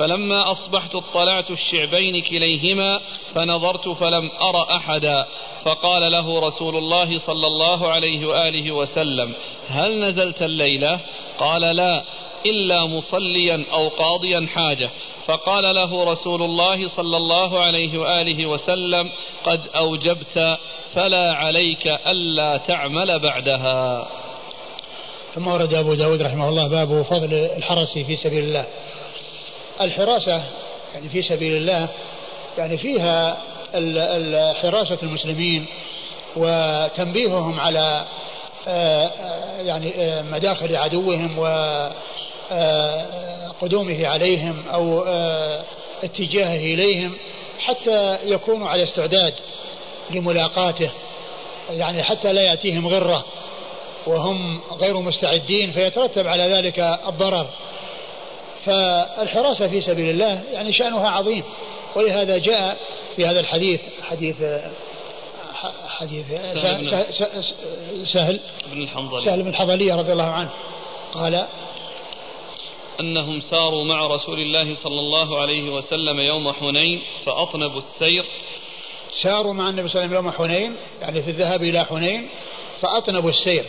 [0.00, 3.00] فلما أصبحت اطلعت الشعبين كليهما
[3.34, 5.26] فنظرت فلم أر أحدا.
[5.64, 9.34] فقال له رسول الله صلى الله عليه وآله وسلم
[9.68, 11.00] هل نزلت الليلة؟
[11.38, 12.04] قال لا
[12.46, 14.90] إلا مصليا أو قاضيا حاجة.
[15.26, 19.10] فقال له رسول الله صلى الله عليه وآله وسلم
[19.44, 20.58] قد أوجبت
[20.94, 24.08] فلا عليك ألا تعمل بعدها.
[25.34, 28.66] ثم ورد أبو داود رحمه الله باب فضل الحرس في سبيل الله.
[29.80, 30.42] الحراسة
[30.94, 31.88] يعني في سبيل الله
[32.58, 33.38] يعني فيها
[34.62, 35.66] حراسة المسلمين
[36.36, 38.04] وتنبيههم على
[38.68, 41.38] آه، آه، يعني آه، مداخل عدوهم
[42.50, 45.02] وقدومه عليهم أو
[46.02, 47.16] اتجاهه إليهم
[47.58, 49.34] حتى يكونوا على استعداد
[50.10, 50.90] لملاقاته.
[51.70, 53.24] يعني حتى لا يأتيهم غرة
[54.06, 56.78] وهم غير مستعدين فيترتب على ذلك
[57.08, 57.46] الضرر.
[58.64, 61.44] فالحراسة في سبيل الله يعني شأنها عظيم
[61.96, 62.78] ولهذا جاء
[63.16, 64.36] في هذا الحديث حديث
[65.88, 67.44] حديث سهل,
[68.06, 68.40] سهل
[68.72, 69.24] بن الحنظلي.
[69.24, 70.50] سهل بن الحنظلية رضي الله عنه
[71.12, 71.46] قال
[73.00, 78.24] أنهم ساروا مع رسول الله صلى الله عليه وسلم يوم حنين فأطنبوا السير.
[79.10, 82.28] ساروا مع النبي صلى الله عليه وسلم يوم حنين يعني في الذهاب إلى حنين
[82.80, 83.64] فأطنبوا السير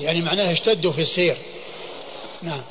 [0.00, 1.36] يعني معناه اشتدوا في السير.
[2.42, 2.62] نعم.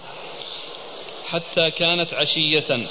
[1.30, 2.88] حتى كانت عشية.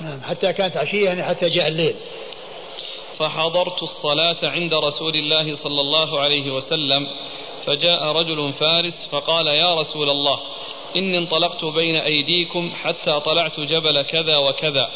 [0.00, 1.94] نعم حتى كانت عشية يعني حتى جاء الليل.
[3.18, 7.06] فحضرت الصلاة عند رسول الله صلى الله عليه وسلم
[7.66, 10.40] فجاء رجل فارس فقال يا رسول الله
[10.96, 14.90] إني انطلقت بين أيديكم حتى طلعت جبل كذا وكذا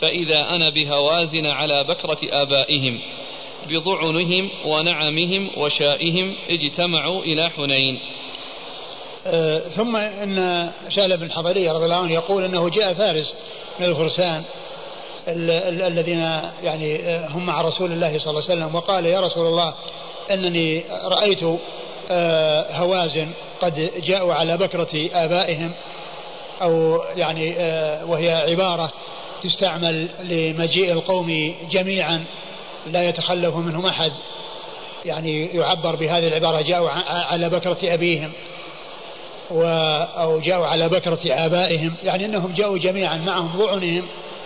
[0.00, 3.00] فإذا أنا بهوازن على بكرة آبائهم
[3.68, 8.00] بضعنهم ونعمهم وشائهم اجتمعوا إلى حنين.
[9.76, 13.34] ثم إن سهل بن حضري رضي الله عنه يقول إنه جاء فارس
[13.80, 14.44] من الفرسان
[15.28, 16.20] الذين
[16.62, 19.74] يعني آه، هم مع رسول الله صلى الله عليه وسلم وقال يا رسول الله
[20.30, 21.40] إنني رأيت
[22.10, 25.72] آه هوازن قد جاءوا على بكرة آبائهم
[26.62, 28.92] أو يعني آه وهي عبارة
[29.42, 32.24] تستعمل لمجيء القوم جميعا
[32.86, 34.12] لا يتخلف منهم أحد
[35.04, 38.32] يعني يعبر بهذه العبارة جاءوا على بكرة أبيهم.
[39.50, 39.62] و
[40.18, 44.02] أو جاءوا على بكرة آبائهم يعني أنهم جاءوا جميعا معهم ضعنهم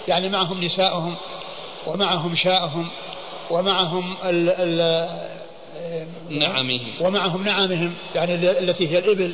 [0.08, 1.14] يعني معهم نساؤهم
[1.86, 2.88] ومعهم شاءهم
[3.50, 5.32] ومعهم ال ال
[6.30, 6.92] نعمهم.
[7.00, 9.32] ومعهم نعمهم يعني التي هي الإبل.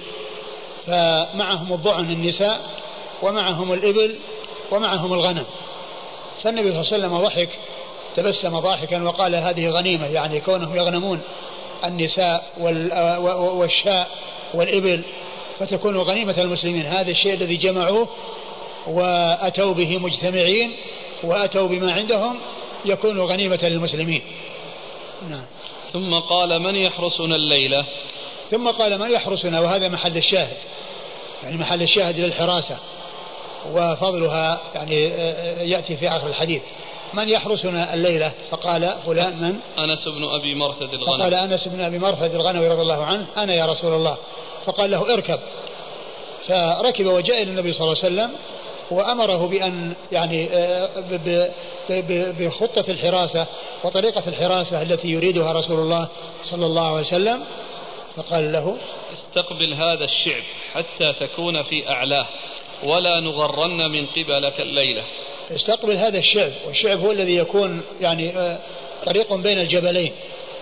[0.86, 2.60] فمعهم الضعن النساء
[3.22, 4.14] ومعهم الإبل
[4.70, 5.44] ومعهم الغنم.
[6.42, 7.58] فالنبي صلى الله عليه وسلم ضحك
[8.16, 11.20] تبسم ضاحكا وقال هذه غنيمة يعني كونهم يغنمون
[11.84, 12.52] النساء
[13.58, 14.08] والشاء
[14.54, 15.02] والإبل.
[15.58, 16.86] فتكون غنيمة المسلمين.
[16.86, 18.08] هذا الشيء الذي جمعوه
[18.86, 20.72] وأتوا به مجتمعين
[21.22, 22.38] وأتوا بما عندهم
[22.84, 24.22] يكون غنيمة للمسلمين.
[25.28, 25.44] نعم.
[25.92, 27.86] ثم قال من يحرسنا الليلة؟
[28.50, 30.56] ثم قال من يحرسنا؟ وهذا محل الشاهد.
[31.42, 32.76] يعني محل الشاهد للحراسة.
[33.72, 36.62] وفضلها يعني آه، آه، يأتي في آخر الحديث.
[37.14, 41.98] من يحرسنا الليلة؟ فقال فلان من؟ أنس بن أبي مرثد الغنوي فقال أنس بن أبي
[41.98, 44.16] مرثد الغنوي رضي الله عنه أنا يا رسول الله.
[44.68, 45.38] فقال له اركب.
[46.46, 48.30] فركب وجاء إلى النبي صلى الله عليه وسلم
[48.90, 50.88] وأمره بأن يعني آه،
[52.38, 53.46] بخطة الحراسة
[53.84, 56.08] وطريقة الحراسة التي يريدها رسول الله
[56.42, 57.40] صلى الله عليه وسلم.
[58.16, 58.76] فقال له
[59.12, 60.42] استقبل هذا الشعب
[60.72, 62.26] حتى تكون في أعلاه
[62.84, 65.04] ولا نغرن من قبلك الليلة.
[65.50, 68.58] استقبل هذا الشعب والشعب هو الذي يكون يعني آه،
[69.06, 70.12] طريق بين الجبلين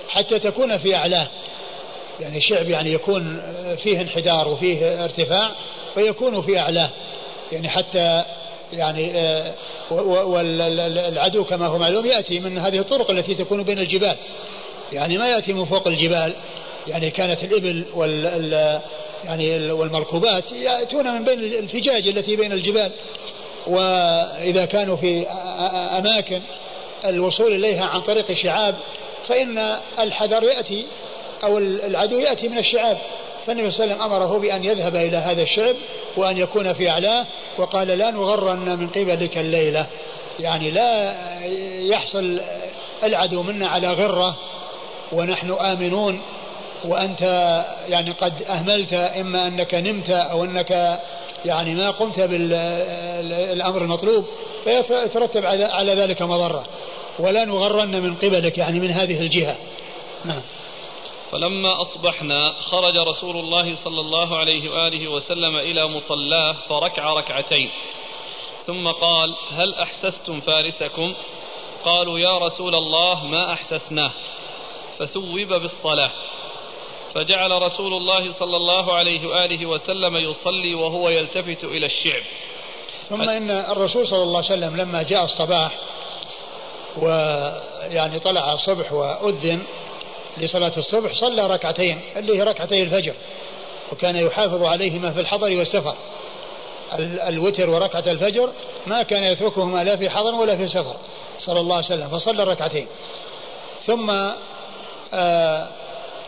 [0.08, 1.26] حتى تكون في أعلاه.
[2.20, 3.42] يعني شعب يعني يكون
[3.76, 5.50] فيه انحدار وفيه ارتفاع
[5.96, 6.90] ويكون في أعلاه
[7.52, 8.24] يعني حتى
[8.72, 9.54] يعني آه،
[9.90, 14.16] والعدو كما هو معلوم يأتي من هذه الطرق التي تكون بين الجبال.
[14.92, 16.32] يعني ما يأتي من فوق الجبال.
[16.86, 18.80] يعني كانت الإبل وال
[19.24, 22.90] يعني والمركوبات يأتون من بين الفجاج التي بين الجبال.
[23.66, 25.26] وإذا كانوا في
[25.98, 26.40] أماكن
[27.04, 28.74] الوصول إليها عن طريق شعاب
[29.28, 30.86] فإن الحذر يأتي
[31.44, 32.98] أو العدو يأتي من الشعاب
[33.46, 35.76] فالنبي صلى الله عليه وسلم أمره بأن يذهب إلى هذا الشعب
[36.16, 37.26] وأن يكون في أعلاه
[37.58, 39.86] وقال لا نغرن من قبلك الليلة.
[40.40, 41.16] يعني لا
[41.80, 42.40] يحصل
[43.02, 44.36] العدو منا على غرة
[45.12, 46.22] ونحن آمنون
[46.84, 47.22] وأنت
[47.88, 51.00] يعني قد أهملت إما أنك نمت أو أنك
[51.44, 54.24] يعني ما قمت بالأمر المطلوب
[54.64, 56.64] فيترتب على ذلك مضرة.
[57.18, 59.56] ولا نغرن من قبلك يعني من هذه الجهة.
[60.24, 60.42] نعم.
[61.32, 67.70] فلما أصبحنا خرج رسول الله صلى الله عليه وآله وسلم إلى مصلاه فركع ركعتين.
[68.64, 71.14] ثم قال هل أحسستم فارسكم؟
[71.84, 74.10] قالوا يا رسول الله ما أحسسناه.
[74.98, 76.10] فثوب بالصلاة.
[77.14, 82.22] فجعل رسول الله صلى الله عليه وآله وسلم يصلي وهو يلتفت إلى الشعب.
[83.08, 85.78] ثم إن الرسول صلى الله عليه وسلم لما جاء الصباح
[86.96, 89.62] ويعني طلع الصبح وأذن
[90.38, 93.14] لصلاة الصبح صلى ركعتين اللي هي ركعتي الفجر
[93.92, 95.94] وكان يحافظ عليهما في الحضر والسفر.
[97.28, 98.52] الوتر وركعة الفجر
[98.86, 100.96] ما كان يتركهما لا في حضر ولا في سفر
[101.38, 102.86] صلى الله عليه وسلم فصلى ركعتين
[103.86, 104.10] ثم
[105.14, 105.68] آه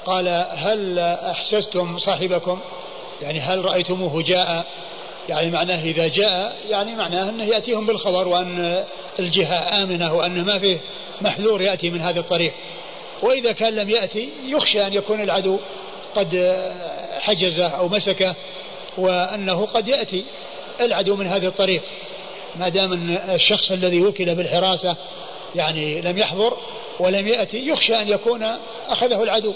[0.04, 2.60] قال هل أحسستم صاحبكم؟
[3.22, 4.66] يعني هل رأيتموه جاء؟
[5.28, 8.84] يعني معناه إذا جاء يعني معناه أنه يأتيهم بالخبر وأن
[9.18, 10.80] الجهة آمنة وأن ما فيه
[11.20, 12.54] محذور يأتي من هذا الطريق.
[13.22, 15.58] وإذا كان لم يأتي يخشى أن يكون العدو
[16.16, 16.60] قد
[17.18, 18.34] حجزه أو مسكه
[18.98, 20.24] وأنه قد يأتي
[20.80, 21.82] العدو من هذا الطريق.
[22.56, 24.96] ما دام الشخص الذي وكل بالحراسة
[25.54, 26.56] يعني لم يحضر
[27.00, 28.56] ولم يأتي يخشى أن يكون
[28.88, 29.54] أخذه العدو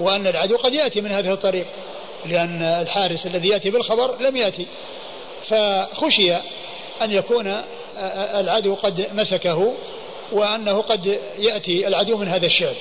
[0.00, 1.66] وأن العدو قد يأتي من هذه الطريق
[2.26, 4.66] لأن الحارس الذي يأتي بالخبر لم يأتي.
[5.44, 6.34] فخشي
[7.02, 7.62] أن يكون
[8.34, 9.74] العدو قد مسكه
[10.32, 12.74] وأنه قد يأتي العدو من هذا الشعب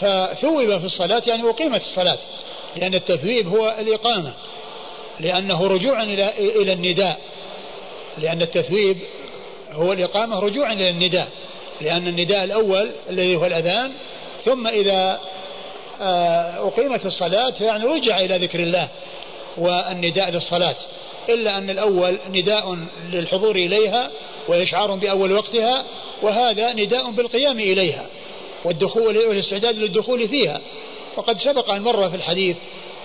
[0.00, 2.18] فثوب في الصلاة يعني أقيمت الصلاة
[2.76, 4.34] لأن التثويب هو الإقامة
[5.20, 7.20] لأنه رجوع إلى إلى النداء.
[8.18, 8.98] لأن التثويب
[9.70, 11.28] هو الإقامة رجوعا إلى النداء
[11.80, 13.92] لأن النداء الأول الذي هو الأذان
[14.44, 15.20] ثم إذا
[16.00, 18.88] آه، أقيمت الصلاة يعني رجع إلى ذكر الله
[19.56, 20.74] والنداء للصلاة.
[21.28, 22.78] إلا أن الأول نداء
[23.12, 24.10] للحضور إليها
[24.48, 25.84] وإشعار بأول وقتها
[26.22, 28.06] وهذا نداء بالقيام إليها
[28.64, 30.60] والدخول والاستعداد للدخول فيها.
[31.16, 32.56] وقد سبق أن مر في الحديث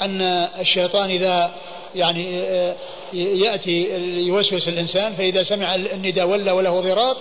[0.01, 0.21] أن
[0.59, 1.55] الشيطان إذا
[1.95, 2.75] يعني آه،
[3.13, 3.87] يأتي
[4.27, 7.17] يوسوس الإنسان فإذا سمع النداء ولى وله ضراط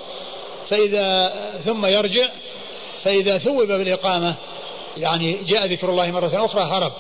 [0.70, 1.32] فإذا
[1.64, 2.28] ثم يرجع
[3.04, 4.34] فإذا ثوب بالإقامة
[4.96, 6.92] يعني جاء ذكر الله مرة أخرى هرب.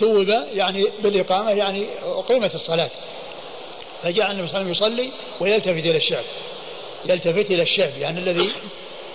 [0.00, 2.90] ثوب يعني بالإقامة يعني أقيمت الصلاة.
[4.02, 6.24] فجاء النبي صلى الله عليه وسلم يصلي ويلتفت إلى الشعب.
[7.06, 8.48] يلتفت إلى الشعب يعني الذي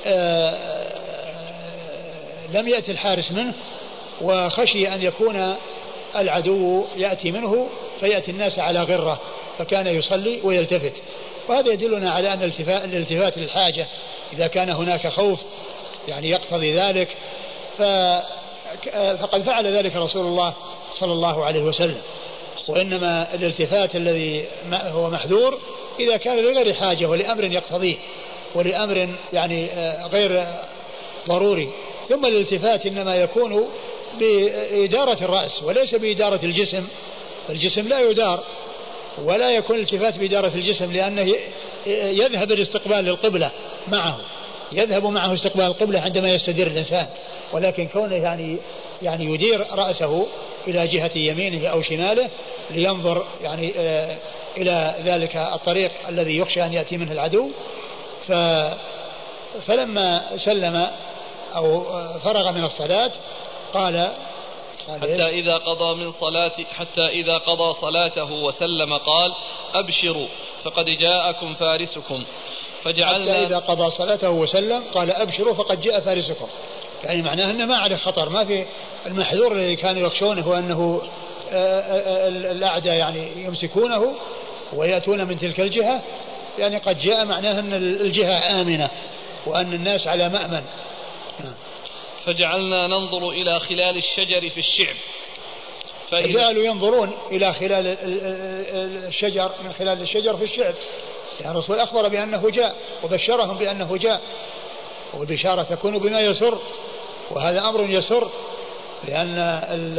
[0.05, 0.82] آه،
[2.53, 3.53] لم يأتي الحارس منه
[4.21, 5.55] وخشي أن يكون
[6.15, 7.69] العدو يأتي منه
[7.99, 9.21] فيأتي الناس على غرة
[9.57, 10.93] فكان يصلي ويلتفت.
[11.47, 13.88] وهذا يدلنا على أن الالتفات للحاجة.
[14.34, 15.39] إذا كان هناك خوف
[16.07, 17.17] يعني يقتضي ذلك.
[19.19, 20.53] فقد فعل ذلك رسول الله
[20.91, 22.01] صلى الله عليه وسلم.
[22.68, 25.59] وإنما الالتفات الذي هو محذور
[25.99, 27.97] إذا كان لغير حاجة ولأمر يقتضيه
[28.55, 30.45] ولأمر يعني آه، غير
[31.28, 31.70] ضروري.
[32.09, 33.70] ثم الالتفات إنما يكون
[34.20, 36.88] بإدارة الرأس وليس بإدارة الجسم.
[37.49, 38.43] الجسم لا يدار
[39.24, 41.36] ولا يكون الالتفات بإدارة الجسم لأنه
[41.88, 43.51] يذهب الاستقبال للقبلة
[43.88, 44.20] معه.
[44.72, 47.07] يذهب معه استقبال القبلة عندما يستدير الإنسان.
[47.53, 48.57] ولكن كونه يعني
[49.01, 50.27] يعني يدير رأسه
[50.67, 52.29] إلى جهة يمينه أو شماله
[52.71, 54.17] لينظر يعني آه
[54.57, 57.49] إلى ذلك الطريق الذي يخشى أن يأتي منه العدو.
[58.27, 58.31] ف
[59.67, 60.87] فلما سلم
[61.55, 61.83] أو
[62.19, 63.11] فرغ من الصلاة
[63.73, 64.11] قال
[65.01, 69.33] حتى إذا قضى من صلاة حتى إذا قضى صلاته وسلم قال
[69.73, 70.27] أبشروا
[70.63, 72.23] فقد جاءكم فارسكم.
[72.83, 76.47] فجعلنا حتى إذا قضى صلاته وسلم قال أبشروا فقد جاء فارسكم.
[77.03, 78.65] يعني معناه أنه ما عليه خطر ما في
[79.05, 81.01] المحذور الذي كانوا يخشونه هو أنه
[81.51, 84.15] آه، آه، آه، الأعداء يعني يمسكونه
[84.73, 86.01] ويأتون من تلك الجهة.
[86.59, 88.89] يعني قد جاء معناه أن الجهة آمنة
[89.45, 90.63] وأن الناس على مأمن.
[91.43, 91.53] نعم.
[92.25, 94.95] فجعلنا ننظر إلى خلال الشجر في الشعب.
[96.09, 97.97] فجعلوا ينظرون إلى خلال
[99.07, 100.75] الشجر من خلال الشجر في الشعب.
[101.39, 104.21] يعني الرسول أخبر بأنه جاء وبشرهم بأنه جاء.
[105.14, 106.57] والبشارة تكون بما يسر
[107.32, 108.30] وهذا أمر يسر
[109.07, 109.36] لأن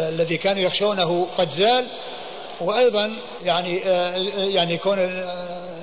[0.08, 1.86] الذي كانوا يخشونه قد زال
[2.60, 3.76] وأيضا يعني
[4.54, 4.98] يعني كون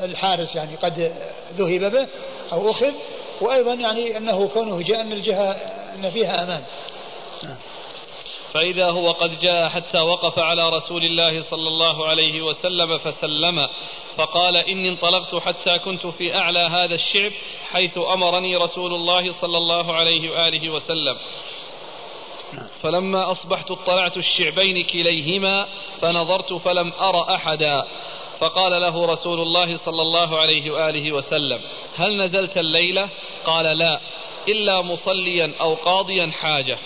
[0.03, 1.13] الحارس يعني قد
[1.57, 2.07] ذهب به
[2.51, 2.93] أو أخذ
[3.41, 5.51] وأيضا يعني أنه كونه جاء من الجهة
[5.95, 6.63] أن فيها أمان
[7.43, 7.55] نعم.
[8.53, 13.67] فإذا هو قد جاء حتى وقف على رسول الله صلى الله عليه وسلم فسلم
[14.17, 17.31] فقال إني انطلقت حتى كنت في أعلى هذا الشعب
[17.71, 21.17] حيث أمرني رسول الله صلى الله عليه وآله وسلم.
[22.75, 25.67] فلما أصبحت اطلعت الشعبين كليهما
[26.01, 27.85] فنظرت فلم أر أحدا.
[28.37, 31.61] فقال له رسول الله صلى الله عليه وآله وسلم
[31.95, 33.09] هل نزلت الليلة؟
[33.45, 33.99] قال لا
[34.47, 36.77] إلا مصليا أو قاضيا حاجة.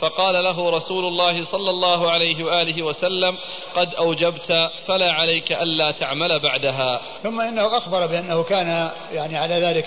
[0.00, 3.38] فقال له رسول الله صلى الله عليه وآله وسلم
[3.74, 7.00] قد أوجبت فلا عليك ألا تعمل بعدها.
[7.22, 9.86] ثم إنه أخبر بأنه كان يعني على ذلك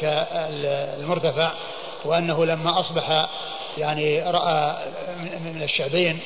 [1.00, 1.52] المرتفع
[2.06, 3.30] وأنه لما أصبح
[3.78, 4.76] يعني رأى
[5.46, 6.20] من الشعبين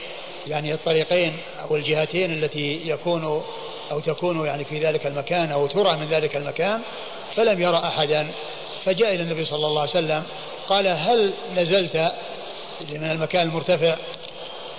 [0.48, 1.38] يعني الطريقين
[1.70, 3.44] أو الجهتين التي يكون
[3.92, 6.82] أو تكون يعني في ذلك المكان أو ترى من ذلك المكان
[7.36, 8.28] فلم يرى أحدا.
[8.86, 10.24] فجاء إلى النبي صلى الله عليه وسلم
[10.70, 12.12] قال هل نزلت
[12.90, 13.96] من المكان المرتفع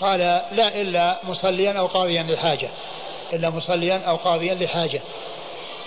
[0.00, 0.18] قال
[0.52, 2.70] لا إلا مصليا أو قاضيا لحاجة
[3.32, 5.00] إلا مصليا أو قاضيا لحاجة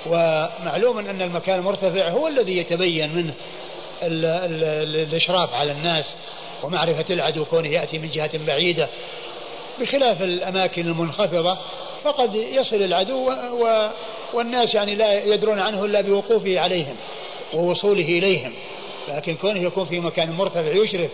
[0.05, 3.33] ومعلوم أن المكان المرتفع هو الذي يتبين منه
[4.03, 6.15] الإشراف على الناس
[6.63, 8.89] ومعرفة العدو كونه يأتي من جهة بعيدة.
[9.79, 11.57] بخلاف الأماكن المنخفضة
[12.03, 13.89] فقد يصل العدو و
[14.33, 16.95] والناس يعني لا يدرون عنه إلا بوقوفه عليهم
[17.53, 18.53] ووصوله إليهم.
[19.07, 21.11] لكن كونه يكون في مكان مرتفع يشرف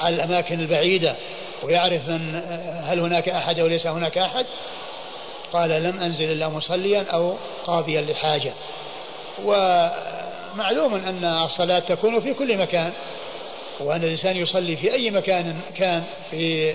[0.00, 1.14] على الأماكن البعيدة
[1.62, 2.42] ويعرف من
[2.84, 4.46] هل هناك أحد أو ليس هناك أحد؟
[5.52, 7.36] قال لم أنزل إلا مصليا أو
[7.66, 8.52] قاضيا لحاجة.
[9.44, 12.92] ومعلوم أن الصلاة تكون في كل مكان
[13.80, 16.74] وأن الإنسان يصلي في أي مكان كان في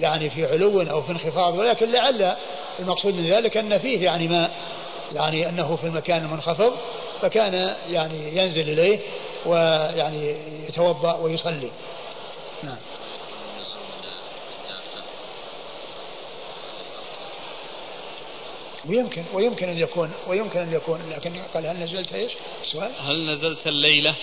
[0.00, 1.58] يعني في علو أو في انخفاض.
[1.58, 2.36] ولكن لعل
[2.80, 4.50] المقصود من ذلك أن فيه يعني ما
[5.14, 6.72] يعني أنه في المكان المنخفض
[7.22, 8.98] فكان يعني ينزل إليه
[9.46, 10.36] ويعني
[10.68, 11.68] يتوضأ ويصلي.
[12.62, 12.78] نعم.
[18.88, 22.32] ويمكن ويمكن أن يكون ويمكن أن يكون لكن قال هل نزلت إيش؟
[22.62, 24.14] السؤال هل نزلت الليلة؟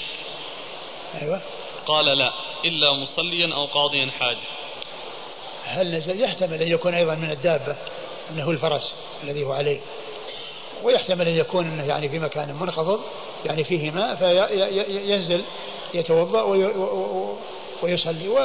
[1.21, 1.41] أيوه.
[1.85, 2.33] قال لا
[2.65, 4.37] إلا مصليا أو قاضيا حاجة.
[5.63, 7.77] هل نزل؟ يحتمل أن يكون أيضا من الدابة
[8.31, 9.79] إنه الفرس الذي هو عليه.
[10.83, 13.01] ويحتمل أن يكون إنه يعني في مكان منخفض
[13.45, 15.43] يعني فيه ماء فينزل
[15.93, 16.41] يتوضأ
[17.83, 18.27] ويصلي.
[18.27, 18.39] و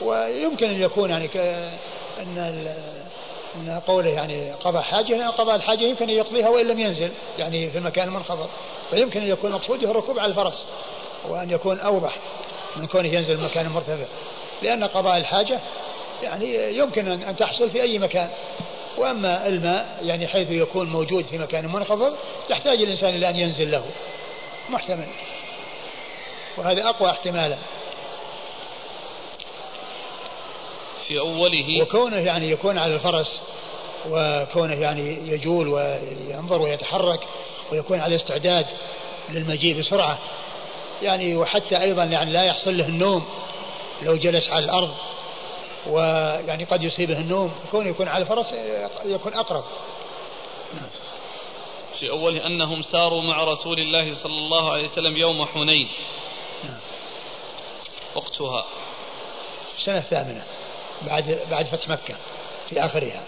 [0.00, 1.28] ويمكن أن يكون يعني
[2.18, 2.74] أن
[3.56, 7.70] أن قوله يعني قضى حاجة لأن قضاء الحاجة يمكن أن يقضيها وإن لم ينزل يعني
[7.70, 8.48] في المكان المنخفض.
[8.90, 10.64] فيمكن أن يكون مقصوده الركوب على الفرس
[11.28, 12.16] وأن يكون أوضح
[12.76, 14.04] من كونه ينزل مكان مرتفع.
[14.62, 15.60] لأن قضاء الحاجة
[16.22, 18.28] يعني يمكن أن تحصل في أي مكان.
[18.98, 22.16] وأما الماء يعني حيث يكون موجود في مكان منخفض
[22.50, 23.84] يحتاج الإنسان إلى أن ينزل له.
[24.68, 25.06] محتمل.
[26.58, 27.56] وهذا أقوى احتمالا.
[31.08, 31.82] في أوله.
[31.82, 33.40] وكونه يعني يكون على الفرس
[34.10, 37.20] وكونه يعني يجول وينظر ويتحرك
[37.72, 38.66] ويكون على استعداد
[39.28, 40.18] للمجيء بسرعة.
[41.02, 43.24] يعني وحتى أيضا يعني لا يحصل له النوم
[44.02, 44.94] لو جلس على الأرض
[45.86, 47.54] ويعني قد يصيبه النوم.
[47.70, 48.52] كونه يكون على الفرس
[49.04, 49.64] يكون أقرب.
[51.98, 55.88] في أوله أنهم ساروا مع رسول الله صلى الله عليه وسلم يوم حنين.
[56.64, 56.78] نعم.
[58.14, 58.66] وقتها.
[59.78, 60.44] السنة الثامنة.
[61.06, 62.14] بعد بعد فتح مكة
[62.68, 63.24] في آخرها.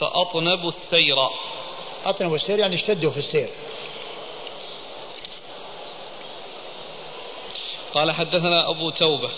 [0.00, 1.16] فأطنبوا السير.
[2.04, 3.48] أطنبوا السير يعني اشتدوا في السير.
[7.94, 9.30] قال حدثنا أبو توبة.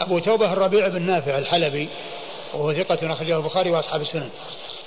[0.00, 1.88] أبو توبة الربيع بن نافع الحلبي
[2.54, 4.30] وهو ثقة أخرجه البخاري وأصحاب السنن.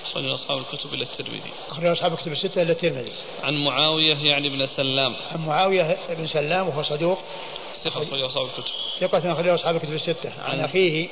[0.05, 1.51] أخرج أصحاب الكتب إلى الترمذي.
[1.69, 3.13] أخرج أصحاب الكتب الستة إلى الترمذي.
[3.43, 5.15] عن معاوية يعني ابن سلام.
[5.31, 7.19] عن معاوية بن سلام وهو صدوق.
[7.83, 8.73] ثقة أخرج أصحاب الكتب.
[8.99, 10.31] ثقة أخرج أصحاب الكتب الستة.
[10.45, 11.07] عن أخيه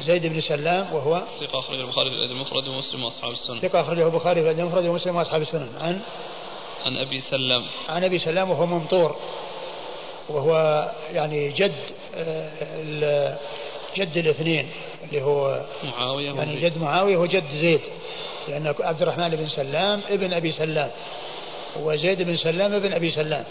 [0.00, 4.06] زيد بن سلام وهو ثقة أخرج البخاري في الأدب المفرد ومسلم وأصحاب السنن ثقة أخرجه
[4.06, 6.00] البخاري في الأدب المفرد ومسلم وأصحاب السنن عن
[6.86, 7.64] عن أبي سلام.
[7.88, 9.16] عن أبي سلام وهو ممطور
[10.28, 11.74] وهو يعني جد
[13.96, 14.68] جد الاثنين
[15.04, 17.80] اللي هو معاوية يعني جد معاوية وجد زيد
[18.48, 20.90] لأن عبد الرحمن بن سلام ابن أبي سلام
[21.76, 23.44] وزيد بن سلام ابن أبي سلام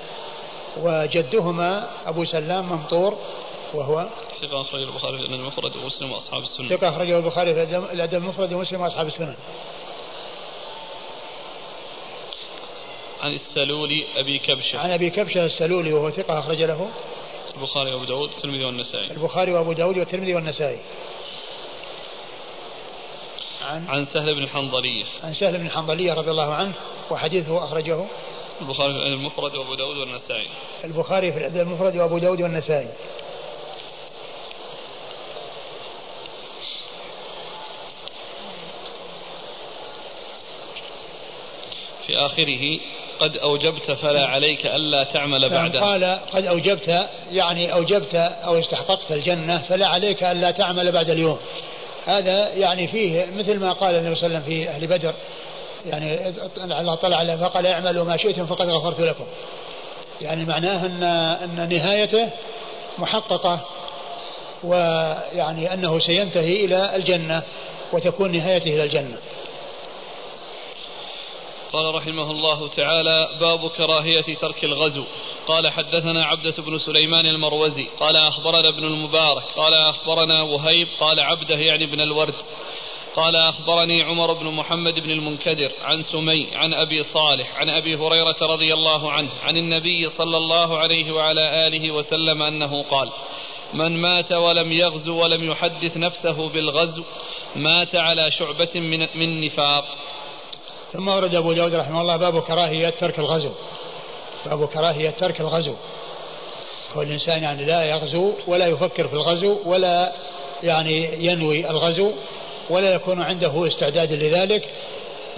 [0.81, 3.17] وجدهما أبو سلام ممطور
[3.73, 4.07] وهو
[4.41, 8.53] ثقة أخرجه البخاري في الأدب المفرد ومسلم وأصحاب السنن ثقة أخرجه البخاري في الأدب المفرد
[8.53, 9.35] ومسلم وأصحاب السنن
[13.21, 14.79] عن السلولي أبي كبشة.
[14.79, 16.89] عن أبي كبشة السلولي وهو ثقة أخرج له.
[17.57, 19.11] البخاري وأبو داود والترمذي والنسائي.
[19.11, 20.79] البخاري وأبو داود والترمذي والنسائي.
[23.61, 26.73] عن عن سهل بن الحنظلية عن سهل بن الحنظلية رضي الله عنه
[27.11, 28.05] وحديثه أخرجه.
[28.61, 30.47] البخاري في المفرد وأبو داود والنسائي.
[30.83, 32.87] البخاري في الأدب المفرد وأبو داود والنسائي.
[42.07, 42.79] في آخره
[43.19, 45.79] قد أوجبت فلا عليك ألا تعمل بعده.
[45.79, 51.39] قال قد أوجبت يعني أوجبت أو استحققت الجنة فلا عليك ألا تعمل بعد اليوم.
[52.05, 55.13] هذا يعني فيه مثل ما قال النبي صلى الله عليه وسلم في أهل بدر.
[55.85, 56.33] يعني
[56.79, 59.25] الله طلع عليه فقال اعملوا ما شئتم فقد غفرت لكم.
[60.21, 62.29] يعني معناه أن أن نهايته
[62.97, 63.65] محققة
[64.63, 67.43] ويعني أنه سينتهي إلى الجنة
[67.93, 69.17] وتكون نهايته إلى الجنة.
[71.73, 75.03] قال رحمه الله تعالى باب كراهية ترك الغزو.
[75.47, 77.87] قال حدثنا عبدة بن سليمان المروزي.
[77.99, 79.43] قال أخبرنا ابن المبارك.
[79.43, 80.87] قال أخبرنا وهيب.
[80.99, 82.35] قال عبده يعني ابن الورد.
[83.15, 88.37] قال أخبرني عمر بن محمد بن المنكدر عن سمي عن أبي صالح عن أبي هريرة
[88.41, 93.11] رضي الله عنه عن النبي صلى الله عليه وعلى آله وسلم أنه قال
[93.73, 97.03] من مات ولم يغزو ولم يحدث نفسه بالغزو
[97.55, 99.85] مات على شعبة من, من نفاق.
[100.93, 103.51] ثم ورد أبو داود رحمه الله باب كراهية ترك الغزو.
[104.45, 105.73] باب كراهية ترك الغزو.
[106.93, 110.13] كل إنسان يعني لا يغزو ولا يفكر في الغزو ولا
[110.63, 112.11] يعني ينوي الغزو
[112.69, 114.69] ولا يكون عنده استعداد لذلك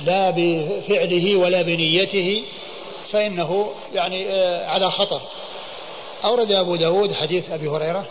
[0.06, 2.44] لا بفعله ولا بنيته
[3.12, 5.22] فإنه يعني آه، على خطر.
[6.24, 8.06] أورد أبو داود حديث أبي هريرة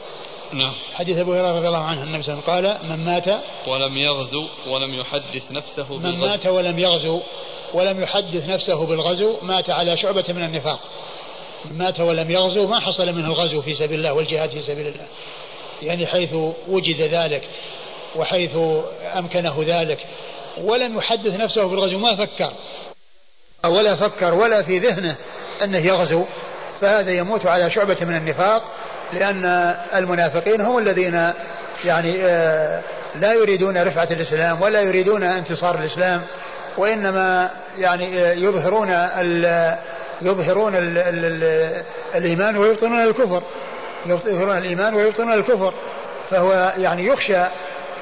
[0.52, 0.74] نعم.
[0.94, 3.28] حديث أبو هريرة رضي الله عنه النبي صلى الله عليه وسلم قال من مات
[3.66, 6.08] ولم يغزو ولم يحدث نفسه بالغزو.
[6.08, 7.20] من مات ولم يغزو
[7.74, 10.80] ولم يحدث نفسه بالغزو مات على شعبة من النفاق.
[11.64, 15.06] من مات ولم يغزو ما حصل منه الغزو في سبيل الله والجهاد في سبيل الله.
[15.82, 16.34] يعني حيث
[16.68, 17.48] وجد ذلك
[18.16, 18.56] وحيث
[19.18, 20.06] أمكنه ذلك
[20.60, 22.52] ولم يحدث نفسه بالغزو ما فكر.
[23.64, 25.16] ولا فكر ولا في ذهنه
[25.62, 26.24] أنه يغزو
[26.80, 28.62] فهذا يموت على شعبة من النفاق
[29.12, 31.32] لأن المنافقين هم الذين
[31.84, 32.80] يعني آه،
[33.14, 36.22] لا يريدون رفعة الإسلام ولا يريدون انتصار الإسلام
[36.76, 38.88] وإنما يعني آه، يظهرون
[40.22, 41.82] يظهرون ال ال
[42.14, 43.42] الإيمان ويبطنون الكفر.
[44.06, 45.74] يظهرون الإيمان ويبطنون الكفر.
[46.30, 47.46] فهو يعني يخشى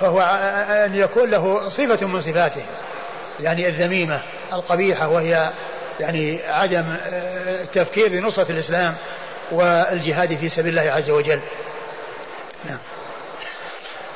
[0.00, 0.20] فهو
[0.70, 2.62] أن يكون له صفة من صفاته.
[3.40, 4.20] يعني الذميمة
[4.52, 5.50] القبيحة وهي
[6.00, 8.94] يعني عدم آه، التفكير بنصرة الإسلام.
[9.52, 11.40] والجهاد في سبيل الله عز وجل.
[12.68, 12.78] نعم.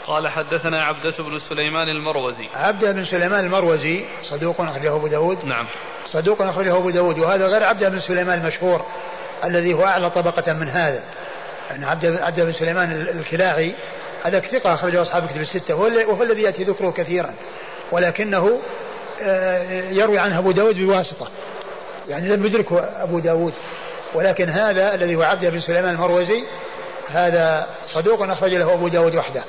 [0.07, 2.49] قال حدثنا عبدة بن سليمان المروزي.
[2.55, 5.45] عبدة بن سليمان المروزي صدوق أخرجه أبو داود.
[5.45, 5.67] نعم.
[6.07, 7.19] صدوق أخرجه أبو داود.
[7.19, 8.87] وهذا غير عبدة بن سليمان المشهور
[9.45, 11.03] الذي هو أعلى طبقة من هذا.
[11.71, 13.75] يعني عبد عبد بن سليمان الكلاعي
[14.23, 15.75] هذا ثقة أخرجه أصحاب كتب الستة.
[15.75, 17.35] وهو الذي يأتي ذكره كثيرا.
[17.93, 18.61] ولكنه
[19.23, 21.29] آه، يروي عنه أبو داود بواسطة.
[22.09, 23.55] يعني لم يدركه أبو داود.
[24.15, 26.45] ولكن هذا الذي هو عبد بن سليمان المروزي
[27.09, 29.45] هذا صدوق أخرج له أبو داود وحده.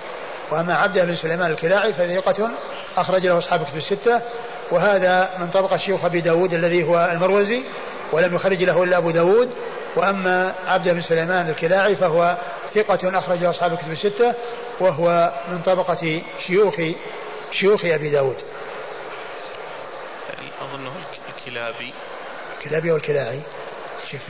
[0.52, 2.50] وأما عبد بن سليمان الكلاعي فثقة
[2.98, 4.22] أخرج له أصحاب كتب الستة.
[4.72, 7.62] وهذا من طبقة شيوخ أبي داود الذي هو المروزي
[8.12, 9.50] ولم يخرج له إلا أبو داود.
[9.96, 12.38] وأما عبد بن سليمان الكلاعي فهو
[12.76, 14.34] ثقة أخرج أصحاب الكتب الستة
[14.80, 16.76] وهو من طبقة شيوخ
[17.52, 18.42] شيوخ أبي داود.
[20.30, 20.92] يعني أظنه
[21.30, 21.94] الكلابي.
[22.58, 23.42] الكلابي والكلاعي.
[24.10, 24.22] شوف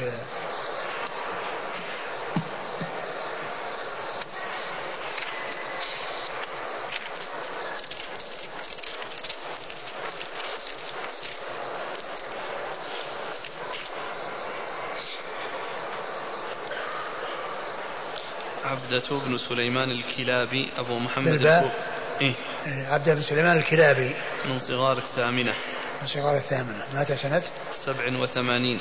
[18.65, 21.91] عبدة بن سليمان الكلابي أبو محمد بالباء؟
[22.21, 22.33] إيه؟,
[22.67, 24.15] إيه، عبدة بن سليمان الكلابي.
[24.45, 25.53] من صغار الثامنة.
[26.01, 26.85] من صغار الثامنة.
[26.93, 27.41] مات سنة؟
[27.85, 28.79] سبع وثمانين.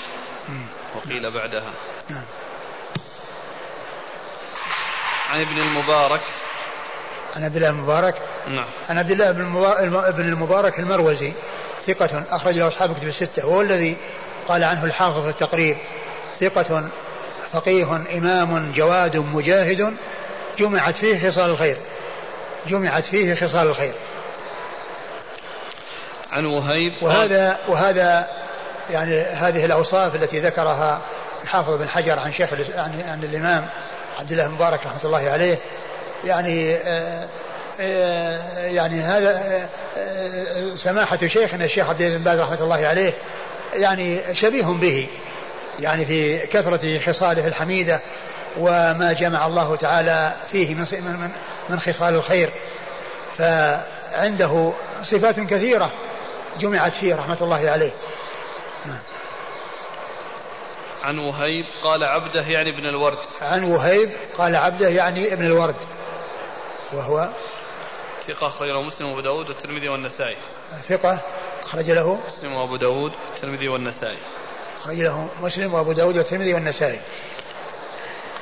[0.96, 1.72] وقيل بعدها.
[2.08, 2.24] نعم.
[5.30, 6.20] عن ابن المبارك.
[7.36, 8.14] عن عبد الله المبارك
[8.48, 8.66] نعم.
[8.88, 9.30] عن عبد الله
[10.10, 11.32] بن المبارك المروزي
[11.86, 13.96] ثقة أخرج له أصحاب كتب الستة وهو الذي
[14.48, 15.76] قال عنه الحافظ التقريب
[16.40, 16.88] ثقة
[17.52, 19.96] فقيه إمام جواد مجاهد
[20.58, 21.76] جمعت فيه خصال الخير.
[22.66, 23.94] جمعت فيه خصال الخير.
[26.32, 28.28] عن وهيب وهذا وهذا
[28.92, 31.00] يعني هذه الأوصاف التي ذكرها
[31.42, 33.66] الحافظ بن حجر عن شيخ عن, عن الإمام
[34.18, 35.58] عبد الله المبارك رحمة الله عليه
[36.24, 37.28] يعني آه،
[37.80, 39.40] آه، يعني هذا
[39.96, 43.12] آه، سماحة شيخنا الشيخ عبد الله بن باز رحمة الله عليه
[43.72, 45.06] يعني شبيه به
[45.80, 48.00] يعني في كثرة خصاله الحميدة
[48.58, 51.30] وما جمع الله تعالى فيه من من
[51.68, 52.50] من خصال الخير
[53.38, 54.72] فعنده
[55.02, 55.92] صفات كثيرة
[56.60, 57.90] جمعت فيه رحمة الله عليه.
[61.04, 63.18] عن وهيب قال عبده يعني ابن الورد.
[63.40, 65.76] عن وهيب قال عبده يعني ابن الورد.
[66.92, 67.28] وهو
[68.26, 70.36] ثقة أخرج له مسلم وأبو داود والترمذي والنسائي.
[70.88, 71.18] ثقة
[71.64, 74.18] أخرج له مسلم وأبو داود والترمذي والنسائي.
[74.80, 77.00] أخرج له مسلم وأبو داود والترمذي والنسائي.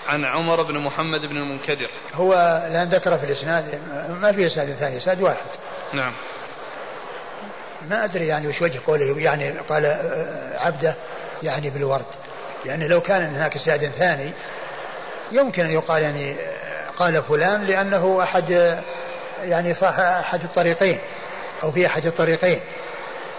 [0.08, 1.90] عن عمر بن محمد بن المنكدر.
[2.14, 2.32] هو
[2.70, 5.46] الآن ذكر في الإسناد ما في إسناد ثاني إسناد واحد.
[5.92, 6.12] نعم.
[7.90, 10.94] ما أدري يعني وش وجه قوله يعني قال آه، عبده
[11.42, 12.06] يعني بالورد.
[12.64, 14.32] لأن لو كان هناك إسناد ثاني
[15.32, 18.80] يمكن أن يقال يعني آه، قال فلان لأنه أحد
[19.42, 20.98] يعني صح أحد الطريقين
[21.62, 22.60] أو في أحد الطريقين.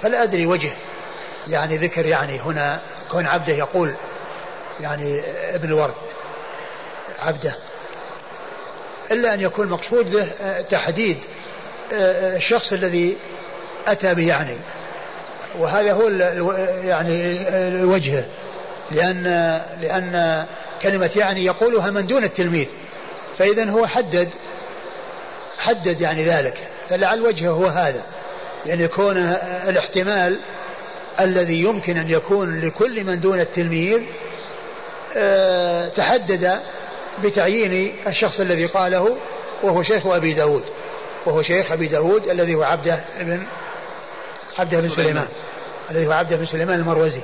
[0.01, 0.71] فلا أدري وجه
[1.47, 2.79] يعني ذكر يعني هنا
[3.11, 3.95] كون عبده يقول
[4.79, 5.21] يعني
[5.55, 5.93] ابن الورد
[7.19, 7.55] عبده.
[9.11, 10.27] إلا أن يكون مقصود به
[10.61, 11.17] تحديد
[11.91, 13.17] الشخص الذي
[13.87, 14.57] أتى به يعني.
[15.59, 16.07] وهذا هو
[16.83, 18.25] يعني الوجه.
[18.91, 19.23] لأن
[19.81, 20.45] لأن
[20.81, 22.67] كلمة يعني يقولها من دون التلميذ.
[23.37, 24.29] فإذا هو حدد
[25.57, 26.57] حدد يعني ذلك.
[26.89, 28.03] فلعل وجهه هو هذا.
[28.65, 29.17] يعني يكون
[29.67, 30.39] الاحتمال
[31.19, 34.01] الذي يمكن أن يكون لكل من دون التلميذ
[35.17, 36.59] آه تحدد
[37.23, 39.17] بتعيين الشخص الذي قاله
[39.63, 40.63] وهو شيخ أبي داود.
[41.25, 43.43] وهو شيخ أبي داود الذي هو عبده بن
[44.57, 45.27] عبده بن سليمان.
[45.91, 47.21] الذي هو عبده بن سليمان المروزي.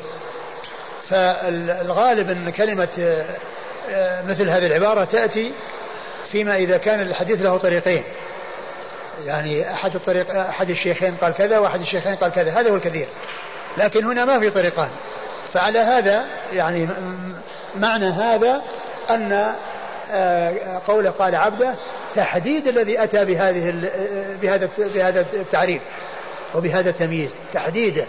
[1.10, 2.90] فالغالب أن كلمة
[3.90, 5.54] آه مثل هذه العبارة تأتي
[6.32, 8.04] فيما إذا كان الحديث له طريقين.
[9.26, 13.08] يعني أحد الطريق أحد الشيخين قال كذا وأحد الشيخين قال كذا هذا هو الكثير.
[13.78, 14.90] لكن هنا ما في طريقان.
[15.54, 16.90] فعلى هذا يعني
[17.76, 18.62] معنى هذا
[19.10, 19.54] أن
[20.12, 21.76] آه، قوله قال عبده
[22.16, 23.90] تحديد الذي أتى بهذه
[24.42, 25.82] بهذا بهذا التعريف
[26.56, 27.36] وبهذا التمييز.
[27.54, 28.06] تحديده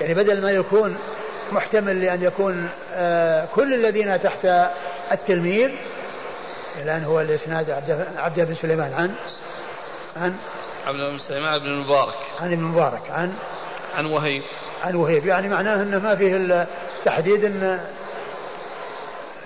[0.00, 0.98] يعني بدل ما يكون
[1.54, 4.48] محتمل لأن يكون آه، كل الذين تحت
[5.12, 5.70] التلميذ
[6.82, 7.70] الآن هو الإسناد
[8.16, 9.14] عبد بن سليمان عن
[10.16, 10.36] عن؟
[10.86, 12.14] عبد بن سليمان بن المبارك.
[12.40, 13.34] عن ابن المبارك عن؟
[13.94, 14.42] عن وهيب.
[14.84, 16.66] عن وهيب يعني معناه إنه ما فيه
[17.04, 17.80] تحديد إن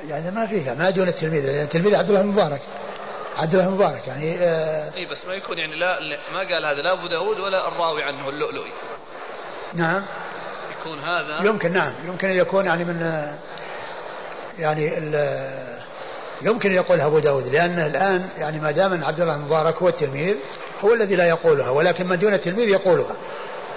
[0.08, 2.60] يعني ما فيه ما دون التلميذ لأن التلميذ عبد الله المبارك
[3.36, 5.98] عبد الله المبارك يعني آه اي بس ما يكون يعني لا
[6.32, 8.72] ما قال هذا لا أبو داود ولا الراوي عنه اللؤلؤي.
[9.74, 10.04] نعم.
[10.88, 11.92] يكون هذا؟ يمكن نعم.
[12.06, 13.26] يمكن أن يكون يعني من
[14.58, 14.92] يعني
[16.42, 20.34] يمكن يقولها أبو داود لأن الآن يعني ما دام عبد الله المبارك هو التلميذ
[20.84, 23.16] هو الذي لا يقولها ولكن من دون التلميذ يقولها.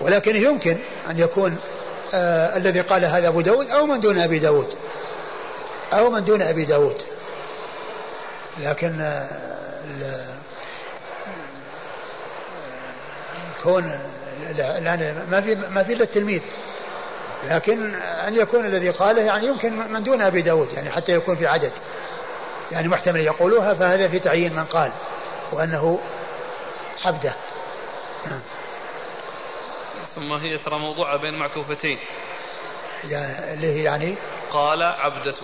[0.02, 0.78] ولكن يمكن
[1.10, 1.58] أن يكون
[2.14, 4.74] آه الذي قال هذا أبو داود أو من دون أبي داود.
[5.94, 7.02] أو من دون أبي داود.
[8.60, 9.30] لكن آه
[13.64, 14.00] كون
[14.60, 16.42] الآن ما في ما في إلا التلميذ.
[17.44, 21.48] لكن أن يكون الذي قاله يعني يمكن من دون أبي داود يعني حتى يكون في
[21.48, 21.72] عدد.
[22.72, 24.92] يعني محتمل يقولوها فهذا في تعيين من قال
[25.52, 26.00] وأنه
[27.06, 27.34] عبده.
[28.26, 28.42] نعم.
[30.16, 31.98] ثم هي ترى موضوعة بين معكوفتين.
[33.10, 34.18] يعني اللي هي يعني
[34.52, 35.36] قال عبدة.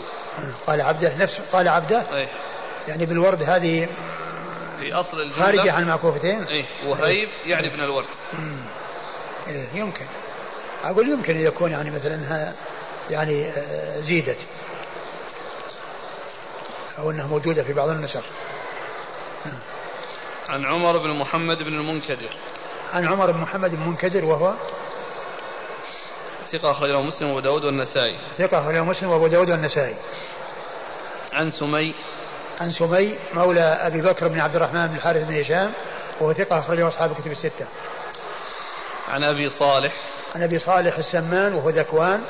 [0.68, 2.04] قال عبده نفس قال عبده.
[2.14, 2.28] أي.
[2.88, 3.90] يعني بالورد هذه
[4.80, 5.46] في أصل الجملة.
[5.46, 8.08] خارجة عن المعكوفتين أي وهيب يعني ابن الورد.
[9.48, 10.06] إيه يمكن.
[10.84, 12.54] أقول يمكن أن يكون يعني مثلا انها
[13.10, 14.38] يعني آه، زيدت
[16.98, 18.24] أو أنها موجودة في بعض النسخ.
[20.50, 22.30] عن عمر بن محمد بن المنكدر.
[22.92, 24.54] عن عمر بن محمد بن منكدر وهو
[26.52, 28.18] ثقة أخرجه مسلم وأبو داود والنسائي.
[28.38, 29.96] ثقة أخرجه مسلم وأبو داود والنسائي.
[31.34, 31.96] عن سمي.
[32.62, 35.74] عن سمي مولى أبي بكر بن عبد الرحمن بن الحارث بن هشام
[36.20, 37.66] وهو ثقة أخرجه أصحاب الكتب الستة.
[39.08, 39.94] عن أبي صالح.
[40.38, 42.22] عن أبي صالح السمان وهو ذكوان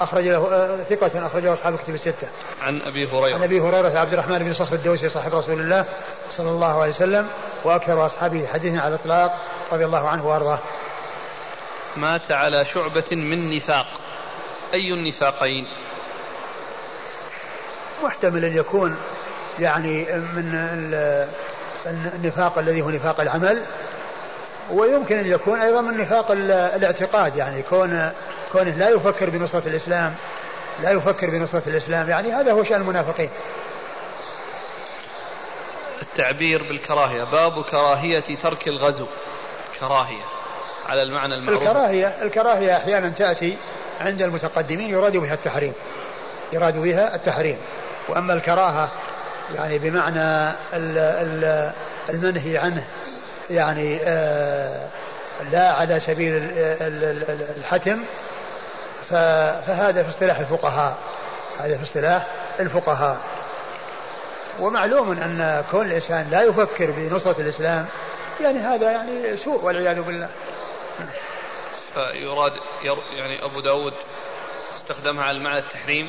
[0.00, 2.28] أخرج له آه، ثقة أخرجه أصحاب الكتب الستة.
[2.62, 3.34] عن أبي هريرة.
[3.34, 5.86] عن أبي هريرة عبد الرحمن بن صخر الدوسي صاحب رسول الله
[6.30, 7.28] صلى الله عليه وسلم
[7.64, 9.38] وأكثر أصحابه حديثا على الإطلاق
[9.72, 10.58] رضي الله عنه وأرضاه.
[11.96, 13.86] مات على شعبة من نفاق.
[14.74, 15.66] أي النفاقين؟
[18.04, 18.96] محتمل أن يكون
[19.58, 20.54] يعني من
[21.86, 23.62] النفاق الذي هو نفاق العمل
[24.70, 28.10] ويمكن أن يكون أيضا من نفاق الاعتقاد يعني كون
[28.52, 30.14] كونه لا يفكر بنصرة الإسلام
[30.82, 33.30] لا يفكر بنصرة الإسلام يعني هذا هو شأن المنافقين.
[36.02, 37.24] التعبير بالكراهية.
[37.24, 39.06] باب كراهية ترك الغزو.
[39.80, 40.22] كراهية
[40.88, 41.62] على المعنى المعروف.
[41.62, 43.56] الكراهية الكراهية أحيانا تأتي
[44.00, 45.72] عند المتقدمين يراد بها التحريم.
[46.52, 47.58] يراد بها التحريم.
[48.08, 48.90] وأما الكراهة
[49.54, 50.54] يعني بمعنى
[52.08, 52.84] المنهي عنه
[53.52, 54.88] يعني آه،
[55.50, 56.32] لا على سبيل
[57.56, 58.04] الحتم.
[59.10, 60.98] فهذا في اصطلاح الفقهاء.
[61.58, 62.26] هذا في اصطلاح
[62.60, 63.20] الفقهاء.
[64.60, 67.86] ومعلوم أن كل إنسان لا يفكر بنصرة الإسلام.
[68.40, 70.28] يعني هذا يعني سوء والعياذ بالله.
[71.94, 72.52] فيراد
[73.16, 73.94] يعني أبو داود
[74.76, 76.08] استخدمها على المعنى التحريم؟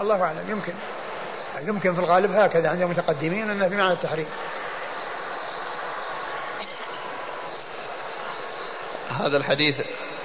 [0.00, 0.44] الله أعلم.
[0.48, 0.72] يمكن.
[1.62, 4.26] يمكن في الغالب هكذا عند المتقدمين أنه بمعنى التحريم.
[9.10, 9.80] هذا الحديث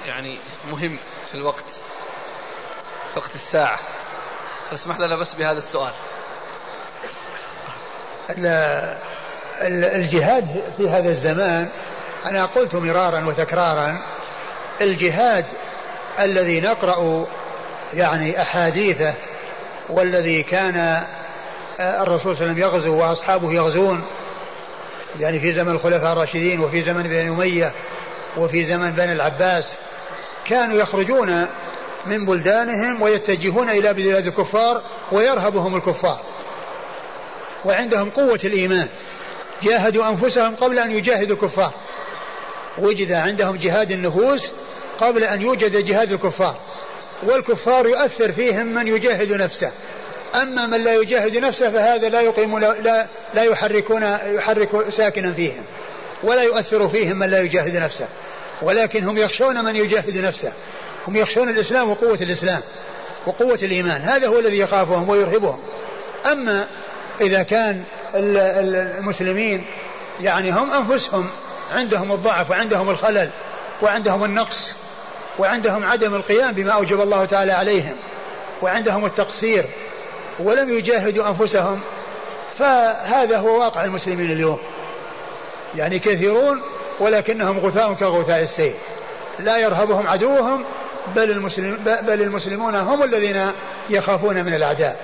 [0.06, 0.38] يعني
[0.70, 0.98] مهم
[1.28, 1.64] في الوقت
[3.16, 3.78] وقت الساعة.
[4.70, 5.92] فاسمح لنا بس بهذا السؤال.
[9.62, 10.46] الجهاد
[10.76, 11.68] في هذا الزمان
[12.24, 14.02] أنا قلت مرارا وتكرارا
[14.80, 15.44] الجهاد
[16.20, 17.26] الذي نقرأ
[17.94, 19.14] يعني أحاديثه
[19.88, 21.02] والذي كان
[21.80, 24.04] الرسول صلى الله عليه وسلم يغزو وأصحابه يغزون
[25.20, 27.72] يعني في زمن الخلفاء الراشدين وفي زمن بني أمية
[28.36, 29.76] وفي زمن بني العباس
[30.44, 31.46] كانوا يخرجون
[32.06, 34.82] من بلدانهم ويتجهون إلى بلاد الكفار
[35.12, 36.20] ويرهبهم الكفار.
[37.64, 38.88] وعندهم قوة الإيمان.
[39.62, 41.72] جاهدوا أنفسهم قبل أن يجاهدوا الكفار.
[42.78, 44.52] وجد عندهم جهاد النفوس
[45.00, 46.56] قبل أن يوجد جهاد الكفار.
[47.22, 49.70] والكفار يؤثر فيهم من يجاهد نفسه.
[50.34, 55.64] أما من لا يجاهد نفسه فهذا لا يقيم لا, لا يحركون يحرك ساكنا فيهم.
[56.22, 58.08] ولا يؤثر فيهم من لا يجاهد نفسه.
[58.62, 60.52] ولكن هم يخشون من يجاهد نفسه.
[61.08, 62.62] هم يخشون الإسلام وقوة الإسلام
[63.26, 64.00] وقوة الإيمان.
[64.00, 65.60] هذا هو الذي يخافهم ويرهبهم.
[66.32, 66.66] أما
[67.20, 67.84] إذا كان
[68.14, 69.64] المسلمين
[70.20, 71.26] يعني هم أنفسهم
[71.70, 73.30] عندهم الضعف وعندهم الخلل
[73.82, 74.76] وعندهم النقص
[75.38, 77.96] وعندهم عدم القيام بما أوجب الله تعالى عليهم
[78.62, 79.64] وعندهم التقصير
[80.38, 81.80] ولم يجاهدوا أنفسهم
[82.58, 84.58] فهذا هو واقع المسلمين اليوم.
[85.76, 86.60] يعني كثيرون
[87.00, 88.74] ولكنهم غثاء كغثاء السيل.
[89.38, 90.64] لا يرهبهم عدوهم
[91.16, 93.50] بل, المسلم بل المسلمون هم الذين
[93.90, 94.96] يخافون من الأعداء.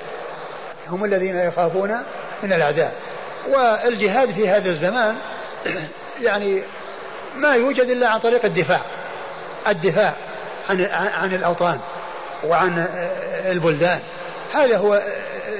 [0.88, 1.90] هم الذين يخافون
[2.42, 2.94] من الأعداء.
[3.48, 5.16] والجهاد في هذا الزمان
[6.26, 6.62] يعني
[7.36, 8.80] ما يوجد إلا عن طريق الدفاع.
[9.68, 10.14] الدفاع
[10.68, 11.78] عن عن الأوطان
[12.44, 12.86] وعن
[13.46, 14.00] البلدان.
[14.54, 15.02] هذا هو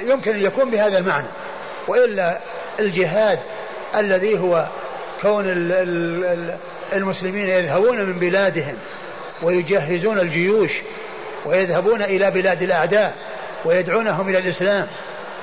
[0.07, 1.29] يمكن أن يكون بهذا المعنى.
[1.89, 2.39] وإلا
[2.81, 3.39] الجهاد
[3.95, 4.67] الذي هو
[5.23, 5.45] كون
[6.93, 8.75] المسلمين يذهبون من بلادهم
[9.43, 10.73] ويجهزون الجيوش
[11.47, 13.15] ويذهبون إلى بلاد الأعداء
[13.65, 14.87] ويدعونهم إلى الإسلام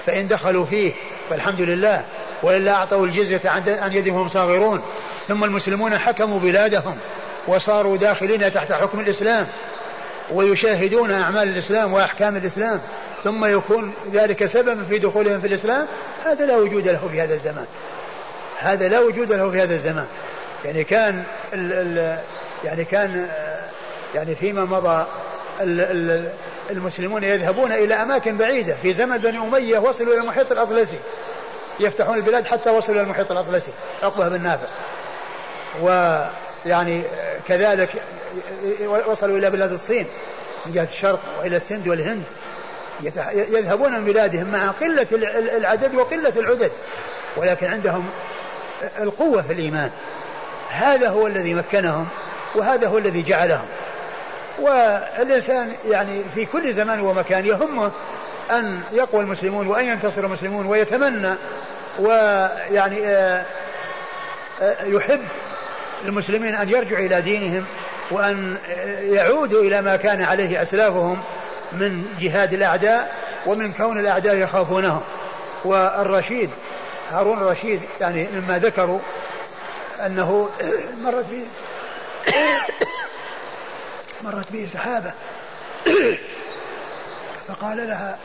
[0.05, 0.93] فإن دخلوا فيه
[1.29, 2.05] فالحمد لله
[2.43, 4.81] وإلا أعطوا الجزية عن يدهم صاغرون.
[5.27, 6.97] ثم المسلمون حكموا بلادهم
[7.47, 9.47] وصاروا داخلين تحت حكم الإسلام
[10.31, 12.79] ويشاهدون أعمال الإسلام وأحكام الإسلام.
[13.23, 15.87] ثم يكون ذلك سببا في دخولهم في الإسلام
[16.25, 17.65] هذا لا وجود له في هذا الزمان.
[18.59, 20.07] هذا لا وجود له في هذا الزمان.
[20.65, 21.23] يعني كان
[21.53, 22.19] ال ال
[22.63, 23.29] يعني كان
[24.15, 25.05] يعني فيما مضى
[25.61, 26.31] ال
[26.69, 28.75] المسلمون يذهبون إلى أماكن بعيدة.
[28.81, 30.99] في زمن بني أمية وصلوا إلى المحيط الأطلسي.
[31.79, 33.71] يفتحون البلاد حتى وصلوا إلى المحيط الأطلسي.
[34.03, 34.67] عقبة بن نافع.
[35.81, 37.01] ويعني
[37.47, 37.89] كذلك
[39.07, 40.07] وصلوا إلى بلاد الصين.
[40.65, 42.23] من جهة الشرق وإلى السند والهند.
[43.33, 45.07] يذهبون من بلادهم مع قلة
[45.57, 46.71] العدد وقلة العدد.
[47.37, 48.09] ولكن عندهم
[48.99, 49.91] القوة في الإيمان.
[50.69, 52.07] هذا هو الذي مكنهم
[52.55, 53.65] وهذا هو الذي جعلهم.
[54.59, 57.91] والإنسان يعني في كل زمان ومكان يهمه
[58.51, 61.33] أن يقوى المسلمون وأن ينتصر المسلمون ويتمنى
[61.99, 63.45] ويعني آه،
[64.61, 65.21] آه، يحب
[66.05, 67.65] المسلمين أن يرجعوا إلى دينهم
[68.11, 68.57] وأن
[69.01, 71.21] يعودوا إلى ما كان عليه أسلافهم
[71.71, 75.01] من جهاد الأعداء ومن كون الأعداء يخافونهم.
[75.65, 76.49] والرشيد
[77.11, 78.99] هارون الرشيد يعني مما ذكروا
[80.05, 80.49] أنه
[81.03, 81.45] مرت به
[84.23, 85.13] مرت به سحابة.
[87.47, 88.17] فقال لها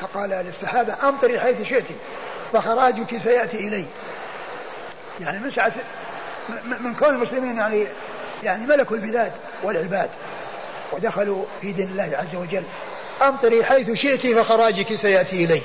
[0.00, 1.84] فقال للسحابة أمطري حيث شئت
[2.52, 3.86] فخراجك سيأتي إلي.
[5.20, 5.72] يعني من سعة
[6.80, 7.86] من كون المسلمين يعني
[8.42, 9.32] يعني ملكوا البلاد
[9.62, 10.10] والعباد
[10.92, 12.64] ودخلوا في دين الله عز وجل.
[13.22, 15.62] أمطري حيث شئت فخراجك سيأتي إلي.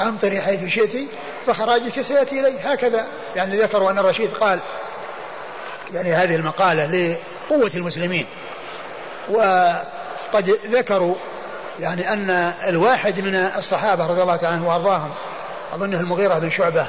[0.00, 1.08] أمطري حيث شئت
[1.46, 3.06] فخراجك سيأتي إلي هكذا
[3.36, 4.60] يعني ذكروا أن الرشيد قال
[5.92, 8.26] يعني هذه المقالة لقوة المسلمين.
[9.28, 11.14] وقد ذكروا
[11.80, 12.30] يعني أن
[12.68, 15.10] الواحد من الصحابة رضي الله تعالى عنه وأرضاهم
[15.72, 16.88] أظنه المغيرة بن شعبة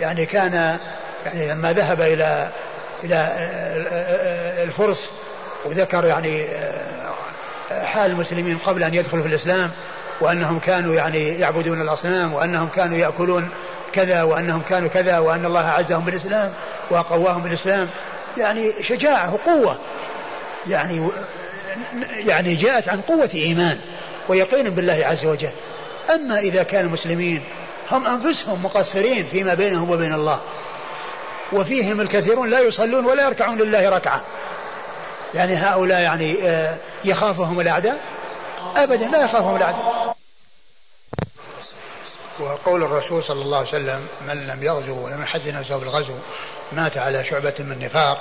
[0.00, 0.78] يعني كان
[1.26, 2.50] يعني لما ذهب إلى
[3.04, 3.28] إلى
[4.62, 5.10] الفرس
[5.64, 6.48] وذكر يعني
[7.70, 9.70] حال المسلمين قبل أن يدخلوا في الإسلام
[10.20, 13.48] وأنهم كانوا يعني يعبدون الأصنام وأنهم كانوا يأكلون
[13.92, 16.52] كذا وأنهم كانوا كذا وأن الله أعزهم بالإسلام
[16.90, 17.88] وقواهم بالإسلام.
[18.36, 19.78] يعني شجاعة وقوة.
[20.68, 21.08] يعني
[22.26, 23.78] يعني جاءت عن قوة إيمان
[24.28, 25.50] ويقين بالله عز وجل.
[26.14, 27.42] أما إذا كان المسلمين
[27.90, 30.40] هم أنفسهم مقصرين فيما بينهم وبين الله
[31.52, 34.20] وفيهم الكثيرون لا يصلون ولا يركعون لله ركعة.
[35.34, 38.00] يعني هؤلاء يعني آه، يخافهم الأعداء.
[38.76, 40.16] أبدا لا يخافهم الأعداء
[42.40, 46.14] وقول الرسول صلى الله عليه وسلم من لم يغزو ولم يحد نفسه بالغزو
[46.72, 48.18] مات على شعبة من نفاق.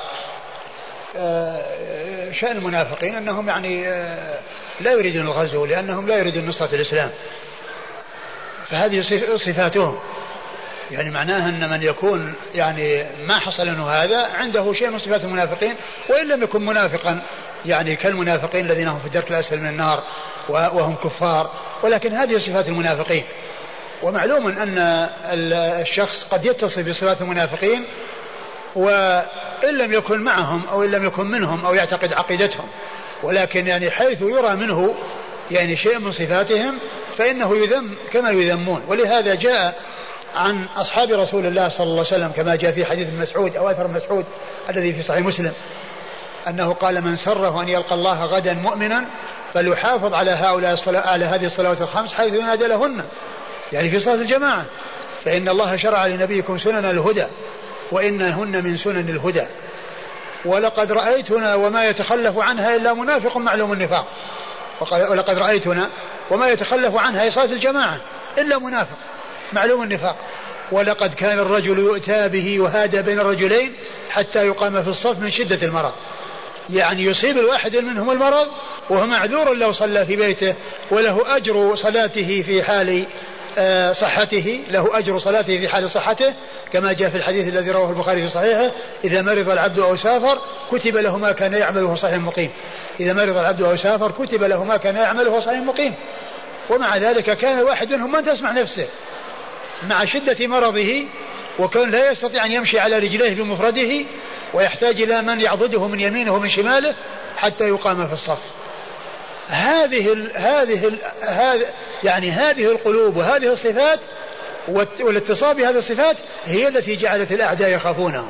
[1.16, 4.40] آه، شأن المنافقين أنهم يعني آه،
[4.80, 7.12] لا يريدون الغزو لأنهم لا يريدون نصرة الإسلام.
[8.70, 9.02] فهذه
[9.38, 10.00] صفاتهم.
[10.92, 15.76] يعني معناها أن من يكون يعني ما حصل له هذا عنده شيء من صفات المنافقين
[16.10, 17.22] وإن لم يكن منافقا
[17.66, 20.04] يعني كالمنافقين الذين هم في الدرك الأسفل من النار
[20.50, 21.52] وهم كفار
[21.84, 23.24] ولكن هذه صفات المنافقين.
[24.04, 24.78] ومعلوم أن
[25.82, 27.86] الشخص قد يتصف بصفات المنافقين
[28.76, 32.68] وإن لم يكن معهم أو إن لم يكن منهم أو يعتقد عقيدتهم
[33.24, 34.96] ولكن يعني حيث يرى منه
[35.52, 36.80] يعني شيء من صفاتهم
[37.18, 38.84] فإنه يذم كما يذمون.
[38.88, 39.80] ولهذا جاء
[40.36, 43.88] عن أصحاب رسول الله صلى الله عليه وسلم كما جاء في حديث مسعود أو أثر
[43.88, 44.26] مسعود
[44.70, 45.54] الذي في صحيح مسلم
[46.48, 49.06] أنه قال من سره أن يلقى الله غدا مؤمنا
[49.54, 53.04] فليحافظ على هؤلاء الصلاة على هذه الصلوات الخمس حيث ينادى لهن
[53.74, 54.66] يعني في صلاة الجماعة
[55.26, 57.26] فإن الله شرع لنبيكم سنن الهدى
[57.92, 59.44] وإنهن من سنن الهدى.
[60.46, 64.06] ولقد رأيتنا وما يتخلف عنها إلا منافق معلوم النفاق.
[64.92, 65.90] ولقد رأيتنا
[66.32, 67.98] وما يتخلف عنها صلاة الجماعة
[68.38, 68.98] إلا منافق.
[69.54, 70.16] معلوم النفاق.
[70.72, 73.74] ولقد كان الرجل يؤتى به وهذا بين الرجلين
[74.10, 75.94] حتى يقام في الصف من شدة المرض.
[76.70, 78.48] يعني يصيب الواحد منهم المرض
[78.90, 80.56] وهو معذور لو صلى في بيته
[80.92, 83.04] وله أجر صلاته في حال
[83.58, 86.34] آه، صحته له أجر صلاته في حال صحته
[86.74, 88.72] كما جاء في الحديث الذي رواه البخاري في صحيحه
[89.04, 90.40] إذا مرض العبد أو سافر
[90.72, 92.52] كتب له ما كان يعمله صحيح مقيم.
[93.00, 95.96] إذا مرض العبد أو سافر كتب له ما كان يعمله صحيح مقيم.
[96.70, 98.88] ومع ذلك كان واحد منهم من تسمع نفسه.
[99.84, 101.06] مع شدة مرضه
[101.60, 104.06] وكان لا يستطيع أن يمشي على رجليه بمفرده
[104.54, 106.96] ويحتاج إلى من يعضده من يمينه ومن شماله
[107.38, 108.42] حتى يقام في الصف.
[109.48, 111.66] هذه ال هذه ال هذه
[112.04, 114.00] يعني هذه القلوب وهذه الصفات
[115.00, 118.30] والاتصال بهذه الصفات هي التي جعلت الأعداء يخافونه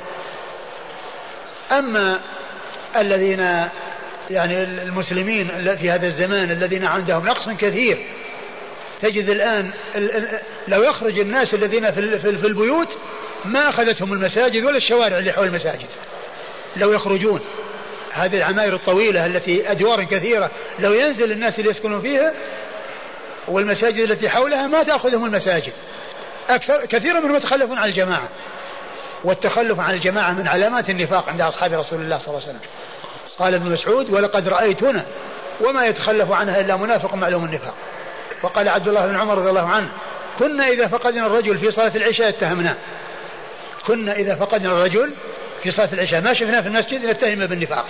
[1.71, 2.19] أما
[2.95, 3.69] الذين
[4.29, 5.47] يعني المسلمين
[5.81, 8.05] في هذا الزمان الذين عندهم نقص كثير
[9.01, 9.71] تجد الآن
[10.67, 12.87] لو يخرج الناس الذين في البيوت
[13.45, 15.87] ما أخذتهم المساجد ولا الشوارع اللي حول المساجد.
[16.77, 17.39] لو يخرجون.
[18.11, 20.51] هذه العماير الطويلة التي أدوار كثيرة.
[20.79, 22.33] لو ينزل الناس اللي يسكنون فيها
[23.47, 25.73] والمساجد التي حولها ما تأخذهم المساجد.
[26.49, 28.29] أكثر كثير منهم يتخلفون عن الجماعة.
[29.23, 32.69] والتخلف عن الجماعة من علامات النفاق عند أصحاب رسول الله صلى الله عليه وسلم.
[33.39, 35.05] قال ابن مسعود ولقد رأيتنا.
[35.61, 37.75] وما يتخلف عنها إلا منافق معلوم النفاق.
[38.43, 39.89] وقال عبد الله بن عمر رضي الله عنه
[40.39, 42.75] كنا إذا فقدنا الرجل في صلاة العشاء اتهمناه.
[43.87, 45.13] كنا إذا فقدنا الرجل
[45.63, 47.85] في صلاة العشاء ما شفناه في المسجد نتهم بالنفاق.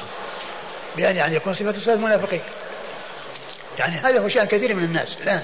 [0.97, 2.41] بأن يعني يكون صفة صلاة المنافقين.
[3.79, 5.41] يعني هذا هو شأن كثير من الناس الآن.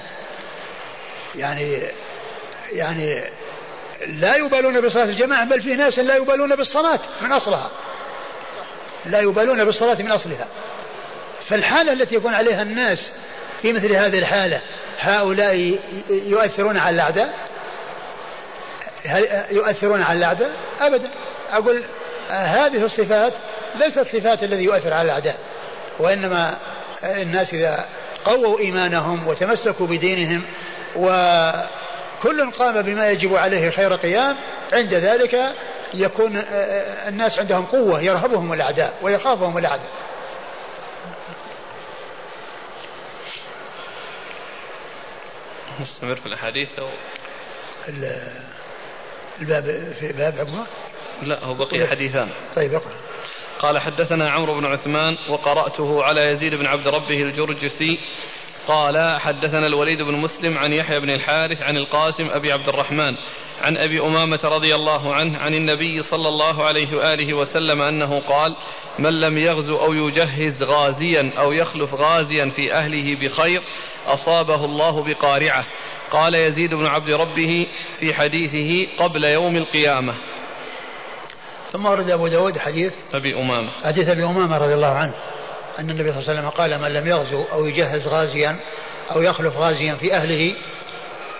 [1.34, 1.82] يعني
[2.72, 3.22] يعني
[4.06, 7.70] لا يبالون بصلاة الجماعة بل في ناس لا يبالون بالصلاة من أصلها.
[9.06, 10.46] لا يبالون بالصلاة من أصلها.
[11.48, 13.10] فالحالة التي يكون عليها الناس
[13.62, 14.60] في مثل هذه الحالة
[15.00, 15.78] هؤلاء
[16.10, 17.34] يؤثرون على الأعداء؟
[19.50, 20.50] يؤثرون على الأعداء؟
[20.80, 21.10] أبدا.
[21.50, 21.84] أقول
[22.28, 23.32] هذه الصفات
[23.74, 25.36] ليست صفات الذي يؤثر على الأعداء
[25.98, 26.54] وإنما
[27.04, 27.84] الناس إذا
[28.24, 30.42] قووا إيمانهم وتمسكوا بدينهم
[30.96, 34.36] وكل قام بما يجب عليه خير قيام
[34.72, 35.52] عند ذلك
[35.94, 36.42] يكون
[37.08, 39.88] الناس عندهم قوة يرهبهم الأعداء ويخافهم الأعداء.
[45.80, 46.88] نستمر في الأحاديث أو
[49.40, 50.66] الباب في باب عمرة؟
[51.22, 52.28] لا هو بقي حديثان.
[52.56, 52.92] طيب اقرأ.
[53.58, 57.98] قال حدثنا عمرو بن عثمان وقرأته على يزيد بن عبد ربه الجرجسي
[58.68, 63.16] قال حدثنا الوليد بن مسلم عن يحيى بن الحارث عن القاسم أبي عبد الرحمن
[63.62, 68.54] عن أبي أمامة رضي الله عنه عن النبي صلى الله عليه وآله وسلم أنه قال
[68.98, 73.62] من لم يغزو أو يجهز غازيا أو يخلف غازيا في أهله بخير
[74.06, 75.64] أصابه الله بقارعة.
[76.10, 80.14] قال يزيد بن عبد ربه في حديثه قبل يوم القيامة.
[81.72, 83.68] ثم ورد أبو داود حديث أبي أمامة.
[83.84, 85.14] حديث أبي أمامة رضي الله عنه.
[85.78, 88.56] أن النبي صلى الله عليه وسلم قال من لم يغزو أو يجهز غازيا
[89.10, 90.54] أو يخلف غازيا في أهله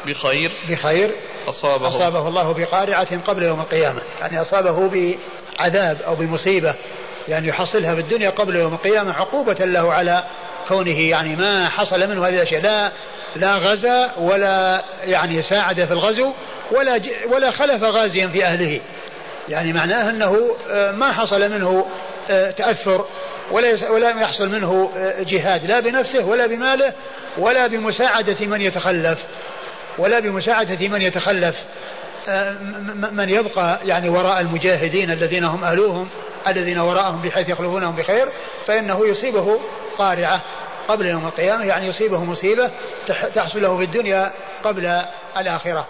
[0.06, 1.10] بخير بخير
[1.48, 4.00] أصابه, أصابه الله بقارعة قبل يوم القيامة.
[4.20, 6.74] يعني أصابه بعذاب أو بمصيبة
[7.28, 10.24] يعني يحصلها في الدنيا قبل يوم القيامة عقوبة له على
[10.68, 12.62] كونه يعني ما حصل منه هذه الأشياء.
[12.62, 12.92] لا
[13.36, 16.32] لا غزا ولا يعني ساعد في الغزو
[16.70, 18.80] ولا ولا خلف غازيا في أهله.
[19.48, 21.86] يعني معناه أنه آه، ما حصل منه
[22.30, 23.04] آه، تأثر
[23.50, 26.92] ولا ولا يحصل منه آه، جهاد لا بنفسه ولا بماله
[27.38, 29.24] ولا بمساعدة من يتخلف.
[29.98, 31.64] ولا بمساعدة من يتخلف.
[33.12, 36.08] من يبقى يعني وراء المجاهدين الذين هم أهلوهم
[36.48, 38.28] الذين وراءهم بحيث يخلفونهم بخير
[38.66, 39.60] فإنه يصيبه
[39.98, 40.40] قارعة
[40.88, 42.70] قبل يوم القيامة يعني يصيبه مصيبة
[43.34, 44.32] تحصل له في الدنيا
[44.64, 45.02] قبل
[45.36, 45.86] الآخرة.